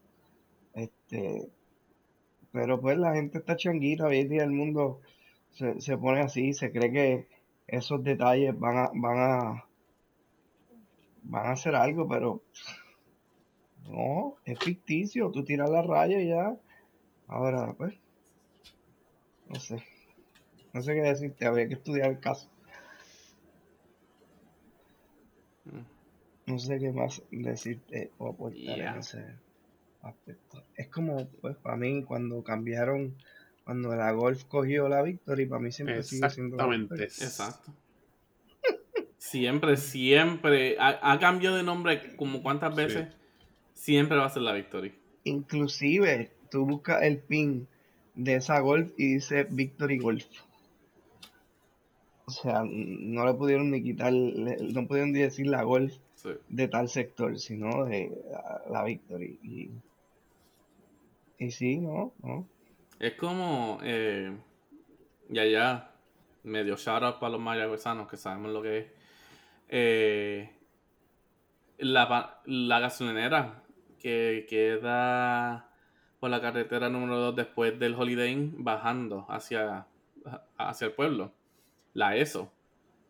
Este, 0.75 1.51
pero 2.53 2.81
pues 2.81 2.99
la 2.99 3.15
gente 3.15 3.39
está 3.39 3.57
changuita, 3.57 4.07
hoy 4.07 4.19
en 4.19 4.29
día 4.29 4.45
el 4.45 4.51
mundo 4.51 5.01
se, 5.53 5.81
se 5.81 5.97
pone 5.97 6.21
así, 6.21 6.53
se 6.53 6.71
cree 6.73 6.93
que 6.93 7.29
esos 7.67 8.03
detalles 8.05 8.59
van 8.59 8.77
a, 8.77 8.91
van 8.95 9.19
a, 9.19 9.65
van 11.23 11.47
a 11.47 11.53
hacer 11.53 11.75
algo, 11.75 12.07
pero 12.09 12.43
no, 13.89 14.37
es 14.45 14.59
ficticio, 14.59 15.31
tú 15.31 15.45
tiras 15.45 15.71
la 15.71 15.83
raya 15.83 16.21
y 16.21 16.29
ya. 16.29 16.57
Ahora, 17.27 17.73
pues, 17.77 17.95
no 19.49 19.59
sé. 19.59 19.83
No 20.73 20.81
sé 20.83 20.95
qué 20.95 21.03
decirte, 21.03 21.45
habría 21.47 21.69
que 21.69 21.75
estudiar 21.75 22.11
el 22.11 22.21
caso. 22.21 22.49
no 26.47 26.59
sé 26.59 26.79
qué 26.81 26.91
más 26.93 27.23
decirte 27.31 28.11
o 28.19 28.29
aportar 28.31 28.59
Yeah. 28.77 28.93
en 28.95 28.99
ese 28.99 29.25
aspecto. 30.03 30.65
Es 30.77 30.89
como, 30.89 31.29
pues, 31.41 31.57
para 31.57 31.77
mí, 31.77 32.03
cuando 32.03 32.43
cambiaron, 32.43 33.15
cuando 33.65 33.95
la 33.95 34.11
Golf 34.13 34.45
cogió 34.45 34.89
la 34.89 35.03
Victory, 35.03 35.47
para 35.47 35.61
mí 35.63 35.71
siempre 35.71 36.03
sigue 36.03 36.29
siendo 36.31 36.57
Exactamente. 36.57 37.05
Exacto. 37.05 37.73
Siempre, 39.19 39.77
siempre. 39.77 40.77
Ha, 40.81 41.13
ha 41.13 41.19
cambiado 41.21 41.57
de 41.57 41.63
nombre 41.63 42.17
como 42.17 42.43
cuántas 42.43 42.75
Sí. 42.75 42.83
veces. 42.83 43.09
Siempre 43.73 44.17
va 44.19 44.27
a 44.27 44.31
ser 44.31 44.43
la 44.43 44.53
Victory. 44.53 44.93
Inclusive, 45.25 46.33
tú 46.51 46.67
buscas 46.67 47.03
el 47.05 47.19
pin 47.19 47.69
de 48.17 48.35
esa 48.35 48.59
Golf 48.59 48.91
y 48.99 49.15
dice 49.15 49.47
Victory 49.49 49.99
Golf. 49.99 50.27
O 52.27 52.31
sea, 52.31 52.63
no 52.65 53.27
le 53.27 53.35
pudieron 53.35 53.71
ni 53.71 53.83
quitar, 53.83 54.13
no 54.13 54.87
pudieron 54.87 55.13
ni 55.13 55.21
decir 55.21 55.47
la 55.47 55.63
Golf 55.63 55.95
Sí. 56.15 56.31
de 56.49 56.69
tal 56.69 56.89
sector, 56.89 57.37
sino 57.39 57.85
de 57.85 58.17
la, 58.31 58.63
la 58.71 58.85
Victory. 58.85 59.39
Y, 59.43 59.71
y 61.45 61.51
sí, 61.51 61.79
no, 61.79 62.13
no. 62.23 62.47
Es 63.01 63.15
como. 63.15 63.79
Eh, 63.83 64.33
ya, 65.29 65.45
ya. 65.45 65.89
Medio 66.45 66.77
shout 66.77 67.03
out 67.03 67.19
para 67.19 67.33
los 67.33 67.41
mayagüezanos 67.41 68.09
que 68.09 68.17
sabemos 68.17 68.53
lo 68.53 68.63
que 68.63 68.79
es. 68.79 68.87
Eh, 69.69 70.51
la, 71.79 72.41
la 72.45 72.79
gasolinera 72.81 73.63
que 73.99 74.47
queda 74.49 75.69
por 76.21 76.31
la 76.31 76.41
carretera 76.41 76.89
número 76.89 77.19
2 77.19 77.37
después 77.37 77.79
del 77.81 77.95
Holiday 77.95 78.31
Inn 78.33 78.55
bajando 78.59 79.27
hacia, 79.29 79.87
hacia 80.57 80.87
el 80.87 80.93
pueblo. 80.93 81.33
La 81.95 82.17
ESO. 82.17 82.51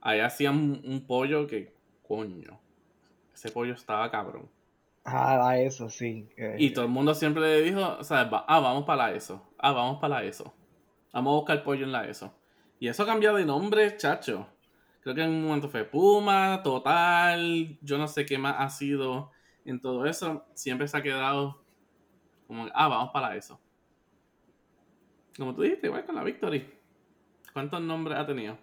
Ahí 0.01 0.20
hacían 0.20 0.57
un, 0.57 0.83
un 0.85 1.07
pollo 1.07 1.47
que, 1.47 1.74
coño, 2.07 2.59
ese 3.35 3.51
pollo 3.51 3.74
estaba 3.74 4.11
cabrón. 4.11 4.49
Ah, 5.05 5.57
eso 5.59 5.89
sí. 5.89 6.28
que- 6.37 6.57
Y 6.59 6.70
todo 6.72 6.85
el 6.85 6.91
mundo 6.91 7.14
siempre 7.14 7.43
le 7.43 7.62
dijo, 7.62 7.97
o 7.99 8.05
sea, 8.05 8.28
ah, 8.47 8.61
vamos 8.61 8.85
para 8.85 9.09
la 9.11 9.14
ESO. 9.16 9.43
Ah, 9.59 9.72
vamos 9.72 10.01
para 10.01 10.16
la 10.20 10.24
ESO. 10.24 10.53
Vamos 11.12 11.33
a 11.33 11.37
buscar 11.37 11.62
pollo 11.64 11.85
en 11.85 11.93
la 11.93 12.07
ESO. 12.09 12.33
Y 12.78 12.89
eso 12.89 13.03
ha 13.03 13.07
cambiado 13.07 13.37
de 13.37 13.45
nombre, 13.45 13.97
chacho. 13.97 14.47
Creo 15.01 15.14
que 15.14 15.22
en 15.22 15.30
un 15.30 15.45
momento 15.45 15.68
fue 15.68 15.85
Puma, 15.85 16.61
Total, 16.62 17.76
yo 17.80 17.99
no 17.99 18.07
sé 18.07 18.24
qué 18.24 18.39
más 18.39 18.57
ha 18.59 18.68
sido 18.70 19.30
en 19.64 19.80
todo 19.80 20.07
eso. 20.07 20.45
Siempre 20.55 20.87
se 20.89 20.97
ha 20.97 21.03
quedado 21.03 21.62
como, 22.47 22.66
ah, 22.74 22.89
vamos 22.89 23.11
para 23.12 23.30
la 23.30 23.37
ESO. 23.37 23.61
Como 25.37 25.55
tú 25.55 25.62
dijiste, 25.62 25.87
igual 25.87 26.05
con 26.05 26.14
la 26.14 26.22
Victory. 26.24 26.68
¿Cuántos 27.53 27.80
nombres 27.80 28.18
ha 28.18 28.26
tenido? 28.26 28.59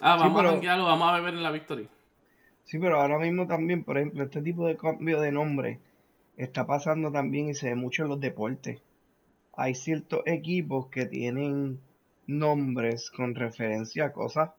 Ah, 0.00 0.16
Sí, 0.16 0.24
vamos 0.24 0.42
pero- 0.60 0.72
a 0.72 0.76
vamos 0.76 1.08
a 1.08 1.16
beber 1.18 1.34
en 1.34 1.42
la 1.42 1.50
Victory. 1.50 1.88
Sí, 2.64 2.78
pero 2.78 3.00
ahora 3.00 3.18
mismo 3.18 3.46
también, 3.46 3.82
por 3.84 3.96
ejemplo, 3.98 4.24
este 4.24 4.42
tipo 4.42 4.66
de 4.66 4.76
cambio 4.76 5.20
de 5.20 5.32
nombre 5.32 5.78
está 6.36 6.66
pasando 6.66 7.10
también 7.10 7.48
y 7.48 7.54
se 7.54 7.70
ve 7.70 7.74
mucho 7.74 8.02
en 8.02 8.10
los 8.10 8.20
deportes. 8.20 8.80
Hay 9.56 9.74
ciertos 9.74 10.20
equipos 10.26 10.86
que 10.88 11.06
tienen 11.06 11.80
nombres 12.26 13.10
con 13.10 13.34
referencia 13.34 14.04
a 14.06 14.12
cosas 14.12 14.50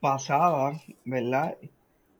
pasadas, 0.00 0.82
¿verdad? 1.04 1.56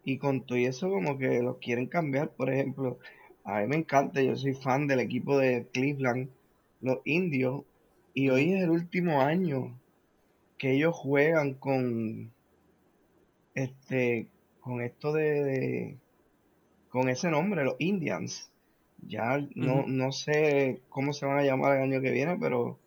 Y 0.05 0.19
con 0.19 0.43
todo 0.43 0.59
eso 0.59 0.91
como 0.91 1.19
que 1.19 1.43
los 1.43 1.59
quieren 1.59 1.87
cambiar. 1.87 2.31
Por 2.31 2.51
ejemplo, 2.51 2.99
a 3.45 3.61
mí 3.61 3.67
me 3.69 3.77
encanta, 3.77 4.23
yo 4.23 4.37
soy 4.37 4.55
fan 4.55 4.87
del 4.87 5.01
equipo 5.01 5.39
de 5.39 5.67
Cleveland, 5.73 6.29
los 6.81 6.99
indios, 7.05 7.63
y 8.15 8.31
hoy 8.31 8.53
es 8.55 8.63
el 8.65 8.71
último 8.71 9.21
año 9.21 9.79
que 10.65 10.73
ellos 10.77 10.95
juegan 10.97 11.55
con 11.55 12.33
este 13.55 14.29
con 14.61 14.81
esto 14.81 15.13
de, 15.13 15.45
de- 15.45 15.99
con 16.91 17.09
ese 17.11 17.31
nombre, 17.31 17.65
los 17.65 17.77
Indians. 17.81 18.51
Ya 19.09 19.39
no, 19.57 19.85
no 19.87 20.13
sé 20.13 20.83
cómo 20.91 21.13
se 21.13 21.27
van 21.27 21.39
a 21.39 21.45
llamar 21.45 21.77
el 21.77 21.83
año 21.85 22.03
que 22.03 22.11
viene, 22.13 22.37
pero 22.41 22.79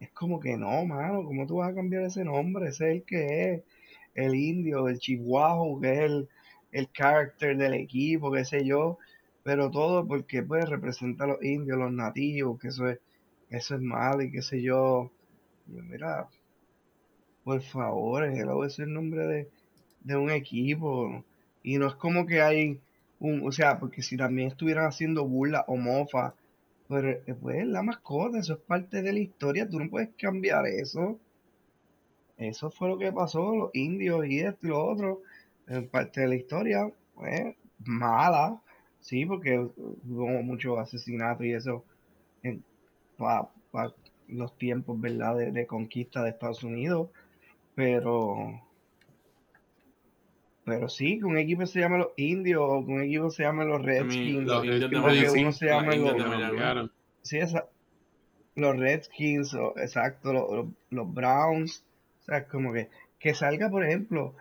es 0.00 0.10
como 0.12 0.40
que 0.40 0.56
no, 0.58 0.84
mano, 0.86 1.24
¿cómo 1.24 1.46
tú 1.46 1.56
vas 1.58 1.72
a 1.72 1.76
cambiar 1.76 2.04
ese 2.04 2.24
nombre? 2.24 2.68
Ese 2.70 2.90
es 2.90 2.96
el 2.96 3.04
que 3.04 3.54
es 3.54 3.62
el 4.14 4.34
indio, 4.36 4.88
el 4.88 4.98
chihuahua, 5.00 5.80
que 5.82 5.92
es 5.94 6.00
el, 6.00 6.28
el 6.72 6.92
character 6.92 7.56
del 7.58 7.74
equipo, 7.74 8.32
qué 8.32 8.44
sé 8.44 8.64
yo, 8.66 8.98
pero 9.44 9.70
todo 9.70 10.06
porque 10.08 10.42
pues 10.42 10.68
representa 10.70 11.24
a 11.24 11.28
los 11.28 11.42
indios, 11.44 11.78
los 11.78 11.92
nativos, 11.92 12.60
que 12.60 12.68
eso 12.68 12.88
es, 12.88 13.00
eso 13.50 13.76
es 13.76 13.80
malo 13.82 14.22
y 14.22 14.32
qué 14.32 14.42
sé 14.42 14.62
yo. 14.62 15.12
Y 15.66 15.76
yo, 15.76 15.82
mira, 15.84 16.28
por 17.46 17.62
favor, 17.62 18.24
hello, 18.24 18.64
es 18.64 18.80
el 18.80 18.92
nombre 18.92 19.24
de, 19.28 19.48
de 20.02 20.16
un 20.16 20.30
equipo. 20.32 21.24
Y 21.62 21.78
no 21.78 21.86
es 21.86 21.94
como 21.94 22.26
que 22.26 22.42
hay 22.42 22.80
un, 23.20 23.46
o 23.46 23.52
sea, 23.52 23.78
porque 23.78 24.02
si 24.02 24.16
también 24.16 24.48
estuvieran 24.48 24.86
haciendo 24.86 25.24
burla 25.24 25.64
o 25.68 25.76
mofa, 25.76 26.34
pero 26.88 27.08
eh, 27.10 27.36
pues 27.40 27.58
es 27.58 27.68
la 27.68 27.84
mascota, 27.84 28.40
eso 28.40 28.54
es 28.54 28.58
parte 28.58 29.00
de 29.00 29.12
la 29.12 29.20
historia, 29.20 29.68
tú 29.68 29.78
no 29.78 29.88
puedes 29.88 30.08
cambiar 30.18 30.66
eso. 30.66 31.20
Eso 32.36 32.68
fue 32.68 32.88
lo 32.88 32.98
que 32.98 33.12
pasó, 33.12 33.54
los 33.54 33.70
indios 33.74 34.26
y 34.26 34.40
esto 34.40 34.66
y 34.66 34.70
lo 34.70 34.84
otro, 34.84 35.22
parte 35.92 36.22
de 36.22 36.28
la 36.28 36.34
historia, 36.34 36.90
pues 37.14 37.54
mala, 37.84 38.60
sí, 39.00 39.24
porque 39.24 39.56
hubo 39.56 40.42
muchos 40.42 40.76
asesinatos 40.80 41.46
y 41.46 41.52
eso 41.52 41.84
para 43.16 43.48
los 44.26 44.58
tiempos, 44.58 45.00
¿verdad?, 45.00 45.36
de, 45.36 45.52
de 45.52 45.64
conquista 45.64 46.24
de 46.24 46.30
Estados 46.30 46.64
Unidos, 46.64 47.08
pero 47.76 48.60
pero 50.64 50.88
sí, 50.88 51.18
que 51.20 51.24
un 51.24 51.38
equipo 51.38 51.64
se 51.66 51.78
llame 51.78 51.98
los 51.98 52.08
indios 52.16 52.60
o 52.66 52.84
que 52.84 52.92
un 52.92 53.02
equipo 53.02 53.30
se 53.30 53.44
llame 53.44 53.64
los 53.64 53.82
Redskins, 53.84 54.46
los 54.46 54.64
indios 54.64 54.90
que 55.32 55.40
uno 55.40 55.52
se 55.52 55.66
llame 55.66 55.96
los, 55.96 56.16
sí, 57.22 57.38
esa- 57.38 57.66
los 58.56 58.76
Redskins, 58.76 59.54
o, 59.54 59.74
exacto, 59.78 60.32
los, 60.32 60.50
los- 60.50 60.66
los 60.90 61.14
Browns, 61.14 61.84
o 62.20 62.24
sea, 62.24 62.48
como 62.48 62.72
que, 62.72 62.88
que 63.20 63.32
salga, 63.34 63.70
por 63.70 63.84
ejemplo, 63.84 64.34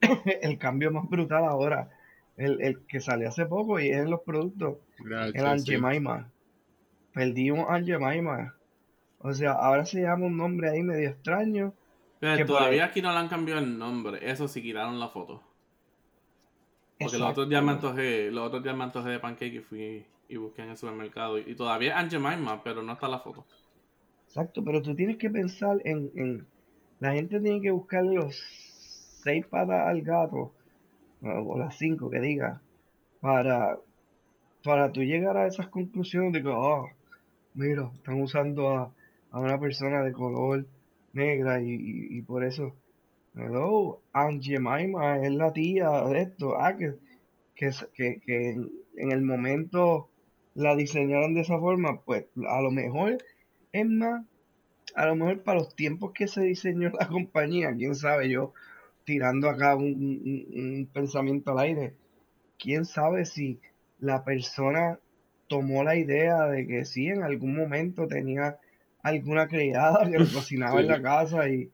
el 0.42 0.58
cambio 0.58 0.90
más 0.90 1.08
brutal 1.08 1.44
ahora, 1.44 1.90
el, 2.36 2.60
el 2.60 2.80
que 2.86 2.98
salió 3.00 3.28
hace 3.28 3.46
poco 3.46 3.78
y 3.78 3.90
es 3.90 3.98
en 3.98 4.10
los 4.10 4.22
productos, 4.22 4.78
el 4.98 5.04
Gracias, 5.04 5.42
sí. 5.64 5.74
Angemaima. 5.74 6.28
Perdimos 7.12 7.66
Angemaima. 7.68 8.54
O 9.20 9.32
sea, 9.32 9.52
ahora 9.52 9.84
se 9.84 10.00
llama 10.02 10.26
un 10.26 10.36
nombre 10.36 10.70
ahí 10.70 10.82
medio 10.82 11.08
extraño. 11.08 11.72
Pero 12.20 12.44
todavía 12.46 12.84
aquí 12.84 13.02
no 13.02 13.10
le 13.12 13.18
han 13.18 13.28
cambiado 13.28 13.60
el 13.60 13.76
nombre. 13.78 14.18
Eso 14.30 14.46
sí, 14.48 14.62
quitaron 14.62 15.00
la 15.00 15.08
foto. 15.08 15.42
Porque 17.00 17.18
los 17.18 17.30
otros 17.30 17.48
días 17.48 17.62
me 17.64 17.72
antojé, 17.72 18.30
los 18.30 18.46
otros 18.46 18.62
días 18.62 18.76
me 18.76 18.84
antojé 18.84 19.08
de 19.10 19.18
pancake 19.20 19.54
y 19.54 19.60
fui 19.60 20.06
y 20.28 20.36
busqué 20.36 20.62
en 20.62 20.70
el 20.70 20.76
supermercado. 20.76 21.38
Y, 21.38 21.42
y 21.50 21.54
todavía 21.56 21.90
es 21.92 21.96
Aunt 21.96 22.10
Jemima, 22.12 22.62
pero 22.62 22.82
no 22.82 22.92
está 22.92 23.08
la 23.08 23.18
foto. 23.20 23.46
Exacto, 24.28 24.62
pero 24.64 24.80
tú 24.82 24.94
tienes 24.94 25.16
que 25.16 25.28
pensar 25.30 25.78
en, 25.84 26.10
en- 26.14 26.46
la 27.00 27.12
gente 27.14 27.40
tiene 27.40 27.60
que 27.60 27.70
buscar 27.72 28.04
los 28.04 28.36
seis 29.22 29.44
patas 29.46 29.86
al 29.88 30.02
gato, 30.02 30.52
o 31.22 31.28
o 31.52 31.58
las 31.58 31.76
cinco 31.78 32.10
que 32.10 32.20
diga, 32.20 32.62
para, 33.20 33.78
para 34.64 34.92
tú 34.92 35.02
llegar 35.02 35.36
a 35.38 35.46
esas 35.48 35.68
conclusiones 35.68 36.32
de 36.34 36.42
que, 36.42 36.48
oh, 36.50 36.88
mira, 37.54 37.90
están 37.96 38.22
usando 38.22 38.70
a, 38.70 38.92
a 39.32 39.40
una 39.40 39.58
persona 39.60 40.02
de 40.04 40.12
color 40.12 40.66
negra 41.12 41.60
y, 41.62 41.68
y- 42.18 42.22
por 42.22 42.44
eso, 42.44 42.76
hello, 43.34 44.02
Aunt 44.12 44.42
Jemima 44.44 45.18
es 45.24 45.32
la 45.32 45.52
tía 45.52 45.90
de 46.04 46.20
esto, 46.22 46.56
ah, 46.60 46.76
que, 46.76 46.94
que, 47.56 47.70
que, 47.94 48.20
que 48.24 48.50
en, 48.50 48.70
en 48.96 49.12
el 49.12 49.22
momento 49.22 50.10
la 50.54 50.76
diseñaron 50.76 51.34
de 51.34 51.42
esa 51.42 51.58
forma, 51.60 52.02
pues 52.02 52.26
a 52.48 52.60
lo 52.62 52.70
mejor 52.70 53.18
es 53.72 53.86
más, 53.86 54.24
a 54.94 55.06
lo 55.06 55.16
mejor 55.16 55.42
para 55.44 55.60
los 55.60 55.74
tiempos 55.74 56.12
que 56.12 56.28
se 56.28 56.42
diseñó 56.42 56.90
la 56.90 57.08
compañía, 57.16 57.74
quién 57.74 57.94
sabe, 57.94 58.28
yo 58.28 58.52
tirando 59.04 59.48
acá 59.50 59.76
un, 59.76 59.84
un- 59.86 60.46
un 60.78 60.86
pensamiento 60.92 61.52
al 61.52 61.60
aire, 61.60 61.94
quién 62.58 62.84
sabe 62.84 63.24
si 63.24 63.60
la 63.98 64.24
persona 64.24 65.00
tomó 65.48 65.84
la 65.84 65.96
idea 65.96 66.46
de 66.46 66.66
que 66.66 66.84
sí, 66.84 67.08
en 67.08 67.22
algún 67.22 67.56
momento 67.56 68.06
tenía 68.08 68.58
alguna 69.02 69.46
criada 69.48 70.04
que 70.10 70.18
le 70.18 70.32
cocinaba 70.32 70.80
en 70.80 70.88
la 70.88 71.02
casa 71.02 71.48
y, 71.48 71.70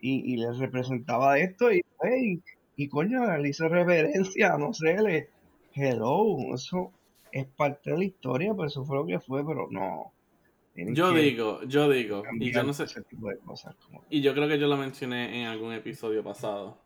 y, 0.00 0.32
y 0.32 0.36
le 0.36 0.52
representaba 0.52 1.38
esto 1.38 1.72
y, 1.72 1.82
hey, 2.02 2.42
y 2.76 2.88
coño, 2.88 3.36
le 3.36 3.48
hizo 3.48 3.68
reverencia, 3.68 4.56
no 4.56 4.72
sé, 4.72 5.00
le, 5.00 5.28
hello, 5.74 6.54
eso 6.54 6.92
es 7.30 7.46
parte 7.46 7.90
de 7.90 7.98
la 7.98 8.04
historia, 8.04 8.54
pues 8.54 8.72
eso 8.72 8.84
fue 8.84 8.96
lo 8.96 9.06
que 9.06 9.20
fue, 9.20 9.46
pero 9.46 9.68
no. 9.70 10.12
Yo 10.74 11.12
digo, 11.12 11.62
yo 11.64 11.90
digo, 11.90 12.18
y 12.18 12.20
yo 12.20 12.22
cambiar 12.22 12.66
no 12.66 12.72
sé, 12.72 12.84
ese 12.84 13.02
tipo 13.02 13.28
de 13.28 13.36
cosas. 13.38 13.74
Como, 13.76 14.04
y 14.08 14.22
yo 14.22 14.32
creo 14.32 14.48
que 14.48 14.58
yo 14.58 14.68
lo 14.68 14.78
mencioné 14.78 15.42
en 15.42 15.46
algún 15.46 15.72
episodio 15.72 16.24
pasado. 16.24 16.78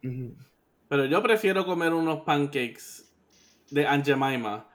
Pero 0.00 1.04
yo 1.06 1.22
prefiero 1.22 1.66
comer 1.66 1.92
unos 1.92 2.20
pancakes 2.22 3.12
de 3.70 3.86
Aunt 3.86 4.06
Jemima, 4.06 4.68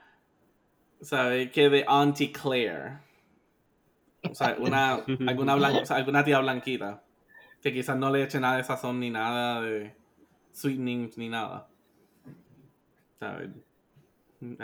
¿sabes? 1.02 1.52
Que 1.52 1.70
de 1.70 1.84
Auntie 1.88 2.32
Claire. 2.32 3.00
O 4.30 4.34
sea, 4.36 4.56
una, 4.60 4.96
alguna, 5.28 5.56
blan- 5.56 5.82
o 5.82 5.86
sea, 5.86 5.98
alguna 5.98 6.24
tía 6.24 6.40
blanquita. 6.40 7.04
Que 7.62 7.74
quizás 7.74 7.98
no 7.98 8.10
le 8.10 8.24
eche 8.24 8.40
nada 8.40 8.58
de 8.58 8.64
sazón 8.64 9.00
ni 9.00 9.10
nada 9.10 9.62
de 9.62 9.94
sweetenings 10.54 11.18
ni 11.18 11.30
nada. 11.30 11.68
¿sabes? 13.20 13.50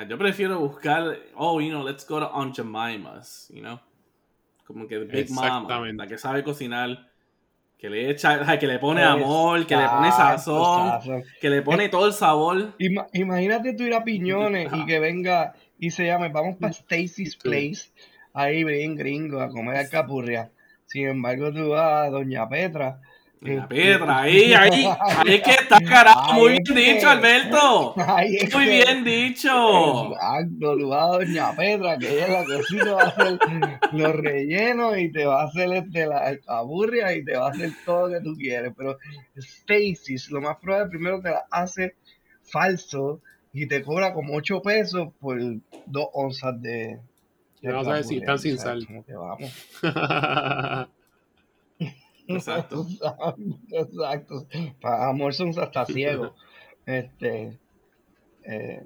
Yo 0.08 0.18
prefiero 0.18 0.60
buscar, 0.60 1.18
oh, 1.36 1.60
you 1.60 1.70
know, 1.70 1.84
let's 1.86 2.08
go 2.08 2.20
to 2.20 2.26
Aunt 2.34 2.56
Jemima's, 2.56 3.50
you 3.54 3.60
know. 3.62 3.80
Como 4.66 4.88
que 4.88 4.98
Big 5.00 5.30
Mama, 5.32 5.68
la 5.98 6.08
que 6.08 6.18
sabe 6.18 6.44
cocinar, 6.44 7.10
que 7.78 7.90
le 7.90 8.10
echa, 8.10 8.58
que 8.58 8.66
le 8.68 8.80
pone 8.80 9.04
amor, 9.04 9.66
que 9.68 9.76
le 9.76 9.88
pone 9.88 10.12
sazón, 10.12 11.24
que 11.42 11.50
le 11.50 11.62
pone 11.62 11.90
todo 11.90 12.08
el 12.08 12.14
sabor. 12.14 12.74
Ima- 12.80 13.08
imagínate 13.14 13.74
tú 13.74 13.84
ir 13.84 13.94
a 13.94 14.04
Piñones 14.06 14.72
y 14.74 14.86
que 14.86 15.00
venga 15.00 15.54
y 15.78 15.92
se 15.92 16.06
llame, 16.06 16.30
vamos 16.30 16.56
para 16.58 16.72
Stacy's 16.72 17.36
Place, 17.36 17.92
ahí 18.36 18.64
bien 18.64 18.96
gringo, 18.96 19.40
a 19.42 19.50
comer 19.50 19.78
alcapurria. 19.78 20.52
Sin 20.86 21.08
embargo, 21.08 21.52
tú 21.52 21.70
vas 21.70 22.08
a 22.08 22.10
Doña 22.12 22.48
Petra. 22.48 23.00
La 23.42 23.54
este, 23.64 23.68
Petra, 23.68 24.20
ahí, 24.22 24.54
ahí, 24.54 24.86
ahí 25.00 25.34
es 25.36 25.42
que 25.42 25.52
está 25.52 25.80
carajo, 25.82 26.34
muy 26.34 26.52
bien 26.52 26.64
que- 26.64 26.74
dicho, 26.74 27.10
Alberto. 27.10 27.94
Muy 27.96 28.38
que- 28.66 28.70
bien 28.70 29.04
dicho. 29.04 30.14
Exacto, 30.14 30.78
tú 30.78 30.88
vas 30.90 31.04
a 31.04 31.18
Doña 31.18 31.56
Petra, 31.56 31.98
que 31.98 32.08
ella 32.14 32.26
es 32.26 32.30
la 32.32 32.46
que 32.46 32.64
sí 32.64 32.78
te 32.80 32.90
va 32.90 33.02
a 33.04 33.08
hacer 33.08 33.40
los 33.92 34.16
rellenos 34.16 34.98
y 34.98 35.12
te 35.12 35.26
va 35.26 35.42
a 35.42 35.46
hacer 35.46 35.74
este, 35.74 36.06
la 36.08 36.20
alcapurria 36.20 37.14
y 37.14 37.24
te 37.26 37.36
va 37.38 37.48
a 37.48 37.52
hacer 37.52 37.72
todo 37.86 38.08
lo 38.08 38.14
que 38.14 38.24
tú 38.24 38.36
quieres. 38.36 38.74
Pero 38.78 38.98
Stacy's, 39.38 40.30
lo 40.32 40.42
más 40.42 40.58
probable, 40.58 40.90
primero 40.90 41.22
te 41.22 41.30
la 41.32 41.44
hace 41.52 41.96
falso 42.44 43.22
y 43.54 43.68
te 43.68 43.82
cobra 43.84 44.14
como 44.14 44.34
8 44.36 44.62
pesos 44.62 45.10
por 45.20 45.40
2 45.86 46.08
onzas 46.14 46.62
de. 46.62 47.00
De 47.68 47.74
Vamos 47.74 47.88
a 47.88 47.94
ver 47.94 48.04
si 48.04 48.16
alcapurria, 48.16 48.20
están 48.20 48.40
sin 48.40 48.58
sal. 48.58 48.86
como 48.86 49.06
que 49.06 49.14
vamos. 49.14 49.52
Exacto. 52.28 52.88
Exacto. 53.72 54.48
Para 54.82 55.10
amor 55.10 55.34
son 55.34 55.50
hasta 55.60 55.86
ciegos. 55.86 56.34
Este. 56.86 57.60
eh, 58.44 58.84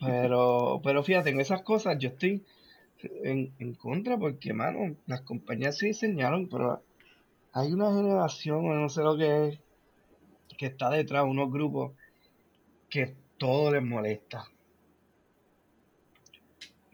pero, 0.00 0.80
pero 0.82 1.02
fíjate, 1.02 1.30
en 1.30 1.40
esas 1.40 1.62
cosas 1.62 1.98
yo 1.98 2.08
estoy 2.10 2.44
en, 3.22 3.52
en 3.58 3.74
contra 3.74 4.16
porque, 4.18 4.52
mano, 4.52 4.96
las 5.06 5.20
compañías 5.22 5.78
se 5.78 5.86
diseñaron, 5.86 6.48
pero 6.48 6.82
hay 7.52 7.72
una 7.72 7.92
generación, 7.92 8.68
o 8.68 8.74
no 8.74 8.88
sé 8.88 9.02
lo 9.02 9.16
que 9.16 9.48
es, 9.48 9.60
que 10.56 10.66
está 10.66 10.90
detrás, 10.90 11.24
unos 11.24 11.50
grupos 11.50 11.92
que 12.88 13.14
todo 13.38 13.72
les 13.72 13.82
molesta. 13.82 14.44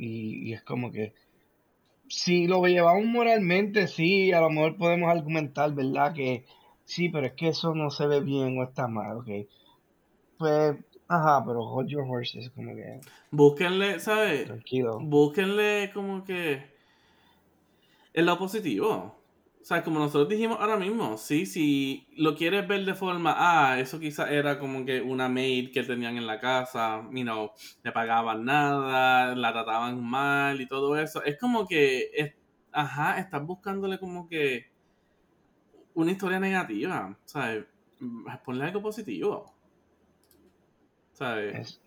Y, 0.03 0.49
y 0.49 0.53
es 0.53 0.63
como 0.63 0.91
que, 0.91 1.15
si 2.09 2.49
lo 2.49 2.65
llevamos 2.67 3.05
moralmente, 3.07 3.87
sí, 3.87 4.33
a 4.33 4.41
lo 4.41 4.51
mejor 4.51 4.77
podemos 4.77 5.09
argumentar, 5.11 5.73
¿verdad? 5.73 6.13
Que 6.13 6.45
sí, 6.85 7.09
pero 7.09 7.29
es 7.29 7.35
que 7.35 7.49
eso 7.49 7.75
no 7.75 7.91
se 7.91 8.07
ve 8.09 8.21
bien 8.21 8.59
o 8.59 8.65
está 8.65 8.89
mal, 8.89 9.19
ok. 9.19 9.29
Pues, 10.39 10.77
ajá, 11.07 11.45
pero 11.47 11.61
hold 11.61 11.89
your 11.89 12.05
horses, 12.09 12.51
como 12.51 12.75
que, 12.75 13.01
Búsquenle, 13.31 14.01
¿sabes? 14.01 14.47
tranquilo. 14.47 14.99
Búsquenle 15.01 15.93
como 15.95 16.25
que 16.25 16.65
el 18.13 18.27
lado 18.27 18.39
positivo. 18.39 19.22
O 19.63 19.65
sea, 19.65 19.85
como 19.85 20.01
nosotros 20.01 20.29
dijimos 20.29 20.59
ahora 20.61 20.77
mismo, 20.77 21.17
sí, 21.19 21.47
si 21.47 22.09
lo 22.17 22.35
quieres 22.35 22.67
ver 22.67 22.85
de 22.85 22.95
forma, 22.95 23.35
ah, 23.39 23.79
eso 23.79 24.01
quizás 24.01 24.31
era 24.33 24.59
como 24.59 24.85
que 24.85 25.01
una 25.01 25.29
maid 25.29 25.71
que 25.73 25.85
tenían 25.85 26.17
en 26.17 26.27
la 26.27 26.41
casa, 26.41 27.03
you 27.13 27.23
know, 27.23 27.53
le 27.85 27.93
pagaban 27.93 28.45
nada, 28.45 29.37
la 29.37 29.53
trataban 29.53 30.03
mal 30.03 30.61
y 30.61 30.67
todo 30.67 30.97
eso. 30.97 31.23
Es 31.23 31.39
como 31.39 31.67
que, 31.69 32.11
es- 32.13 32.35
ajá, 32.73 33.19
estás 33.21 33.47
buscándole 33.47 33.99
como 34.01 34.29
que 34.29 34.73
una 35.95 36.13
historia 36.13 36.39
negativa, 36.41 37.19
¿sabes? 37.25 37.65
Ponle 38.45 38.65
algo 38.65 38.83
positivo. 38.83 39.55
¿Sabes? 41.13 41.57
Es- 41.59 41.83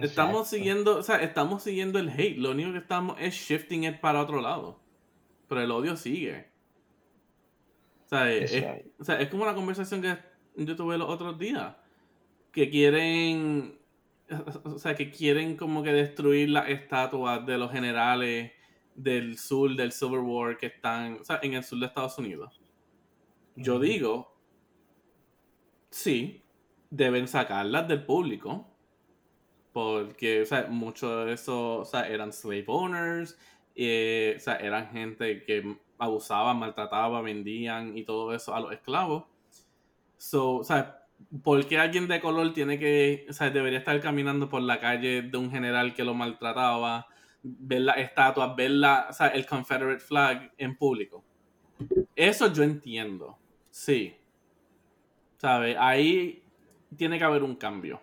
Estamos 0.00 0.48
siguiendo, 0.48 0.98
o 0.98 1.02
sea, 1.04 1.18
estamos 1.22 1.62
siguiendo 1.64 1.98
el 1.98 2.10
hate. 2.10 2.38
Lo 2.38 2.52
único 2.52 2.72
que 2.72 2.78
estamos 2.78 3.16
es 3.20 3.34
shifting 3.34 3.84
it 3.84 4.00
para 4.00 4.22
otro 4.22 4.40
lado. 4.42 4.80
Pero 5.48 5.62
el 5.62 5.70
odio 5.72 5.96
sigue. 5.96 6.47
O 8.08 8.10
sea, 8.10 8.32
es, 8.32 8.64
o 8.98 9.04
sea, 9.04 9.20
es 9.20 9.28
como 9.28 9.42
una 9.42 9.54
conversación 9.54 10.00
que 10.00 10.16
yo 10.56 10.74
tuve 10.74 10.96
los 10.96 11.10
otros 11.10 11.38
días. 11.38 11.76
Que 12.50 12.70
quieren, 12.70 13.78
o 14.64 14.78
sea, 14.78 14.94
que 14.94 15.10
quieren 15.10 15.58
como 15.58 15.82
que 15.82 15.92
destruir 15.92 16.48
las 16.48 16.70
estatuas 16.70 17.44
de 17.44 17.58
los 17.58 17.70
generales 17.70 18.52
del 18.94 19.36
sur, 19.36 19.76
del 19.76 19.92
Civil 19.92 20.20
War, 20.20 20.56
que 20.56 20.68
están, 20.68 21.18
o 21.20 21.24
sea, 21.24 21.38
en 21.42 21.52
el 21.52 21.62
sur 21.62 21.78
de 21.80 21.84
Estados 21.84 22.16
Unidos. 22.16 22.58
Yo 23.56 23.78
digo, 23.78 24.34
sí, 25.90 26.42
deben 26.88 27.28
sacarlas 27.28 27.88
del 27.88 28.06
público. 28.06 28.74
Porque, 29.74 30.40
o 30.40 30.46
sea, 30.46 30.66
muchos 30.70 31.26
de 31.26 31.34
esos, 31.34 31.80
o 31.80 31.84
sea, 31.84 32.08
eran 32.08 32.32
slave 32.32 32.64
owners, 32.68 33.38
eh, 33.74 34.32
o 34.38 34.40
sea, 34.40 34.56
eran 34.56 34.90
gente 34.90 35.44
que 35.44 35.76
abusaban, 35.98 36.58
maltrataban, 36.58 37.24
vendían 37.24 37.96
y 37.96 38.04
todo 38.04 38.34
eso 38.34 38.54
a 38.54 38.60
los 38.60 38.72
esclavos. 38.72 39.24
So, 40.16 40.56
o 40.56 40.64
¿por 41.42 41.66
qué 41.66 41.78
alguien 41.78 42.08
de 42.08 42.20
color 42.20 42.52
tiene 42.52 42.78
que, 42.78 43.26
o 43.28 43.44
debería 43.50 43.78
estar 43.78 44.00
caminando 44.00 44.48
por 44.48 44.62
la 44.62 44.80
calle 44.80 45.22
de 45.22 45.38
un 45.38 45.50
general 45.50 45.94
que 45.94 46.04
lo 46.04 46.14
maltrataba, 46.14 47.06
ver 47.42 47.82
las 47.82 47.98
estatuas, 47.98 48.54
ver 48.56 48.70
la, 48.70 49.08
el 49.32 49.46
Confederate 49.46 50.00
flag 50.00 50.52
en 50.56 50.76
público? 50.76 51.24
Eso 52.14 52.52
yo 52.52 52.62
entiendo, 52.62 53.38
sí. 53.70 54.14
¿Sabes? 55.36 55.76
Ahí 55.78 56.42
tiene 56.96 57.18
que 57.18 57.24
haber 57.24 57.42
un 57.42 57.54
cambio. 57.54 58.00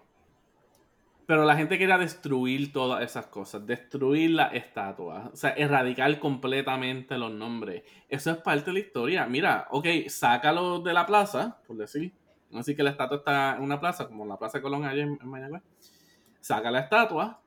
Pero 1.25 1.43
la 1.43 1.55
gente 1.55 1.79
quería 1.79 1.97
destruir 1.97 2.71
todas 2.71 3.03
esas 3.03 3.27
cosas, 3.27 3.65
destruir 3.65 4.31
las 4.31 4.53
estatuas, 4.53 5.33
o 5.33 5.35
sea, 5.35 5.51
erradicar 5.51 6.19
completamente 6.19 7.17
los 7.17 7.31
nombres. 7.31 7.83
Eso 8.07 8.31
es 8.31 8.37
parte 8.37 8.65
de 8.65 8.73
la 8.73 8.79
historia. 8.79 9.25
Mira, 9.25 9.67
ok, 9.71 9.87
sácalo 10.07 10.81
de 10.81 10.93
la 10.93 11.05
plaza, 11.05 11.57
por 11.65 11.77
decir. 11.77 12.13
No 12.51 12.59
decir 12.59 12.75
que 12.75 12.83
la 12.83 12.91
estatua 12.91 13.17
está 13.17 13.55
en 13.57 13.63
una 13.63 13.79
plaza, 13.79 14.07
como 14.07 14.25
la 14.25 14.37
Plaza 14.37 14.61
Colón 14.61 14.85
allá 14.85 15.03
en, 15.03 15.17
en 15.19 15.27
Mayagüez. 15.27 15.63
Saca 16.41 16.69
la 16.69 16.81
estatua, 16.81 17.41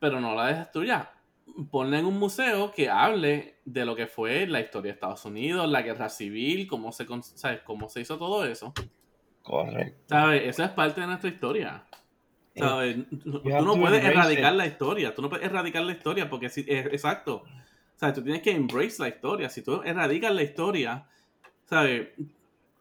pero 0.00 0.18
no 0.20 0.34
la 0.34 0.46
destruya. 0.46 1.10
Ponla 1.70 1.98
en 1.98 2.06
un 2.06 2.18
museo 2.18 2.72
que 2.72 2.88
hable 2.88 3.58
de 3.66 3.84
lo 3.84 3.94
que 3.94 4.06
fue 4.06 4.46
la 4.46 4.60
historia 4.60 4.92
de 4.92 4.94
Estados 4.94 5.24
Unidos, 5.26 5.68
la 5.68 5.82
guerra 5.82 6.08
civil, 6.08 6.66
cómo 6.66 6.90
se, 6.90 7.06
¿sabes? 7.22 7.60
cómo 7.62 7.88
se 7.90 8.00
hizo 8.00 8.18
todo 8.18 8.46
eso. 8.46 8.72
Correcto. 9.42 10.02
¿Sabes? 10.08 10.42
Eso 10.46 10.64
es 10.64 10.70
parte 10.70 11.02
de 11.02 11.06
nuestra 11.06 11.28
historia. 11.28 11.84
¿Sabes? 12.56 12.96
Tú 13.22 13.42
no 13.64 13.76
puedes 13.76 14.04
erradicar 14.04 14.52
it. 14.52 14.58
la 14.58 14.66
historia. 14.66 15.14
Tú 15.14 15.22
no 15.22 15.28
puedes 15.28 15.44
erradicar 15.44 15.82
la 15.82 15.92
historia 15.92 16.28
porque 16.30 16.48
si, 16.48 16.60
es, 16.68 16.86
exacto. 16.86 17.44
¿Sabes? 17.96 18.14
Tú 18.14 18.22
tienes 18.22 18.42
que 18.42 18.52
embrace 18.52 19.02
la 19.02 19.08
historia. 19.08 19.48
Si 19.48 19.62
tú 19.62 19.82
erradicas 19.84 20.32
la 20.32 20.42
historia, 20.42 21.06
¿sabes? 21.64 22.08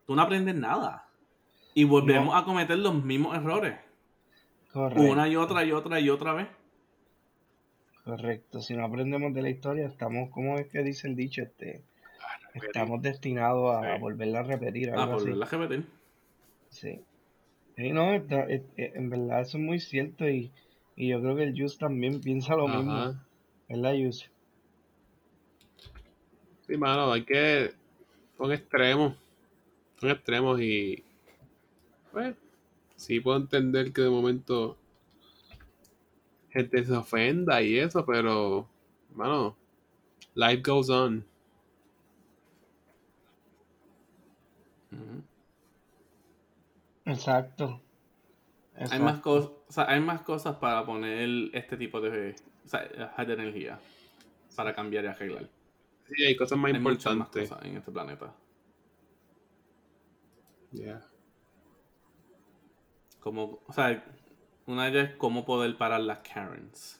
Tú 0.05 0.15
no 0.15 0.21
aprendes 0.21 0.55
nada. 0.55 1.07
Y 1.73 1.85
volvemos 1.85 2.35
a 2.39 2.45
cometer 2.45 2.77
los 2.77 3.03
mismos 3.03 3.35
errores. 3.35 3.75
Correcto. 4.71 5.03
Una 5.03 5.27
y 5.27 5.35
otra 5.35 5.63
y 5.63 5.71
otra 5.71 5.99
y 5.99 6.09
otra 6.09 6.33
vez. 6.33 6.47
Correcto. 8.03 8.59
Si 8.59 8.75
no 8.75 8.85
aprendemos 8.85 9.33
de 9.33 9.41
la 9.41 9.49
historia, 9.49 9.87
estamos, 9.87 10.29
¿cómo 10.31 10.57
es 10.59 10.67
que 10.67 10.83
dice 10.83 11.07
el 11.07 11.15
dicho? 11.15 11.41
Este, 11.41 11.83
estamos 12.53 13.01
destinados 13.01 13.75
a 13.75 13.95
Sí. 13.95 14.01
volverla 14.01 14.39
a 14.41 14.43
repetir, 14.43 14.91
algo 14.91 15.15
así. 15.15 15.23
volverla 15.25 15.45
a 15.45 15.49
repetir. 15.49 15.87
Sí. 16.69 16.99
Sí, 17.75 17.91
no, 17.91 18.13
está- 18.13 18.43
es- 18.49 18.61
es- 18.77 18.95
en 18.95 19.09
verdad 19.09 19.41
eso 19.41 19.57
es 19.57 19.63
muy 19.63 19.79
cierto 19.79 20.29
y, 20.29 20.51
y 20.95 21.09
yo 21.09 21.19
creo 21.21 21.35
que 21.35 21.43
el 21.43 21.59
Jus 21.59 21.77
también 21.77 22.21
piensa 22.21 22.55
lo 22.55 22.67
mismo. 22.67 22.91
Ajá. 22.91 23.25
¿Verdad, 23.69 23.93
Jus? 23.97 24.29
Sí, 26.67 26.77
mano, 26.77 27.11
hay 27.11 27.23
que. 27.23 27.71
Son 28.37 28.51
extremos. 28.51 29.15
Son 29.99 30.09
extremos 30.11 30.61
y. 30.61 31.03
Pues. 32.11 32.35
Sí, 32.95 33.19
puedo 33.19 33.37
entender 33.37 33.91
que 33.91 34.01
de 34.03 34.09
momento. 34.09 34.77
Gente 36.51 36.85
se 36.85 36.93
ofenda 36.93 37.61
y 37.61 37.77
eso, 37.79 38.05
pero. 38.05 38.67
Mano. 39.13 39.57
Life 40.35 40.61
goes 40.63 40.89
on. 40.89 41.25
Exacto. 47.05 47.81
Hay 48.75 48.99
más, 48.99 49.19
cosas, 49.19 49.87
hay 49.87 49.99
más 49.99 50.21
cosas 50.21 50.55
para 50.57 50.83
poner 50.85 51.49
este 51.53 51.77
tipo 51.77 52.01
de, 52.01 52.35
o 52.65 52.67
sea, 52.67 52.81
de 53.25 53.33
energía. 53.33 53.79
Para 54.55 54.73
cambiar 54.73 55.03
y 55.03 55.07
arreglar. 55.07 55.49
Sí, 56.09 56.23
hay 56.25 56.35
cosas 56.35 56.57
más 56.57 56.73
Hay 56.73 56.79
muchas 56.79 57.15
más 57.15 57.27
importantes. 57.27 57.49
cosas 57.49 57.65
en 57.65 57.77
este 57.77 57.91
planeta. 57.91 58.33
Yeah. 60.71 61.01
Como, 63.19 63.61
o 63.67 63.73
sea, 63.73 64.03
una 64.65 64.85
de 64.85 64.89
ellas 64.91 65.09
es 65.11 65.15
cómo 65.17 65.45
poder 65.45 65.77
parar 65.77 66.01
las 66.01 66.19
Karens. 66.19 66.99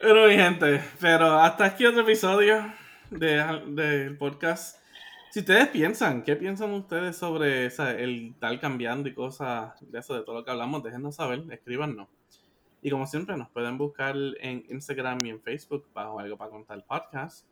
Pero 0.00 0.28
mi 0.28 0.34
gente, 0.34 0.80
pero 0.98 1.38
hasta 1.38 1.66
aquí 1.66 1.84
otro 1.84 2.00
episodio 2.00 2.72
de- 3.10 3.62
del 3.68 4.16
podcast. 4.16 4.79
Si 5.30 5.38
ustedes 5.38 5.68
piensan, 5.68 6.24
¿qué 6.24 6.34
piensan 6.34 6.72
ustedes 6.72 7.16
sobre 7.16 7.68
o 7.68 7.70
sea, 7.70 7.92
el 7.92 8.34
tal 8.40 8.58
cambiando 8.58 9.08
y 9.08 9.14
cosas 9.14 9.74
de 9.80 10.00
eso, 10.00 10.14
de 10.14 10.22
todo 10.22 10.34
lo 10.34 10.44
que 10.44 10.50
hablamos? 10.50 10.82
Déjenos 10.82 11.14
saber, 11.14 11.44
escríbanos. 11.50 12.08
Y 12.82 12.90
como 12.90 13.06
siempre, 13.06 13.36
nos 13.36 13.48
pueden 13.50 13.78
buscar 13.78 14.16
en 14.40 14.64
Instagram 14.68 15.18
y 15.24 15.28
en 15.28 15.40
Facebook 15.40 15.86
bajo 15.94 16.18
algo 16.18 16.36
para 16.36 16.50
contar 16.50 16.84
podcast. 16.84 17.46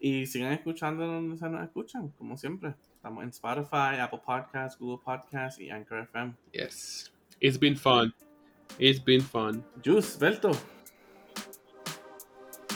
Y 0.00 0.26
sigan 0.26 0.52
escuchando 0.52 1.06
donde 1.06 1.36
se 1.36 1.48
nos 1.48 1.62
escuchan, 1.62 2.08
como 2.18 2.36
siempre. 2.36 2.74
Estamos 2.96 3.22
en 3.22 3.28
Spotify, 3.28 4.00
Apple 4.00 4.22
Podcasts, 4.26 4.76
Google 4.76 5.00
Podcasts 5.04 5.60
y 5.60 5.70
Anchor 5.70 6.00
FM. 6.00 6.34
Yes. 6.52 7.12
It's 7.38 7.56
been 7.56 7.76
fun. 7.76 8.12
It's 8.80 9.04
been 9.04 9.22
fun. 9.22 9.64
Juice, 9.84 10.18
Belto. 10.18 10.50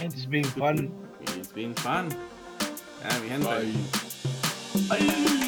It's 0.00 0.24
been 0.28 0.44
fun. 0.44 0.92
It's 1.36 1.52
been 1.52 1.74
fun. 1.74 2.10
Ya, 3.02 3.18
mi 3.20 3.28
gente. 3.28 3.46
Bye. 3.48 4.05
Bye. 4.76 5.45